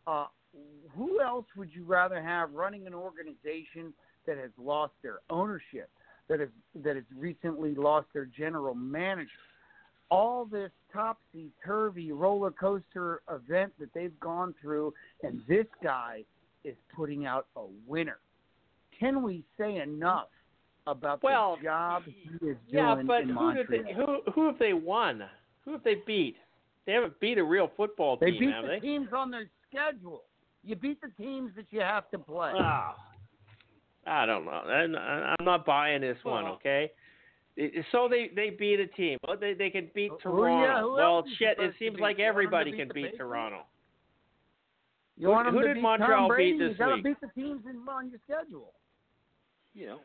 [0.07, 0.27] Uh,
[0.97, 3.95] who else would you rather have running an organization
[4.27, 5.89] that has lost their ownership,
[6.29, 6.49] that has
[6.83, 9.31] that has recently lost their general manager?
[10.11, 14.93] All this topsy turvy roller coaster event that they've gone through,
[15.23, 16.25] and this guy
[16.65, 18.19] is putting out a winner.
[18.99, 20.27] Can we say enough
[20.91, 23.67] about Well, the job he is doing Yeah, but in who Montreal?
[23.85, 25.23] they, who who have they won?
[25.65, 26.37] Who have they beat?
[26.87, 28.81] They haven't beat a real football They team, beat have the they?
[28.81, 30.23] teams on their schedule.
[30.65, 32.53] You beat the teams that you have to play.
[32.55, 32.97] Ah,
[34.07, 34.51] I don't know.
[34.51, 36.45] I'm- not buying this one.
[36.47, 36.91] Okay.
[37.93, 39.19] So they they beat a team.
[39.29, 40.65] Oh, They they can beat Toronto.
[40.65, 41.59] yeah, well, shit.
[41.59, 43.63] It seems like You to everybody beat can beat Toronto.
[45.17, 47.87] You want Who to did beat Montreal beat this you gotta beat the teams in,
[47.89, 48.73] on your schedule.
[49.75, 50.01] You know.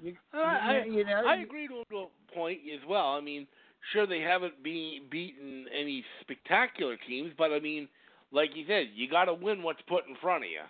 [0.00, 3.08] You, uh, I, you, know, I you- agree to a point as well.
[3.08, 3.46] I mean,
[3.92, 7.88] sure they haven't be, beaten any spectacular teams, but I mean,
[8.30, 10.60] like you said, you got to win what's put in front of you.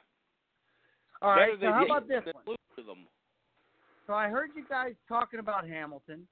[1.20, 1.58] All right.
[1.60, 2.56] Better So how about this one?
[4.06, 6.26] So I heard you guys talking about Hamilton.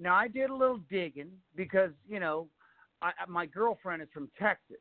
[0.00, 2.48] Now I did a little digging because you know
[3.02, 4.80] I, I- my girlfriend is from Texas,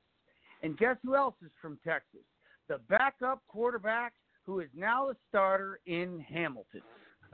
[0.64, 2.22] and guess who else is from Texas?
[2.68, 4.14] The backup quarterback
[4.46, 6.82] who is now a starter in Hamilton.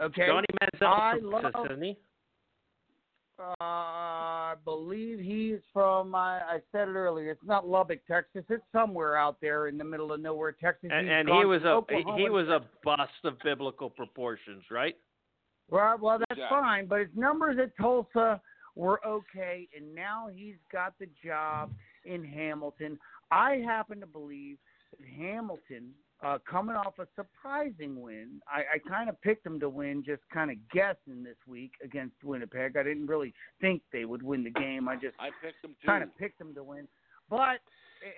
[0.01, 0.27] Okay.
[0.27, 1.97] Johnny Manziel I from love- Texas, isn't he?
[3.37, 6.15] Uh, I believe he's from.
[6.15, 7.31] I, I said it earlier.
[7.31, 8.45] It's not Lubbock, Texas.
[8.49, 10.89] It's somewhere out there in the middle of nowhere, Texas.
[10.93, 14.95] And, and he was a he, Oklahoma he was a bust of biblical proportions, right?
[15.69, 16.49] Well, well, that's Yeah.
[16.49, 18.39] fine, but his numbers at Tulsa
[18.75, 21.71] were okay, and now he's got the job
[22.05, 22.97] in Hamilton.
[23.31, 24.57] I happen to believe
[24.97, 25.91] that Hamilton,
[26.23, 30.21] uh, coming off a surprising win, I, I kind of picked them to win, just
[30.33, 32.77] kind of guessing this week against Winnipeg.
[32.77, 34.87] I didn't really think they would win the game.
[34.87, 36.87] I just I picked them kind of picked them to win.
[37.29, 37.59] But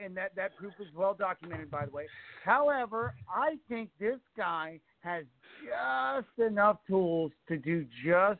[0.04, 2.08] and that that proof is well documented, by the way.
[2.44, 5.26] However, I think this guy has
[5.66, 8.40] just enough tools to do just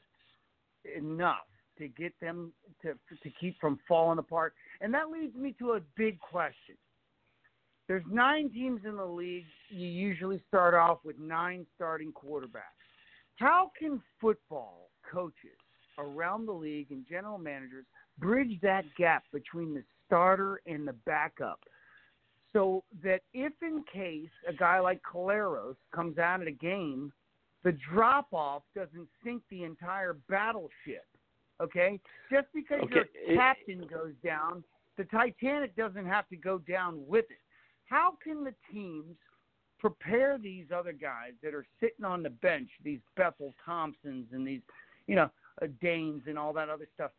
[0.96, 1.48] enough
[1.78, 2.52] to get them
[2.82, 2.94] to
[3.24, 4.54] to keep from falling apart.
[4.82, 6.76] And that leads me to a big question.
[7.88, 9.46] There's nine teams in the league.
[9.70, 12.76] You usually start off with nine starting quarterbacks.
[13.36, 15.58] How can football coaches
[15.98, 17.86] around the league and general managers
[18.20, 21.60] bridge that gap between the starter and the backup
[22.54, 27.12] so that if in case a guy like Collaros comes out of a game,
[27.64, 31.06] the drop off doesn't sink the entire battleship.
[31.62, 32.00] Okay?
[32.32, 32.96] Just because Okay,
[33.28, 34.64] your captain goes down,
[34.98, 37.38] the Titanic doesn't have to go down with it.
[37.88, 39.16] How can the teams
[39.80, 44.62] prepare these other guys that are sitting on the bench, these Bethel Thompsons and these,
[45.08, 45.30] you know,
[45.62, 47.12] uh, Danes and all that other stuff,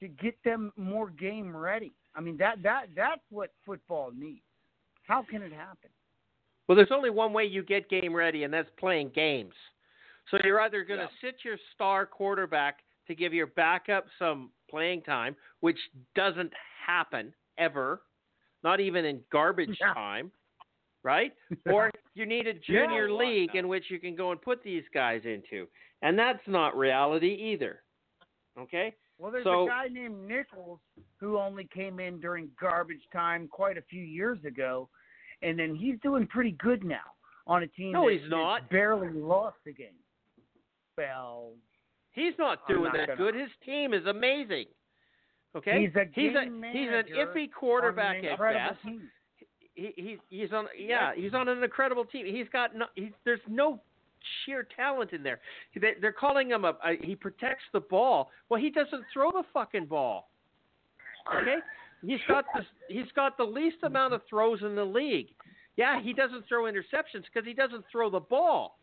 [0.00, 1.92] to get them more game ready?
[2.14, 4.42] I mean, that that that's what football needs.
[5.04, 5.90] How can it happen?
[6.66, 9.54] Well, there's only one way you get game ready, and that's playing games.
[10.30, 12.78] So you're either going to sit your star quarterback
[13.08, 15.78] to give your backup some playing time, which
[16.14, 16.52] doesn't
[16.86, 18.02] happen ever,
[18.62, 19.94] not even in garbage Yeah.
[19.94, 20.30] time,
[21.02, 21.32] right?
[21.66, 23.14] Or you need a junior Yeah.
[23.14, 25.66] league in which you can go and put these guys into,
[26.02, 27.82] and that's not reality either.
[28.58, 28.94] Okay?
[29.18, 30.80] Well, there's So- a guy named Nichols
[31.18, 34.88] who only came in during garbage time quite a few years ago,
[35.42, 37.04] and then he's doing pretty good now
[37.46, 37.92] on a team.
[37.92, 38.68] No, that- he's not.
[38.70, 39.98] Barely lost the game.
[40.96, 41.54] Well,
[42.12, 43.34] He's not doing not that gonna- good.
[43.34, 44.66] His team is amazing.
[45.56, 45.80] Okay?
[45.80, 48.82] he's a he's a he's an iffy quarterback at best.
[48.84, 49.08] team.
[49.74, 52.26] he, he he's on yeah he's on an incredible team.
[52.26, 53.80] He's got no he's, there's no
[54.44, 55.40] sheer talent in there.
[55.74, 58.30] They, they're calling him a, a he protects the ball.
[58.48, 60.30] Well, he doesn't throw the fucking ball.
[61.34, 61.56] Okay,
[62.04, 65.28] he's got the he's got the least amount of throws in the league.
[65.76, 68.78] Yeah, he doesn't throw interceptions because he doesn't throw the ball.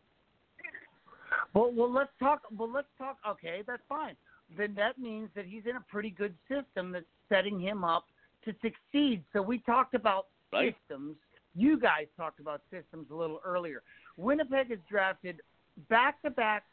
[1.54, 2.42] Well, well, let's talk.
[2.56, 3.18] Well, let's talk.
[3.28, 4.16] Okay, that's fine.
[4.56, 8.06] Then that means that he's in a pretty good system that's setting him up
[8.46, 9.24] to succeed.
[9.34, 10.76] So we talked about Right.
[10.80, 11.18] systems.
[11.56, 13.84] You guys talked about systems a little earlier.
[14.16, 15.42] Winnipeg has drafted
[15.90, 16.66] back-to-back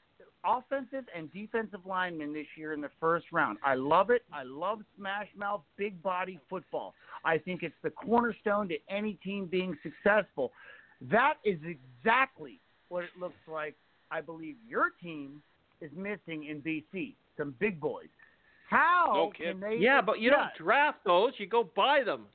[0.45, 3.59] offensive and defensive linemen this year in the first round.
[3.63, 4.25] I love it.
[4.33, 6.95] I love smash mouth, big body football.
[7.25, 10.53] I think it's the cornerstone to any team being successful.
[11.01, 13.75] That is exactly what it looks like.
[14.11, 15.43] I believe your team
[15.81, 17.15] is missing in BC.
[17.37, 18.09] Some big boys.
[18.71, 19.77] How No can they?
[19.77, 21.33] Yeah, but you don't draft those.
[21.39, 22.27] You go buy them.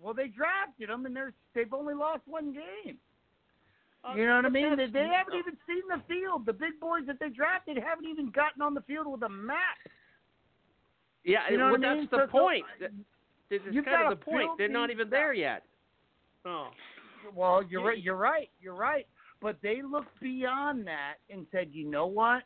[0.00, 2.96] Well, they drafted them, and they're they've only lost one game.
[4.04, 4.76] Uh, You know what I mean?
[4.76, 6.46] They, they haven't even seen the field.
[6.46, 9.58] The big boys that they drafted haven't even gotten on the field with a map.
[11.24, 12.08] Yeah, You know well, what I that's mean?
[12.12, 12.64] the So- so, point.
[12.80, 12.90] That-
[13.50, 14.50] This is you've kind gotta of the point.
[14.58, 15.64] They're not even there yet.
[16.44, 16.68] Oh.
[17.34, 17.98] Well, you're right.
[17.98, 18.50] You're right.
[18.60, 19.06] You're right.
[19.40, 22.42] But they looked beyond that and said, you know what?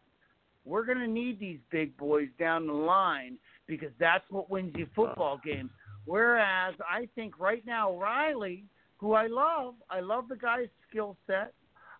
[0.64, 3.36] We're going to need these big boys down the line
[3.66, 5.70] because that's what wins you football games.
[6.05, 8.64] Whereas I think right now Reilly,
[8.98, 11.52] who I love, I love the guy's skill set.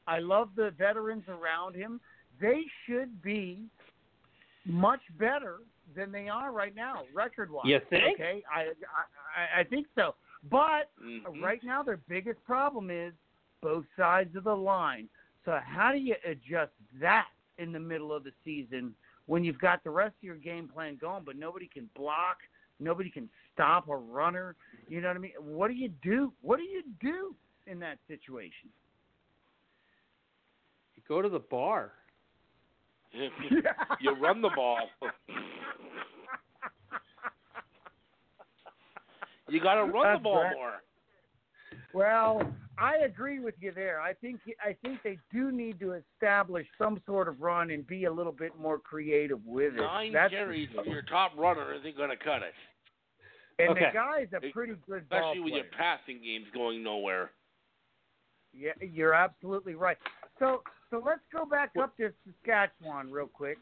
[0.07, 2.01] I love the veterans around him.
[2.41, 3.65] They should be
[4.65, 5.59] much better
[5.95, 7.67] than they are right now, record wise.
[7.67, 8.15] You think?
[8.15, 8.69] Okay, I,
[9.37, 10.15] I I think so.
[10.51, 11.43] But Mhm.
[11.43, 13.13] right now their biggest problem is
[13.61, 15.09] both sides of the line.
[15.45, 17.29] So how do you adjust that
[17.63, 18.95] in the middle of the season
[19.27, 22.39] when you've got the rest of your game plan going, but nobody can block,
[22.81, 24.57] nobody can stop a runner?
[24.89, 25.33] You know what I mean?
[25.41, 26.33] What do you do?
[26.43, 27.35] What do you do
[27.67, 28.69] in that situation?
[30.97, 31.93] You go to the bar.
[34.01, 34.79] you run the ball.
[39.49, 40.55] you got to run That's the ball right.
[40.55, 40.83] more.
[41.95, 42.43] Well,
[42.79, 44.01] I agree with you there.
[44.01, 48.05] I think I think they do need to establish some sort of run and be
[48.05, 49.81] a little bit more creative with it.
[49.81, 52.55] Nine That's carries for your top runner isn't going to cut it,
[53.59, 53.87] and Okay.
[53.87, 55.65] the guy's a pretty good ball especially with player.
[55.65, 57.31] your passing games going nowhere.
[58.55, 59.99] Yeah, you're absolutely right.
[60.39, 63.59] So so let's go back up to Saskatchewan real quick.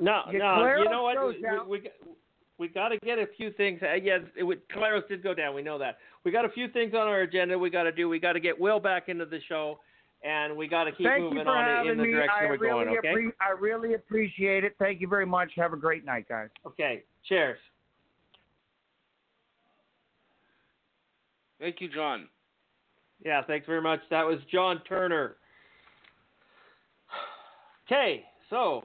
[0.00, 0.76] No, Yeah, no.
[0.78, 1.16] You know what?
[1.16, 1.68] goes We, out.
[1.68, 1.90] we,
[2.60, 3.80] we got to get a few things.
[3.82, 5.54] Uh, yes, it would, Collaros did go down.
[5.54, 5.96] We know that.
[6.24, 7.58] We got a few things on our agenda.
[7.58, 8.06] We got to do.
[8.06, 9.78] We got to get Will back into the show,
[10.22, 12.12] and we got to keep Thank moving on in the me.
[12.12, 12.98] direction I we're really going.
[12.98, 13.08] Okay.
[13.08, 14.76] appre- I really appreciate it.
[14.78, 15.52] Thank you very much.
[15.56, 16.50] Have a great night, guys.
[16.66, 17.02] Okay.
[17.26, 17.58] Cheers.
[21.58, 22.28] Thank you, John.
[23.24, 23.42] Yeah.
[23.42, 24.00] Thanks very much.
[24.10, 25.36] That was John Turner.
[27.92, 28.22] Okay.
[28.50, 28.84] So,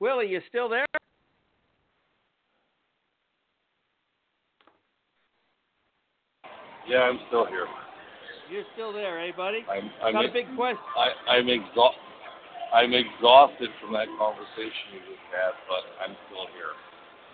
[0.00, 0.86] Willie, you still there?
[6.88, 7.66] Yeah, I'm still here.
[8.50, 9.64] You're still there, eh, buddy?
[9.68, 10.78] I'm I'm got a big question.
[10.96, 12.02] I, I'm exhausted.
[12.72, 16.74] I'm exhausted from that conversation you just had, but I'm still here.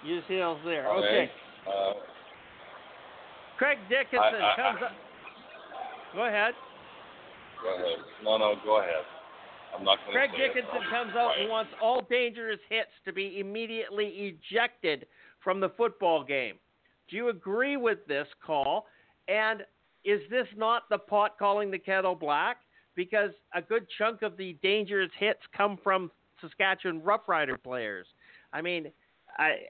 [0.05, 0.89] You still there?
[0.89, 1.07] Okay.
[1.07, 1.31] Okay.
[1.69, 1.93] Uh,
[3.59, 4.93] Craig Dickenson I- I- comes I- up.
[6.15, 6.55] Go ahead.
[7.63, 7.99] go ahead.
[8.23, 9.05] No, no, go ahead.
[9.75, 10.31] I'm not going to Craig.
[10.37, 15.07] Dickenson comes out and wants all dangerous hits to be immediately ejected
[15.41, 16.57] from the football game.
[17.09, 18.87] Do you agree with this call?
[19.29, 19.63] And
[20.05, 22.59] is this not the pot calling the kettle black?
[22.95, 28.07] Because a good chunk of the dangerous hits come from Saskatchewan Rough Rider players.
[28.53, 28.91] I mean,
[29.39, 29.61] I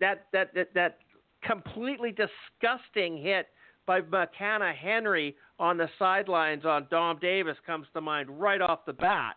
[0.00, 0.98] that that that that
[1.42, 3.48] completely disgusting hit
[3.86, 8.92] by McKenna Henry on the sidelines on Dom Davis comes to mind right off the
[8.92, 9.36] bat.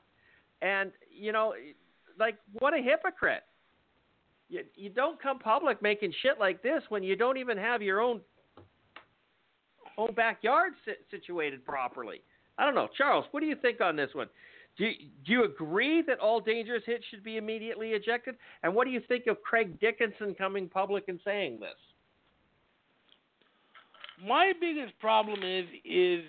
[0.61, 1.53] And, you know,
[2.19, 3.43] like, what a hypocrite.
[4.49, 8.01] You, you don't come public making shit like this when you don't even have your
[8.01, 8.19] own
[10.01, 10.73] own backyard
[11.09, 12.21] situated properly.
[12.57, 12.89] I don't know.
[12.97, 14.27] Charles, what do you think on this one?
[14.77, 14.93] Do you,
[15.25, 18.35] do you agree that all dangerous hits should be immediately ejected?
[18.63, 21.69] And what do you think of Craig Dickenson coming public and saying this?
[24.25, 26.23] My biggest problem is is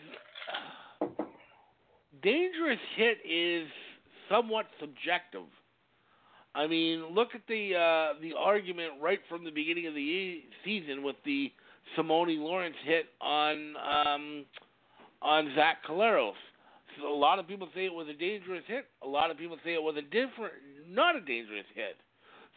[2.23, 3.69] dangerous hit is
[4.31, 5.47] somewhat subjective.
[6.55, 11.03] I mean, look at the uh, the argument right from the beginning of the season
[11.03, 11.53] with the
[11.97, 14.45] Simoni Lawrence hit on um,
[15.21, 16.33] on Zach Collaros.
[17.01, 18.87] So a lot of people say it was a dangerous hit.
[19.03, 20.53] A lot of people say it was a different,
[20.89, 21.97] not a dangerous hit.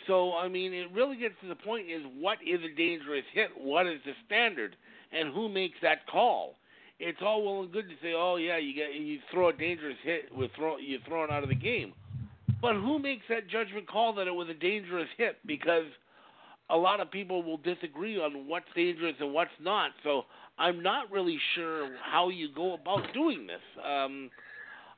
[0.07, 3.49] So I mean, it really gets to the point: is what is a dangerous hit?
[3.57, 4.75] What is the standard?
[5.11, 6.55] And who makes that call?
[6.99, 9.97] It's all well and good to say, "Oh yeah, you get you throw a dangerous
[10.03, 11.93] hit, with throw you're thrown out of the game."
[12.61, 15.37] But who makes that judgment call that it was a dangerous hit?
[15.45, 15.85] Because
[16.69, 19.91] a lot of people will disagree on what's dangerous and what's not.
[20.03, 20.23] So
[20.57, 23.61] I'm not really sure how you go about doing this.
[23.85, 24.29] Um,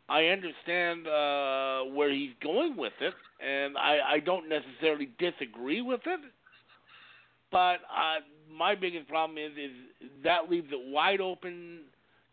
[0.09, 3.13] I understand uh, where he's going with it,
[3.45, 6.19] and I, I don't necessarily disagree with it.
[7.51, 8.21] But uh,
[8.51, 11.81] my biggest problem is is that leaves it wide open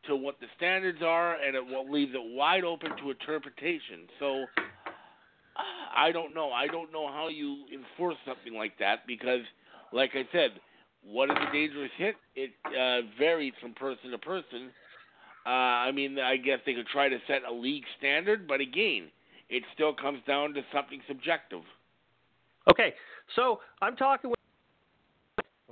[0.07, 4.07] to what the standards are, and it leaves it wide open to interpretation.
[4.21, 4.45] So
[5.57, 6.51] I don't know.
[6.51, 9.43] I don't know how you enforce something like that because,
[9.93, 10.51] like I said,
[11.05, 12.17] what is a dangerous hit?
[12.35, 14.71] It uh, varies from person to person.
[15.47, 19.11] Uh, I mean, I guess they could try to set a league standard, but again,
[19.51, 21.61] it still comes down to something subjective.
[22.71, 22.95] Okay,
[23.37, 24.39] so I'm talking with.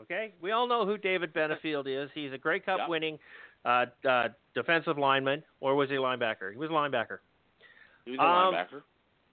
[0.02, 2.10] Okay, we all know who Daved Benefield is.
[2.14, 2.88] He's a Grey Cup Yeah.
[2.88, 3.18] winning
[3.64, 6.52] uh, uh, defensive lineman, or was he a linebacker?
[6.52, 7.18] He was a linebacker.
[8.04, 8.82] He was a Um, linebacker.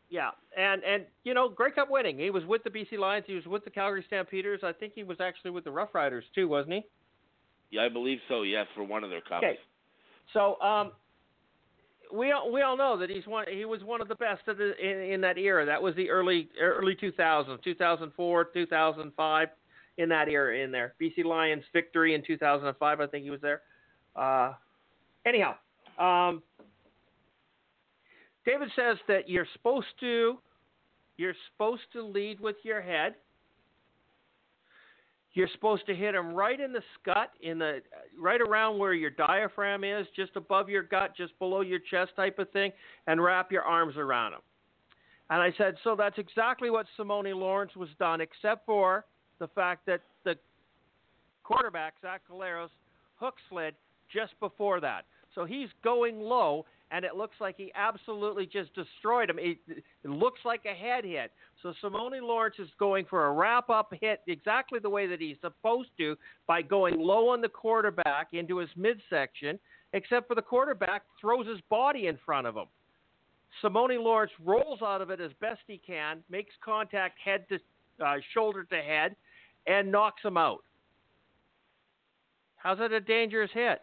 [0.09, 2.17] Yeah, and and you know, Grey Cup winning.
[2.17, 3.25] He was with the BC Lions.
[3.27, 4.61] He was with the Calgary Stampeders.
[4.63, 6.81] I think he was actually with the Rough Riders too, wasn't he?
[7.71, 8.41] Yeah, I believe so.
[8.41, 9.43] Yes, for one of their cups.
[9.43, 9.59] Okay.
[10.33, 10.91] So um,
[12.13, 13.45] we all, we all know that he's one.
[13.51, 15.65] He was one of the best of the, in, in that era.
[15.65, 19.47] That was the early early 2000s, 2004, 2005,
[19.97, 20.57] in that era.
[20.57, 22.99] In there, BC Lions victory in 2005.
[22.99, 23.61] I think he was there.
[24.15, 24.53] Uh,
[25.25, 25.55] anyhow,
[25.99, 26.41] um,
[28.45, 30.39] David says that you're supposed to
[31.17, 33.15] you're supposed to lead with your head.
[35.33, 37.81] You're supposed to hit him right in the scut, in the
[38.17, 42.39] right around where your diaphragm is, just above your gut, just below your chest, type
[42.39, 42.71] of thing,
[43.05, 44.39] and wrap your arms around him.
[45.29, 49.05] And I said, so that's exactly what Simoni Lawrence was done, except for
[49.39, 50.35] the fact that the
[51.43, 52.69] quarterback Zach Collaros
[53.17, 53.75] hook slid
[54.11, 55.05] just before that.
[55.35, 59.37] So he's going low, and it looks like he absolutely just destroyed him.
[59.39, 61.31] It, it looks like a head hit.
[61.61, 65.37] So Simoni Lawrence is going for a wrap up hit exactly the way that he's
[65.41, 66.15] supposed to
[66.47, 69.59] by going low on the quarterback into his midsection,
[69.93, 72.65] except for the quarterback throws his body in front of him.
[73.63, 77.59] Simoni Lawrence rolls out of it as best he can, makes contact head to
[78.03, 79.15] uh, shoulder to head,
[79.67, 80.63] and knocks him out.
[82.55, 83.81] How's that a dangerous hit?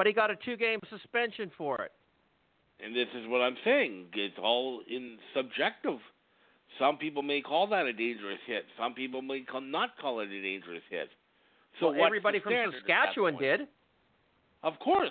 [0.00, 1.92] But he got a two game suspension for it.
[2.82, 4.06] And this is what I'm saying.
[4.14, 5.98] It's all in subjective.
[6.78, 8.64] Some people may call that a dangerous hit.
[8.78, 11.10] Some people may call, not call it a dangerous hit.
[11.80, 13.60] So well, everybody from standard at that Saskatchewan did.
[14.62, 15.10] Of course.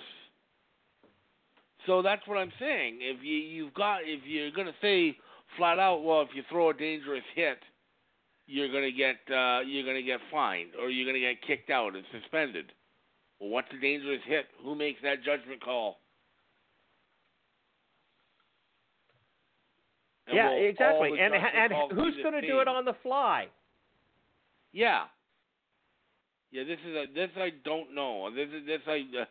[1.86, 2.98] So that's what I'm saying.
[3.00, 5.16] If you you've got if you're gonna say
[5.56, 7.58] flat out, well, if you throw a dangerous hit,
[8.48, 12.02] you're gonna get uh, you're gonna get fined or you're gonna get kicked out and
[12.10, 12.72] suspended.
[13.40, 14.46] Well, what's a dangerous hit?
[14.62, 15.98] Who makes that judgment call?
[20.26, 21.18] And yeah, exactly.
[21.18, 23.48] And and who's going to do it on the fly?
[24.72, 25.04] Yeah.
[26.52, 28.28] Yeah, this is a this I don't know.
[28.34, 29.24] This is this I uh,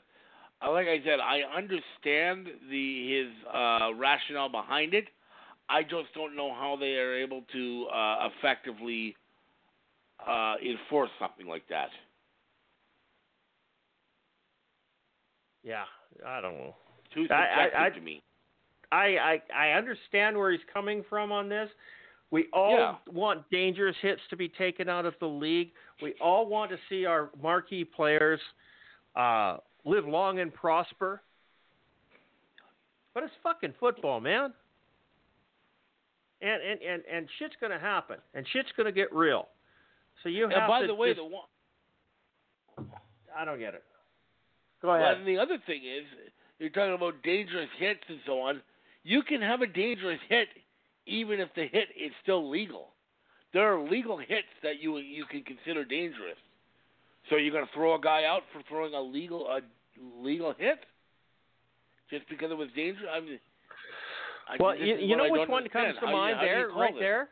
[0.66, 5.06] uh, like I said, I understand the his uh, rationale behind it.
[5.70, 9.16] I just don't know how they are able to uh, effectively
[10.28, 11.90] uh, enforce something like that.
[15.64, 15.84] Yeah,
[16.26, 16.76] I don't know.
[17.14, 18.24] Too I- I- I- to me.
[18.92, 21.70] I, I I understand where he's coming from on this.
[22.32, 22.96] We all Yeah.
[23.12, 25.72] want dangerous hits to be taken out of the league.
[26.02, 28.40] We all want to see our marquee players
[29.16, 31.22] uh, live long and prosper.
[33.14, 34.54] But it's fucking football, man.
[36.42, 39.50] And and and, and shit's gonna happen, and shit's gonna get real.
[40.24, 41.46] So you have And by to the way, just- the one.
[43.36, 43.84] I don't get it.
[44.82, 46.06] Go Well, and the other thing is,
[46.60, 48.62] you're talking about dangerous hits and so on.
[49.04, 50.48] You can have a dangerous hit
[51.06, 52.90] even if the hit is still legal.
[53.54, 56.38] There are legal hits that you you can consider dangerous.
[57.30, 59.62] So you're going to throw a guy out for throwing a legal a
[60.22, 60.80] legal hit
[62.10, 63.10] just because it was dangerous?
[63.12, 63.40] I mean,
[64.48, 66.48] I, Well, you, you know I which don't one comes to How mind how you
[66.50, 67.00] there, call right this?
[67.00, 67.30] there,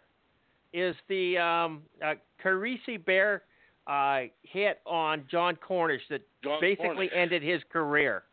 [0.74, 2.14] is the um, uh,
[2.44, 3.44] Kyries Hebert
[3.88, 7.12] uh, hit on Jon Cornish that Jon basically Cornish.
[7.16, 8.24] ended his career.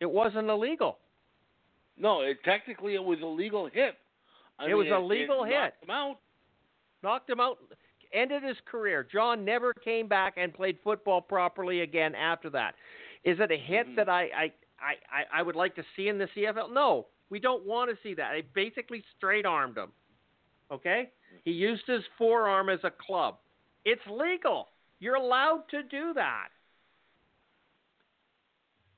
[0.00, 0.98] It wasn't illegal.
[1.98, 3.96] No, it, technically it was a legal hit.
[4.58, 5.54] I It mean, was a legal it hit.
[5.56, 6.16] knocked him out.
[7.02, 7.58] Knocked him out,
[8.12, 9.06] ended his career.
[9.10, 12.74] Jon never came back and played football properly again after that.
[13.24, 13.96] Is it a hit Mhm.
[13.96, 16.70] that I, I, I, I- I would like to see in the CFL?
[16.72, 18.32] No, we don't want to see that.
[18.32, 19.92] I basically straight armed him.
[20.70, 21.10] Okay?
[21.44, 23.38] He used his forearm as a club.
[23.84, 24.68] It's legal.
[24.98, 26.48] You're allowed to do that.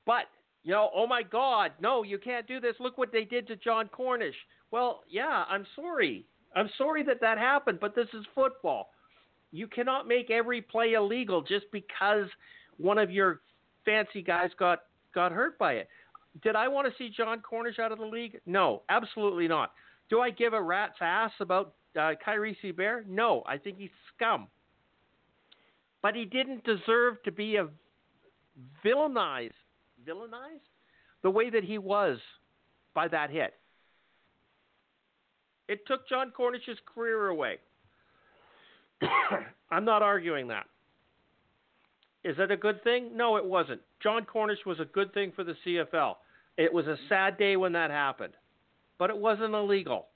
[0.04, 0.24] But,
[0.64, 2.74] you know, oh my God, no, you can't do this.
[2.80, 4.34] Look what they did to Jon Cornish.
[4.70, 6.26] Well, yeah, I'm sorry.
[6.56, 8.90] I'm sorry that that happened, but this is football.
[9.52, 12.26] You cannot make every play illegal just because
[12.78, 13.40] one of your
[13.84, 14.80] fancy guys got
[15.14, 15.88] got hurt by it.
[16.42, 18.40] Did I want to see Jon Cornish out of the league?
[18.46, 19.72] No, absolutely not.
[20.08, 23.06] Do I give a rat's ass about uh, Kyries Hebert?
[23.08, 24.48] No, I think he's scum.
[26.02, 27.68] But he didn't deserve to be a
[28.84, 29.52] villainized,
[30.06, 30.68] villainized
[31.22, 32.18] the way that he was
[32.94, 33.54] by that hit.
[35.68, 37.58] It took Jon Cornish's career away.
[39.70, 40.66] I'm not arguing that.
[42.24, 43.16] Is it a good thing?
[43.16, 43.80] No, it wasn't.
[44.02, 46.16] Jon Cornish was a good thing for the CFL.
[46.56, 48.34] It was a sad day when that happened,
[48.98, 50.06] but it wasn't illegal.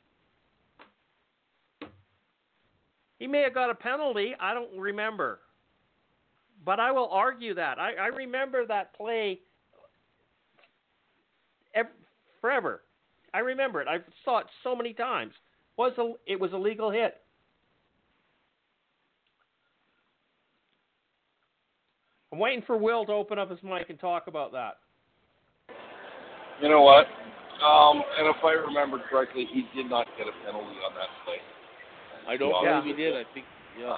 [3.19, 4.35] He may have got a penalty.
[4.39, 5.41] I don't remember.
[6.67, 7.79] But I will argue that.
[7.79, 9.39] I, I remember that play
[11.77, 11.87] ev-
[12.41, 12.83] forever.
[13.33, 13.87] I remember it.
[13.89, 15.33] I saw it so many times.
[15.79, 17.19] Was a, it was a legal hit.
[22.33, 24.79] I'm waiting for Will to open up his mic and talk about that.
[26.61, 27.07] You know what?
[27.65, 31.37] Um, and if I remember correctly, he did not get a penalty on that play.
[32.27, 32.81] I don't Yeah.
[32.81, 33.15] believe he did.
[33.15, 33.47] I think,
[33.79, 33.97] yeah.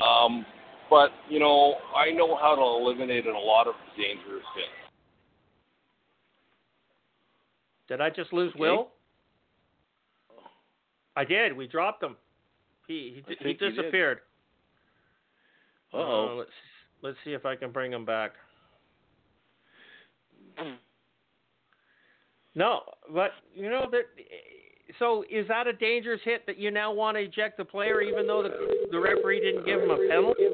[0.00, 0.46] Um,
[0.90, 4.68] but you know, I know how to eliminate a lot of dangerous things.
[7.88, 8.60] Did I just lose Okay.
[8.60, 8.88] Will?
[11.16, 11.56] I did.
[11.56, 12.16] We dropped him.
[12.86, 13.76] He he, he think you did.
[13.76, 14.20] disappeared.
[15.92, 16.36] Uh, Uh-oh.
[16.38, 16.50] let's
[17.02, 18.32] let's see if I can bring him back.
[22.54, 22.82] No,
[23.12, 24.02] but you know that.
[24.98, 28.26] So is that a dangerous hit that you now want to eject the player, even
[28.26, 28.50] though the
[28.90, 30.48] the referee didn't give him a penalty?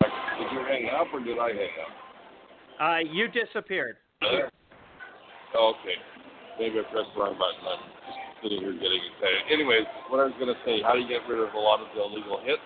[0.00, 1.92] Did you hang up or did I hang up?
[2.80, 3.96] Uh, you disappeared.
[4.22, 5.96] Okay.
[6.58, 7.60] Maybe I pressed the wrong button.
[7.64, 9.40] I'm just sitting here getting excited.
[9.50, 11.80] Anyways, what I was going to say, how do you get rid of a lot
[11.80, 12.60] of the illegal hits?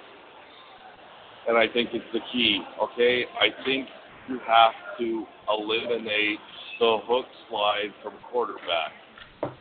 [1.47, 3.27] And I think it's the key, okay?
[3.39, 3.89] I think
[4.29, 6.39] you have to eliminate
[6.81, 8.93] the hook slide from quarterback.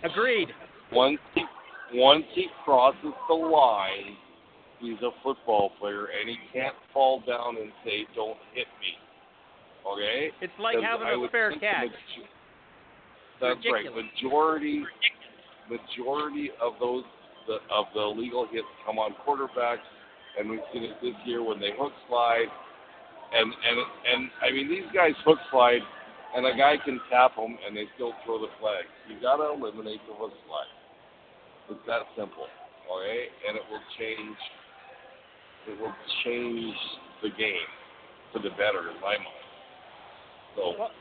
[0.04, 0.50] Agreed.
[0.92, 1.44] Once he,
[1.94, 4.16] once he crosses the line,
[4.80, 8.98] he's a football player, and he can't fall down and say, don't hit me.
[9.92, 10.32] Okay?
[10.42, 11.90] It's like having I a fair catch.
[13.42, 13.86] That's right.
[13.86, 14.06] Ridiculous.
[14.16, 14.84] Majority,
[15.70, 17.04] majority of those
[17.48, 19.84] the, of the illegal hits come on quarterbacks,
[20.40, 22.48] and we've seen it this year when they hook slide,
[23.34, 23.78] and and
[24.14, 25.82] and I mean these guys hook slide,
[26.36, 28.86] and a guy can tap them and they still throw the flag.
[29.10, 30.74] You gotta eliminate the hook slide.
[31.70, 32.48] It's that simple,
[32.92, 33.28] okay?
[33.48, 34.38] And it will change.
[35.68, 35.96] It will
[36.26, 36.76] change
[37.22, 37.70] the game
[38.32, 39.44] for the better in my mind.
[40.56, 40.74] So.
[40.78, 40.92] Well,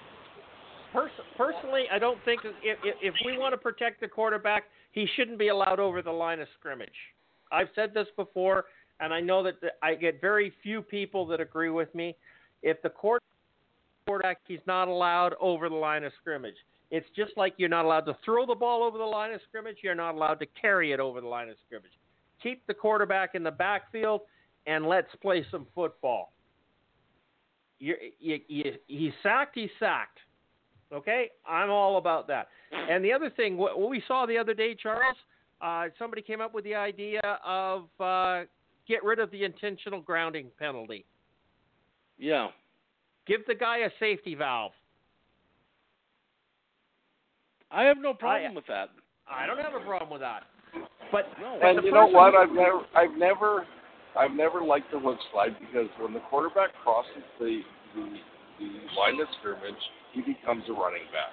[0.92, 5.06] pers- personally, I don't think if, if, if we want to protect the quarterback, he
[5.16, 6.88] shouldn't be allowed over the line of scrimmage.
[7.50, 8.66] I've said this before,
[9.02, 12.16] and I know that the, I get very few people that agree with me.
[12.62, 13.22] If the court
[14.06, 16.54] quarterback, he's not allowed over the line of scrimmage.
[16.90, 19.78] It's just like you're not allowed to throw the ball over the line of scrimmage.
[19.82, 21.92] You're not allowed to carry it over the line of scrimmage.
[22.42, 24.22] Keep the quarterback in the backfield
[24.66, 26.32] and let's play some football.
[27.80, 30.18] You, you, you, he's sacked, he's sacked.
[30.92, 31.30] Okay?
[31.48, 32.48] I'm all about that.
[32.72, 35.16] And the other thing, what, we saw the other day, Charles,
[35.60, 38.42] uh, somebody came up with the idea of uh,
[38.88, 41.04] get rid of the intentional grounding penalty.
[42.18, 42.48] Yeah.
[43.26, 44.72] Give the guy a safety valve.
[47.70, 48.90] I have no problem I- with that.
[49.30, 50.44] I don't have a problem with that.
[51.10, 51.58] But No.
[51.62, 52.34] And you know what?
[52.34, 53.66] I've never, I've never,
[54.16, 57.62] I've never liked the hook slide because when the quarterback crosses the
[57.94, 58.18] the,
[58.58, 58.68] the
[58.98, 59.80] line of scrimmage,
[60.12, 61.32] he becomes a running back.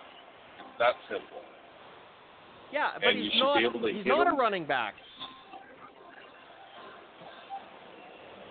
[0.59, 1.39] It's that simple.
[2.71, 3.57] yeah, but and he's not.
[3.57, 4.95] be able to he's hit not a running back.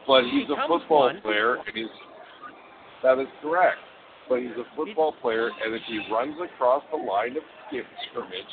[0.09, 1.21] But He he's a football one.
[1.21, 1.93] player, and he's
[3.03, 3.77] that is correct.
[4.29, 8.53] But he's a football player, and if he runs across the line of scrimmage,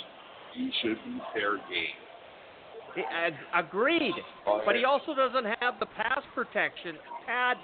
[0.53, 1.95] he should be fair game.
[2.95, 4.13] He- ag- Agreed.
[4.65, 7.59] But he also doesn't have the pass protection, pads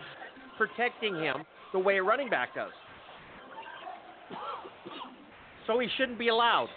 [0.57, 2.71] protecting him the way a running back does.
[5.67, 6.69] So he shouldn't be allowed.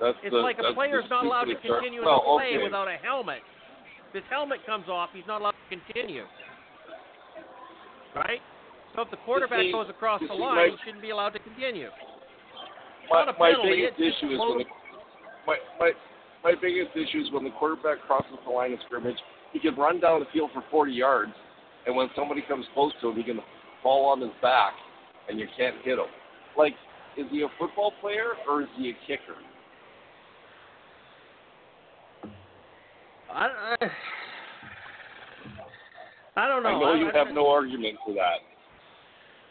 [0.00, 2.64] That's It's the, like a player's not allowed to continue in well, play okay.
[2.64, 3.40] without a helmet.
[4.14, 6.22] If his helmet comes off, he's not allowed to continue.
[8.14, 8.38] Right?
[8.94, 11.40] So if the quarterback see- goes across the line, my- he shouldn't be allowed to
[11.40, 11.90] continue.
[13.10, 14.64] My, not a my penalty, biggest it's issue is when the
[15.48, 15.92] my, my
[16.44, 19.18] my biggest issue is when the quarterback crosses the line of scrimmage.
[19.52, 21.32] He can run down the field for 40 yards,
[21.86, 23.42] and when somebody comes close to him, he can
[23.82, 24.74] fall on his back,
[25.28, 26.06] and you can't hit him.
[26.56, 26.76] Like,
[27.16, 29.36] is he a football player or is he a kicker?
[33.34, 33.90] I, I,
[36.36, 36.68] I don't know.
[36.68, 38.38] I know you I- have no argument for that.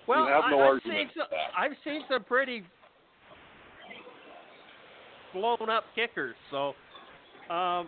[0.08, 1.58] Well, have no I, I've argument seen some, with that.
[1.58, 2.64] I've seen some pretty
[5.34, 6.36] blown up kickers.
[6.52, 6.74] So,
[7.54, 7.88] um,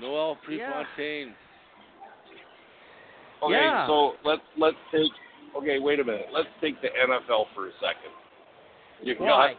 [0.00, 0.84] Noel Yeah.
[0.84, 1.34] Prefontaine.
[3.42, 3.86] Okay, Yeah.
[3.86, 5.10] so let's let's take.
[5.56, 6.28] Okay, wait a minute.
[6.32, 8.12] Let's take the NFL for a second.
[9.02, 9.54] You've why?
[9.54, 9.56] got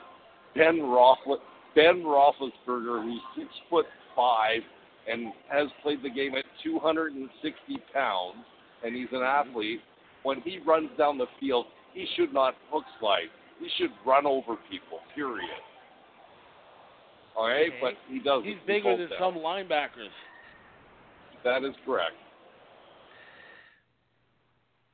[0.56, 1.40] Ben Roethlis,
[1.76, 4.62] Ben Roethlisberger, who's six foot five
[5.08, 8.38] and has played the game at 260 pounds,
[8.84, 9.50] and he's an mm-hmm.
[9.50, 9.82] athlete.
[10.24, 13.30] When he runs down the field, he should not hook slide.
[13.60, 15.00] He should run over people.
[15.16, 15.50] Period.
[17.36, 17.78] All right, Okay.
[17.82, 18.46] but he doesn't.
[18.46, 19.20] He's bigger falls than down.
[19.20, 20.12] some linebackers.
[21.44, 22.16] That is correct.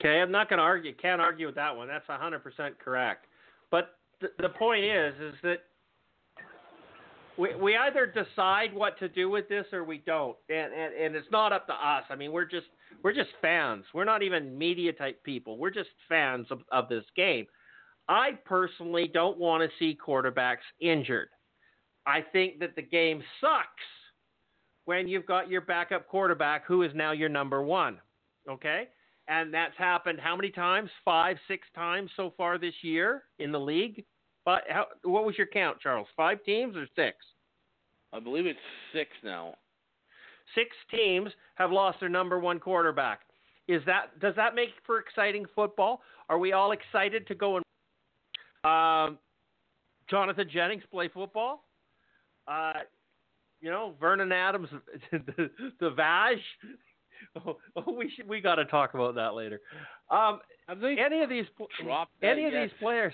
[0.01, 0.93] Okay, I'm not going to argue.
[0.93, 1.87] Can't argue with that one.
[1.87, 2.41] That's 100%
[2.77, 3.25] correct.
[3.71, 5.59] But th- the point is, is that
[7.37, 11.15] we we either decide what to do with this or we don't, and, and and
[11.15, 12.03] it's not up to us.
[12.09, 12.67] I mean, we're just
[13.03, 13.85] we're just fans.
[13.93, 15.57] We're not even media type people.
[15.57, 17.45] We're just fans of, of this game.
[18.07, 21.29] I personally don't want to see quarterbacks injured.
[22.05, 23.67] I think that the game sucks
[24.85, 27.99] when you've got your backup quarterback who is now your number one.
[28.49, 28.89] Okay?
[29.29, 30.89] And that's happened how many times?
[31.05, 34.03] Five, six times so far this year in the league.
[34.45, 36.07] But how, what was your count, Charles?
[36.15, 37.17] Five teams or six?
[38.11, 38.59] I believe it's
[38.93, 39.55] six now.
[40.55, 43.21] Six teams have lost their number one quarterback.
[43.67, 46.01] Is that does that make for exciting football?
[46.29, 47.65] Are we all excited to go and
[48.63, 49.17] um,
[50.09, 51.63] Jonathan Jennings play football?
[52.47, 52.73] Uh,
[53.61, 54.67] you know, Vernon Adams,
[55.11, 55.49] the,
[55.79, 56.35] the Vaj.
[57.47, 59.61] Oh, oh, we should, we got to talk about that later.
[60.11, 63.13] Um, any of these pl- dropped that any of these players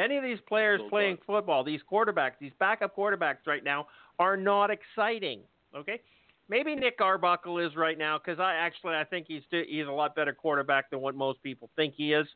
[0.00, 3.86] any of these players So playing football these quarterbacks these backup quarterbacks right now
[4.18, 5.40] are not exciting
[5.76, 6.00] okay?
[6.48, 10.14] Maybe nick arbuckle is right now because i actually i think he's he's a lot
[10.14, 12.26] better quarterback than what most people think he is.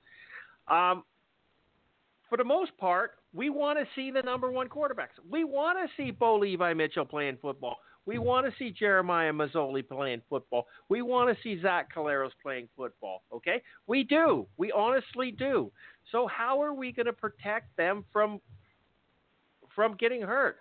[0.69, 1.03] Um,
[2.29, 5.19] for the most part we want to see the number one quarterbacks.
[5.29, 9.87] We want to see bo levi mitchell playing football we want to see Jeremiah Masoli
[9.87, 10.67] playing football.
[10.89, 13.23] We want to see Zach Collaros playing football.
[13.33, 14.47] Okay, we do.
[14.57, 15.73] We honestly do.
[16.13, 18.41] So how are we going to protect them from
[19.75, 20.57] from getting hurt?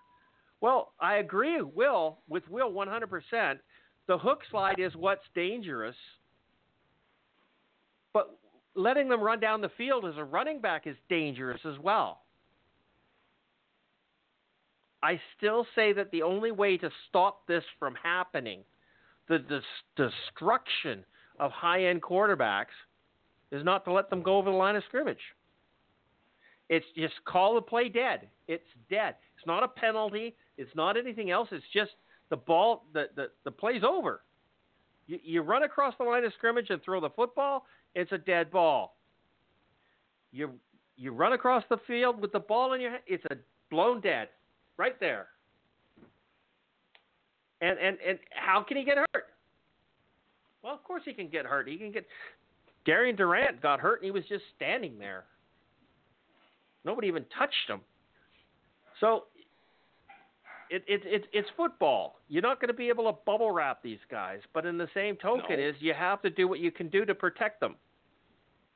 [0.61, 3.59] Well, I agree, Will, with Will 100%.
[4.07, 5.95] The hook slide is what's dangerous,
[8.13, 8.37] but
[8.75, 12.22] letting them run down the field as a running back is dangerous as well.
[15.03, 18.61] I still say that the only way to stop this from happening,
[19.27, 19.61] the, the
[19.97, 21.03] destruction
[21.39, 22.73] of high end quarterbacks,
[23.51, 25.19] is not to let them go over the line of scrimmage.
[26.69, 28.29] It's just call the play dead.
[28.47, 29.15] It's dead.
[29.37, 30.35] It's not a penalty.
[30.57, 31.49] It's not anything else.
[31.51, 31.91] It's just
[32.29, 34.21] the ball, the, the, the play's over.
[35.05, 38.49] You, you run across the line of scrimmage and throw the football, it's a dead
[38.49, 38.95] ball.
[40.31, 40.53] You
[40.95, 43.35] you run across the field with the ball in your hand, it's a
[43.69, 44.29] blown dead,
[44.77, 45.27] right there.
[47.61, 49.25] And and and how can he get hurt?
[50.63, 51.67] Well, of course he can get hurt.
[51.67, 52.05] He can get.
[52.85, 55.23] Darian Durant got hurt and he was just standing there.
[56.83, 57.79] Nobody even touched him.
[58.99, 59.23] So
[60.69, 62.19] it, it, it, it's football.
[62.27, 65.15] You're not going to be able to bubble wrap these guys, but in the same
[65.15, 65.63] token, No.
[65.63, 67.75] is you have to do what you can do to protect them.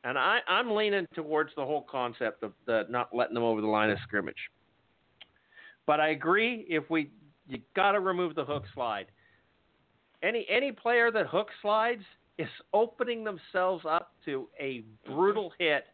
[0.03, 3.67] And I, I'm leaning towards the whole concept of the not letting them over the
[3.67, 4.35] line of scrimmage.
[5.87, 6.65] But I agree.
[6.69, 7.09] If we,
[7.47, 9.07] you got to remove the hook slide.
[10.21, 12.01] Any any player that hook slides
[12.37, 15.85] is opening themselves up to a brutal hit,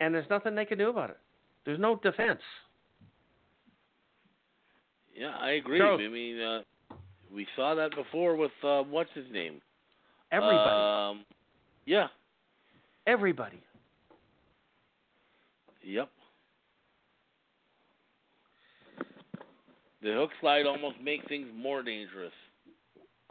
[0.00, 1.18] and there's nothing they can do about it.
[1.64, 2.40] There's no defense.
[5.16, 5.78] Yeah, I agree.
[5.78, 6.60] So- I mean, uh,
[7.32, 9.60] we saw that before with uh, what's his name?
[10.32, 10.70] Everybody,
[11.20, 11.24] Um,
[11.86, 12.08] yeah.
[13.06, 13.62] everybody.
[15.82, 16.08] Yep.
[20.02, 22.32] The hook slide almost makes things more dangerous.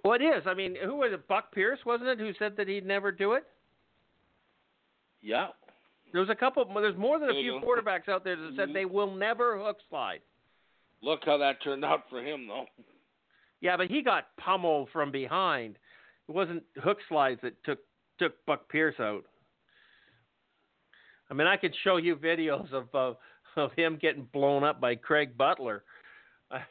[0.04, 0.44] Well, it is.
[0.46, 1.28] I mean, who was it?
[1.28, 3.44] Buck Pierce, wasn't it, who said that he'd never do it?
[5.22, 5.48] Yeah.
[6.14, 6.66] There's a couple.
[6.74, 8.74] There's more than a few quarterbacks out there that said Mhm.
[8.74, 10.22] they will never hook slide.
[11.02, 12.68] Look how that turned out for him, though.
[13.60, 15.78] Yeah, but he got pummeled from behind.
[16.28, 17.80] It wasn't hook slides that took
[18.18, 19.26] took Buck Pierce out.
[21.30, 23.14] I mean, I could show you videos of uh,
[23.56, 25.84] of him getting blown up by Craig Butler.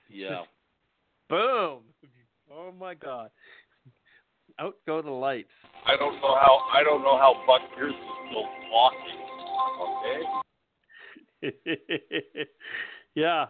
[0.09, 0.43] Yeah.
[1.29, 1.81] Boom!
[2.53, 3.31] Oh my God!
[4.59, 5.49] Out go the lights.
[5.87, 7.99] I don't know how I don't know how Buck Pierce is
[8.29, 9.21] still talking.
[11.43, 12.45] Okay.
[13.15, 13.47] yeah.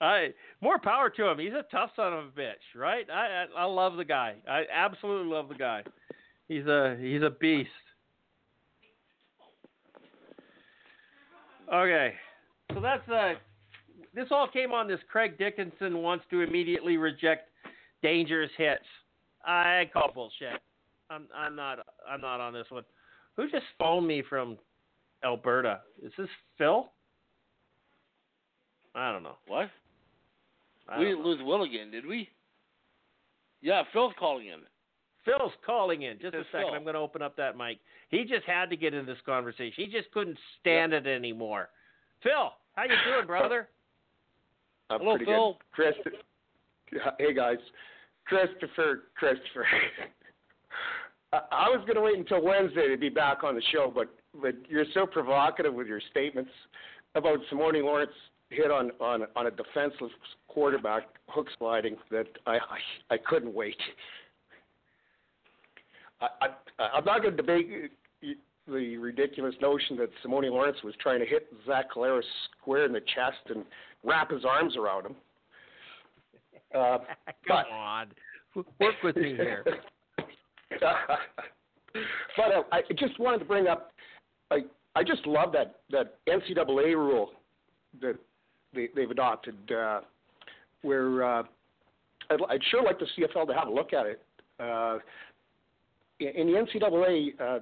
[0.00, 0.28] I
[0.60, 1.38] more power to him.
[1.38, 3.08] He's a tough son of a bitch, right?
[3.10, 4.36] I I, I love the guy.
[4.48, 5.82] I absolutely love the guy.
[6.48, 7.70] He's a he's a beast.
[11.72, 12.14] Okay,
[12.72, 13.34] so that's uh,
[14.16, 14.98] this all came on this.
[15.08, 17.50] Craig Dickenson wants to immediately reject
[18.02, 18.82] dangerous hits.
[19.44, 20.60] I call bullshit.
[21.10, 21.78] I'm I'm not
[22.10, 22.82] I'm not on this one.
[23.36, 24.58] Who just phoned me from
[25.22, 25.82] Alberta?
[26.02, 26.28] Is this
[26.58, 26.88] Phil?
[28.94, 29.36] I don't know.
[29.46, 29.68] What?
[30.88, 31.28] I We didn't know.
[31.28, 32.28] lose Will again, did we?
[33.60, 34.60] Yeah, Phil's calling in.
[35.24, 36.18] Phil's calling in.
[36.18, 36.68] Just a second.
[36.68, 36.74] Phil.
[36.74, 37.78] I'm going to open up that mic.
[38.08, 39.74] He just had to get in this conversation.
[39.76, 41.68] He just couldn't stand it anymore.
[42.22, 43.68] Phil, how you doing, brother?
[44.90, 45.52] I'm Hello, pretty Phil.
[45.52, 45.94] good.
[45.94, 45.94] Chris,
[47.18, 47.58] hey guys,
[48.26, 49.66] Christopher, Christopher.
[51.32, 54.08] I, I was going to wait until Wednesday to be back on the show, but
[54.40, 56.50] but you're so provocative with your statements
[57.14, 58.12] about Simoni Lawrence
[58.50, 60.12] hit on on on a defenseless
[60.48, 63.76] quarterback hook sliding that I I, I couldn't wait.
[66.20, 67.90] I, I I'm not going to debate
[68.68, 72.22] the ridiculous notion that Simoni Lawrence was trying to hit Zach Collaros
[72.60, 73.64] square in the chest and
[74.06, 75.16] wrap his arms around him.
[76.74, 77.06] Uh, Come
[77.46, 78.08] but- on.
[78.80, 79.64] Work with me here.
[80.80, 83.92] but uh, I just wanted to bring up,
[84.50, 84.60] I
[84.94, 87.30] I just love that that NCAA rule
[88.00, 88.16] that
[88.74, 90.00] they, they've adopted, uh,
[90.82, 91.42] where uh,
[92.30, 94.22] I'd, I'd sure like the CFL to have a look at it.
[94.58, 94.98] Uh,
[96.20, 97.60] in, in the NCAA, uh,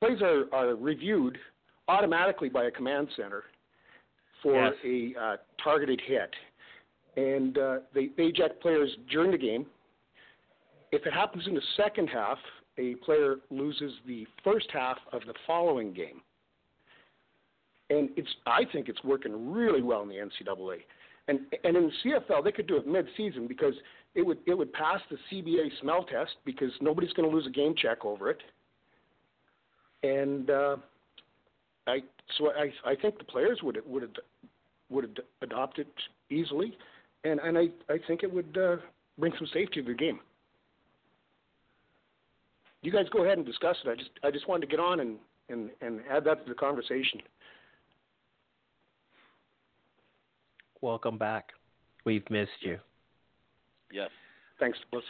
[0.00, 1.38] plays are, are reviewed
[1.88, 3.44] automatically by a command center
[4.44, 4.74] for Yes.
[4.84, 6.30] a uh, targeted hit,
[7.16, 9.66] and uh, they, they eject players during the game.
[10.92, 12.38] If it happens in the second half,
[12.78, 16.20] a player loses the first half of the following game.
[17.90, 20.78] And it's I think it's working really well in the NCAA.
[21.28, 23.74] And and in the CFL they could do it mid-season because
[24.14, 27.50] it would it would pass the CBA smell test because nobody's going to lose a
[27.50, 28.42] game check over it.
[30.02, 30.76] And uh,
[31.86, 32.00] I
[32.38, 34.18] so I I think the players would would ad-
[34.90, 35.88] would ad- adopt it
[36.30, 36.76] easily,
[37.24, 38.76] and and I I think it would uh,
[39.18, 40.20] bring some safety to the game.
[42.82, 43.88] You guys go ahead and discuss it.
[43.88, 46.54] I just I just wanted to get on and and and add that to the
[46.54, 47.20] conversation.
[50.80, 51.52] Welcome back.
[52.04, 52.78] We've missed you.
[53.90, 54.10] Yes.
[54.60, 55.08] Thanks, Melissa.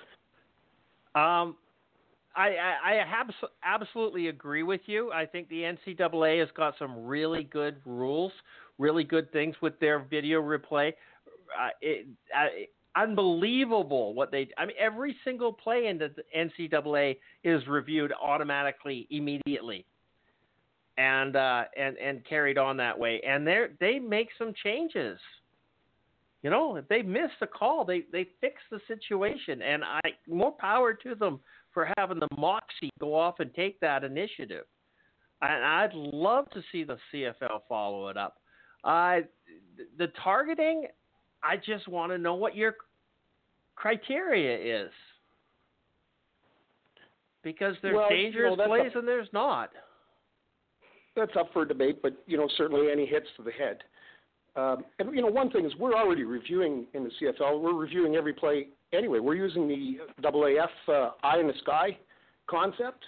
[1.19, 1.57] Um,
[2.37, 5.13] I, I, I abs- absolutely agree with you.
[5.13, 8.33] I think the NCAA has got some really good rules,
[8.79, 10.93] really good things with their video replay.
[11.59, 12.07] Uh, it,
[12.97, 14.49] unbelievable what they.
[14.59, 19.85] I mean, every single play in the NCAA is reviewed automatically, immediately,
[20.99, 23.21] and uh, and and carried on that way.
[23.27, 25.19] And they they make some changes.
[26.43, 30.53] You know, if they miss a call, they they fix the situation, and I more
[30.53, 31.41] power to them
[31.75, 34.65] for having the moxie go off and take that initiative.
[35.43, 38.39] And I'd love to see the CFL follow it up.
[38.85, 39.21] Uh,
[39.99, 40.87] the targeting,
[41.43, 42.77] I just want to know what your
[43.75, 44.93] criteria is.
[47.43, 49.73] Because there's Well, dangerous plays a- and there's not.
[51.15, 53.85] That's up for debate, but you know certainly any hits to the head.
[54.57, 57.61] Um, and you know one thing is we're already reviewing in the CFL.
[57.61, 59.19] We're reviewing every play anyway.
[59.19, 61.97] We're using the AAF uh, eye in the sky
[62.49, 63.05] concept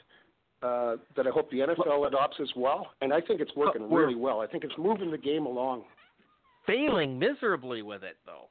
[0.62, 2.88] uh, that I hope the NFL adopts as well.
[3.00, 4.40] And I think it's working really well.
[4.40, 5.84] I think it's moving the game along.
[6.66, 8.48] Failing miserably with it, though.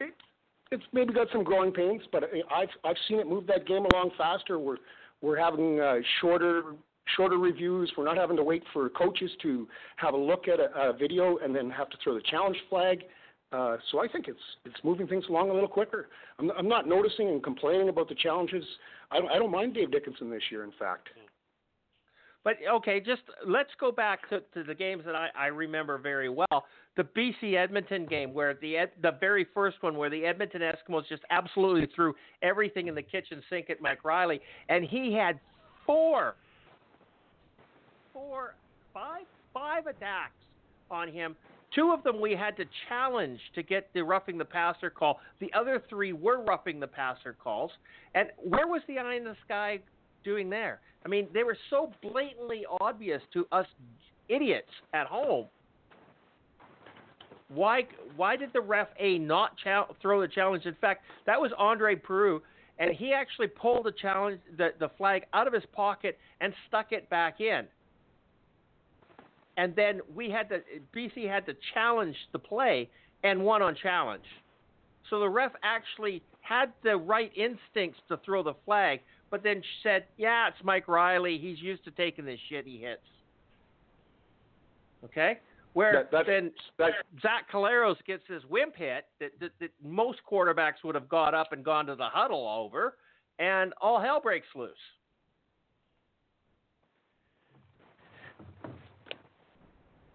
[0.00, 0.14] It,
[0.70, 3.84] it's maybe got some growing pains, but I- I've I've seen it move that game
[3.92, 4.58] along faster.
[4.58, 4.76] We're
[5.20, 6.74] we're having uh, shorter
[7.16, 7.92] shorter reviews.
[7.96, 9.66] We're not having to wait for coaches to
[9.96, 13.02] have a look at a, a video and then have to throw the challenge flag.
[13.52, 16.08] Uh, so I think it's it's moving things along a little quicker.
[16.38, 18.64] I'm I'm not noticing and complaining about the challenges.
[19.10, 20.64] I don't, I don't mind Dave Dickenson this year.
[20.64, 21.08] In fact,
[22.44, 26.30] But okay, just let's go back to, to the games that I, I remember very
[26.30, 26.64] well.
[26.96, 31.06] The BC Edmonton game, where the Ed, the very first one, where the Edmonton Eskimos
[31.08, 35.38] just absolutely threw everything in the kitchen sink at Mike Reilly, and he had
[35.86, 36.36] four,
[38.12, 38.54] four,
[38.94, 40.32] five, five attacks
[40.90, 41.36] on him.
[41.74, 45.20] Two of them we had to challenge to get the roughing the passer call.
[45.40, 47.70] The other three were roughing the passer calls.
[48.14, 49.78] And where was the eye in the sky
[50.22, 50.80] doing there?
[51.04, 53.66] I mean, they were so blatantly obvious to us
[54.28, 55.46] idiots at home.
[57.48, 57.86] Why
[58.16, 59.52] why did the ref A not
[60.00, 60.64] throw the challenge?
[60.64, 62.40] In fact, that was Andre Proulx,
[62.78, 66.92] and he actually pulled the challenge the, the flag out of his pocket and stuck
[66.92, 67.66] it back in.
[69.56, 70.60] And then we had to
[70.94, 72.88] BC had to challenge the play
[73.22, 74.24] and won on challenge.
[75.10, 79.00] So the ref actually had the right instincts to throw the flag,
[79.30, 81.38] but then said, "Yeah, it's Mike Reilly.
[81.38, 83.06] He's used to taking this shit he hits."
[85.04, 85.40] Okay,
[85.74, 90.82] where That- then that Zach Collaros gets this wimp hit that, that, that most quarterbacks
[90.84, 92.96] would have got up and gone to the huddle over,
[93.38, 94.78] and all hell breaks loose.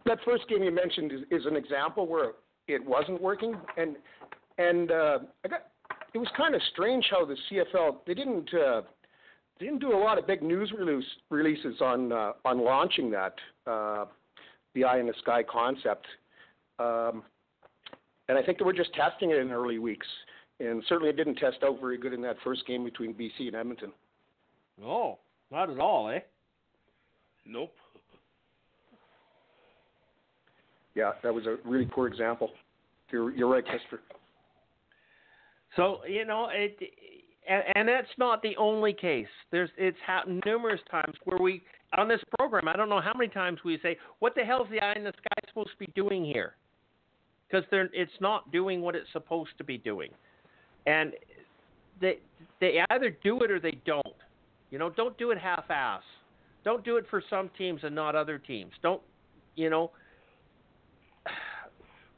[0.08, 2.32] That first game you mentioned is, is an example where
[2.68, 3.96] it wasn't working, and
[4.58, 5.68] and uh, I got
[6.14, 8.82] it was kind of strange how the CFL they didn't uh,
[9.60, 13.36] they didn't do a lot of big news release, releases on uh, on launching that
[13.66, 14.06] uh,
[14.74, 16.06] the eye in the sky concept,
[16.80, 17.24] um,
[18.30, 20.08] and I think they were just testing it in early weeks,
[20.60, 23.56] and certainly it didn't test out very good in that first game between BC and
[23.56, 23.92] Edmonton.
[24.80, 25.20] No,
[25.52, 26.20] not at all, eh?
[27.46, 27.74] Nope.
[30.98, 32.50] Yeah, that was a really poor example.
[33.12, 34.02] You're you're right, Christopher.
[35.76, 36.76] So you know it,
[37.48, 39.28] and, and that's not the only case.
[39.52, 41.62] There's it's happened numerous times where we
[41.96, 42.68] on this program.
[42.68, 45.14] I don't know how many times we say, "What the hell's the eye in the
[45.18, 46.56] sky supposed to be doing here?"
[47.48, 50.10] Because it's not doing what it's supposed to be doing,
[50.88, 51.14] and
[52.02, 52.18] they
[52.60, 54.04] they either do it or they don't.
[54.72, 56.02] You know, don't do it half-ass.
[56.64, 58.72] Don't do it for some teams and not other teams.
[58.82, 59.02] Don't
[59.56, 59.92] you know?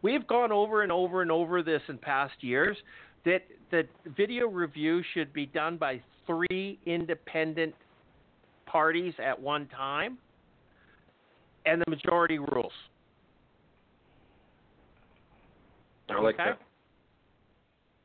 [0.02, 2.78] We've gone over and over and over this in past years
[3.26, 7.76] that that video review should be done by three independent
[8.66, 10.18] parties at one time,
[11.66, 12.72] and the majority rules.
[16.10, 16.44] I like okay?
[16.46, 16.60] that.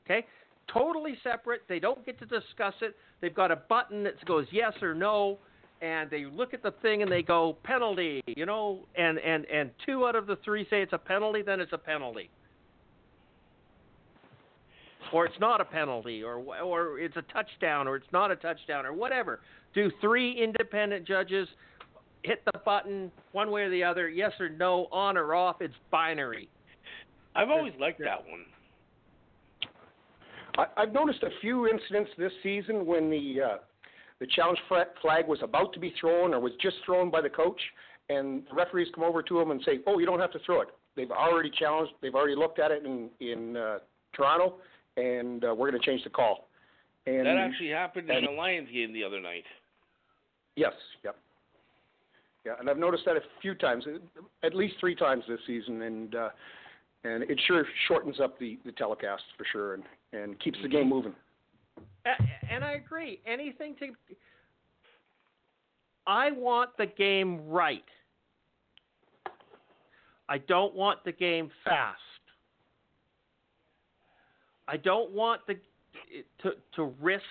[0.05, 0.27] Okay,
[0.73, 1.63] totally separate.
[1.69, 2.97] They don't get to discuss it.
[3.21, 5.39] They've got a button that goes yes or no,
[5.85, 8.23] and they look at the thing and they go penalty.
[8.27, 11.61] You know, and and and two out of the three say it's a penalty, then
[11.61, 12.31] it's a penalty
[15.13, 18.85] or it's not a penalty, or or it's a touchdown, or it's not a touchdown,
[18.85, 19.41] or whatever.
[19.73, 21.49] Do three independent judges
[22.23, 25.57] hit the button one way or the other, yes or no, on or off?
[25.61, 26.49] It's binary.
[27.37, 28.45] I've always liked that one.
[30.57, 33.57] I, I've noticed a few incidents this season when the uh,
[34.21, 37.61] the challenge flag was about to be thrown or was just thrown by the coach,
[38.09, 40.61] and the referees come over to him and say, "Oh, you don't have to throw
[40.61, 40.69] it.
[40.97, 41.93] They've already challenged.
[42.01, 43.79] They've already looked at it in in uh,
[44.15, 44.55] Toronto,
[44.97, 46.49] and uh, we're going to change the call."
[47.07, 49.45] And That actually happened in and- the Lions game the other night.
[50.57, 50.73] yes,
[51.05, 51.17] yep,
[52.47, 53.85] yeah, and I've noticed that a few times,
[54.43, 56.29] at least three times this season, and uh,
[57.05, 59.83] and it sure shortens up the the telecast for sure, and
[60.13, 61.15] and keeps the game moving.
[62.51, 63.21] And I agree.
[63.27, 63.87] Anything to.
[66.07, 67.85] I want the game right.
[70.29, 71.99] I don't want the game fast.
[74.69, 75.57] I don't want the
[76.43, 77.25] to to risk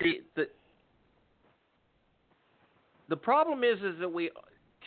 [0.00, 0.48] the the
[3.08, 4.30] the problem is is that we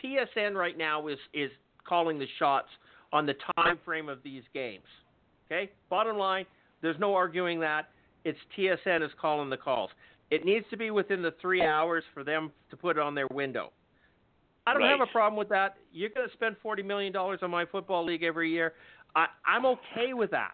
[0.04, 1.50] TSN right now is is
[1.86, 2.68] calling the shots
[3.12, 4.84] on the time frame of these games.
[5.46, 5.70] Okay?
[5.88, 6.44] Bottom line,
[6.82, 7.88] there's no arguing that.
[8.28, 9.90] It's TSN is calling the calls.
[10.30, 13.28] It needs to be within the three hours for them to put it on their
[13.28, 13.72] window.
[14.66, 15.76] I don't have a problem with that.
[15.94, 18.74] You're going to spend forty million dollars on my football league every year.
[19.16, 20.52] I, I'm okay with that.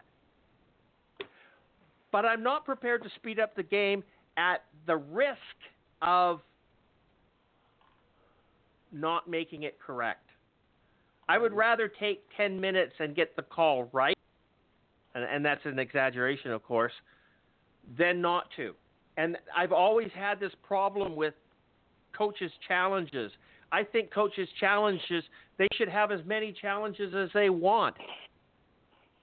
[2.13, 4.05] But I'm not prepared to speed up the game
[4.37, 5.39] at the risk
[6.01, 6.41] of
[8.93, 10.29] not making it correct.
[11.29, 11.59] I would mm-hmm.
[11.59, 14.17] rather take 10 minutes and get the call right,
[15.17, 16.93] and, and that's an exaggeration, of course,
[17.99, 18.75] than not to.
[19.17, 21.35] And I've always had this problem with
[22.17, 23.31] coaches' challenges.
[23.73, 25.25] I think coaches' challenges,
[25.59, 27.97] they should have as many challenges as they want.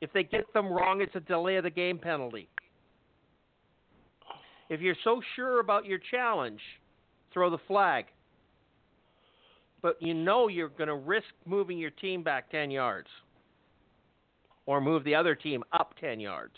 [0.02, 2.48] If they get them wrong, it's a delay of the game penalty.
[4.70, 6.62] If you're so sure about your challenge,
[7.34, 8.06] throw the flag.
[9.82, 13.08] But you know you're going to risk moving your team back 10 yards
[14.66, 16.54] or move the other team up 10 yards.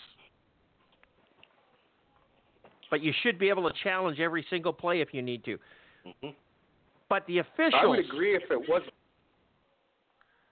[2.93, 5.57] But you should be able to challenge every single play if you need to.
[6.05, 6.35] Mhm.
[7.09, 8.93] But the officials, I would agree if it wasn't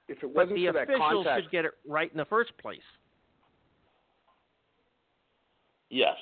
[0.08, 1.44] if it wasn't the for that officials contact.
[1.44, 2.82] should get it right in the first place.
[5.92, 6.18] Yes.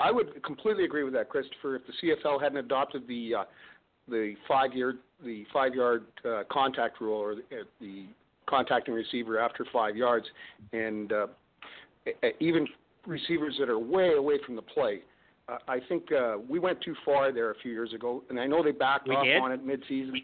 [0.00, 1.76] I would completely agree with that, Christopher.
[1.76, 3.44] If the CFL hadn't adopted the uh,
[4.08, 8.06] the five year the five yard uh, contact rule or the, uh, the
[8.46, 10.26] contacting receiver after five yards,
[10.72, 11.28] and uh,
[12.40, 12.66] even
[13.06, 15.00] receivers that are way away from the play,
[15.48, 18.46] uh, I think uh, we went too far there a few years ago, and I
[18.46, 19.40] know they backed We off did?
[19.40, 20.14] on it mid-season.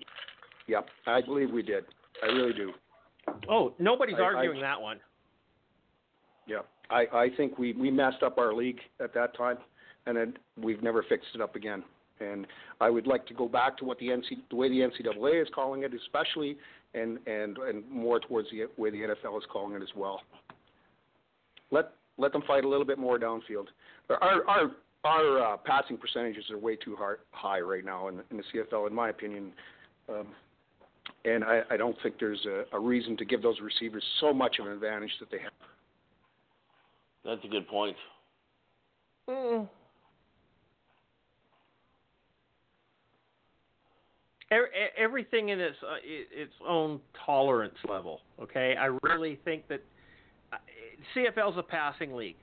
[0.67, 1.85] Yep, I believe we did.
[2.23, 2.73] I really do.
[3.49, 4.99] Oh, nobody's I- I- arguing that one.
[6.47, 9.59] Yeah, I, I think we, we messed up our league at that time,
[10.07, 11.85] and then we've never fixed it up again.
[12.21, 12.47] And
[12.81, 15.49] I would like to go back to what the NC, the way the NCAA is
[15.55, 16.57] calling it, especially,
[16.95, 20.21] and and and more towards the way the NFL is calling it as well.
[21.71, 23.67] Let let them fight a little bit more downfield.
[24.11, 24.71] Our our
[25.05, 28.87] our uh, passing percentages are way too hard, high right now in, in the CFL,
[28.87, 29.53] in my opinion.
[30.09, 30.29] Um,
[31.25, 34.57] and I, I don't think there's a, a reason to give those receivers so much
[34.61, 35.53] of an advantage that they have.
[37.25, 37.97] That's a good point.
[39.29, 39.69] Mm.
[44.99, 48.21] Everything in its uh, its own tolerance level.
[48.41, 49.83] Okay, I really think that
[51.15, 52.37] CFL is a passing league.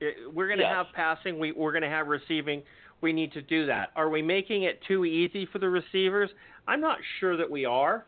[0.00, 0.74] It- We're going to Yes.
[0.74, 1.38] have passing.
[1.38, 2.62] We we're going to have receiving.
[3.00, 3.90] We need to do that.
[3.96, 6.30] Are we making it too easy for the receivers?
[6.68, 8.04] I'm not sure that we are.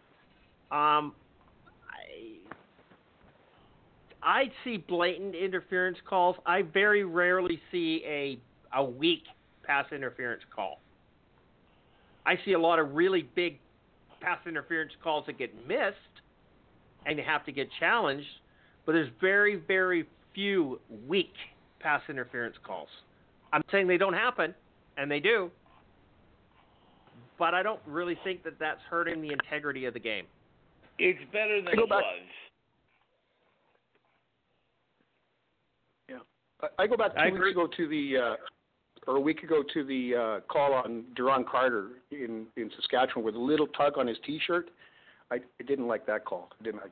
[0.70, 1.14] Um,
[1.90, 2.36] I
[4.22, 6.36] I see blatant interference calls.
[6.46, 8.38] I very rarely see a
[8.74, 9.24] a weak
[9.64, 10.80] pass interference call.
[12.24, 13.58] I see a lot of really big
[14.20, 15.96] pass interference calls that get missed
[17.04, 18.28] and you have to get challenged,
[18.86, 21.32] but there's very very few weak
[21.80, 22.88] pass interference calls.
[23.52, 24.54] I'm saying they don't happen,
[24.96, 25.50] and they do,
[27.38, 30.24] but I don't really think that that's hurting the integrity of the game.
[30.98, 32.20] It's better than Go it back- was.
[36.78, 37.50] I- I go back two I weeks agree.
[37.50, 38.36] ago to the, uh,
[39.08, 43.34] or a week ago to the uh, call on Duron Carter in in Saskatchewan with
[43.34, 44.70] a little tug on his T-shirt.
[45.32, 46.86] I, I didn't like that call, didn't I?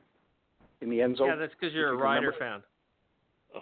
[0.81, 1.27] In the end zone.
[1.27, 2.61] Yeah, that's because you're a if you Ryder remember.
[3.53, 3.61] fan.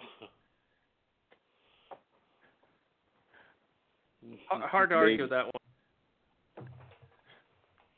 [4.48, 5.22] Hard to argue Maybe.
[5.22, 6.68] with that one.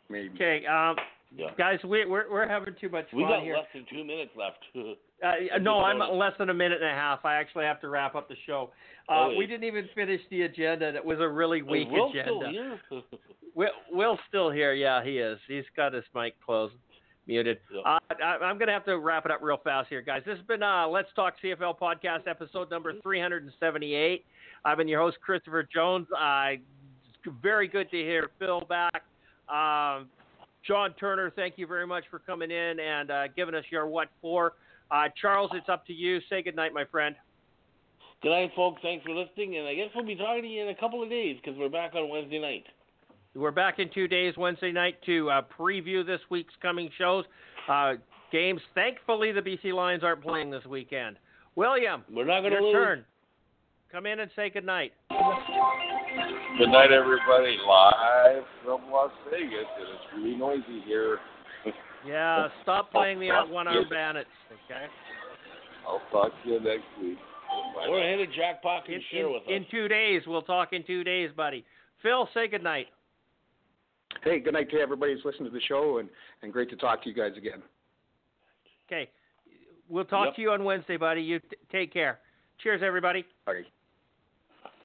[0.09, 0.31] Maybe.
[0.35, 0.97] Okay, um,
[1.37, 1.49] yeah.
[1.57, 4.59] guys, we, we're we're having too much We fun got less than two minutes left.
[5.23, 7.25] Uh, no, I'm less than a minute and a half.
[7.25, 8.71] I actually have to wrap up the show.
[9.09, 9.37] Uh, Okay.
[9.37, 10.91] we didn't even finish the agenda.
[10.91, 12.25] That was a really weak Is Will agenda.
[12.41, 12.81] still here?
[13.55, 14.73] Will, Will's still here.
[14.73, 15.39] Yeah, he is.
[15.47, 16.75] He's got his mic closed,
[17.27, 17.59] muted.
[17.85, 20.23] Uh, I, I'm going to have to wrap it up real fast here, guys.
[20.27, 24.25] This has been uh, Let's Talk CFL podcast, episode number 378.
[24.65, 26.07] I've been your host, Christopher Jones.
[26.19, 26.53] Uh,
[27.43, 29.05] very good to hear Phil back.
[29.49, 30.09] Um,
[30.67, 34.09] John Turner, thank you very much for coming in and uh, giving us your what
[34.21, 34.55] for.
[34.91, 36.21] Uh, Charles, it's up to you.
[36.29, 37.17] Say good night, my friend.
[38.23, 38.81] Good night, folks.
[38.83, 41.11] Thanks for listening, and I guess we'll be talking to you in a couple of
[41.11, 42.65] days because we're back on Wednesday night.
[43.35, 47.25] We're back in two days, Wednesday night, to uh, preview this week's coming shows.
[47.69, 47.95] Uh,
[48.31, 48.61] games.
[48.75, 51.17] Thankfully, the BC Lions aren't playing this weekend.
[51.57, 52.75] William, We're not going to your lose.
[52.75, 53.05] turn.
[53.91, 54.93] Come in and say good night.
[55.11, 57.57] Good night, everybody.
[57.67, 61.19] Live from Las Vegas, and it's really noisy here.
[62.07, 64.87] Yeah, stop playing the one arm bandits, okay?
[65.87, 67.19] I'll talk to you next week.
[67.77, 68.07] Bye Or now.
[68.19, 69.49] hit a jackpot and In, share in, with us.
[69.49, 70.23] in two days.
[70.27, 71.65] We'll talk in two days, buddy.
[72.03, 72.87] Phil, say good night.
[74.23, 76.09] Hey, good night to everybody who's listening to the show, and,
[76.43, 77.63] and great to talk to you guys again.
[78.87, 79.11] Okay.
[79.89, 80.37] We'll talk Yep.
[80.37, 81.23] to you on Wednesday, buddy.
[81.23, 82.21] You t- take care.
[82.63, 83.25] Cheers, everybody.
[83.47, 83.65] Right.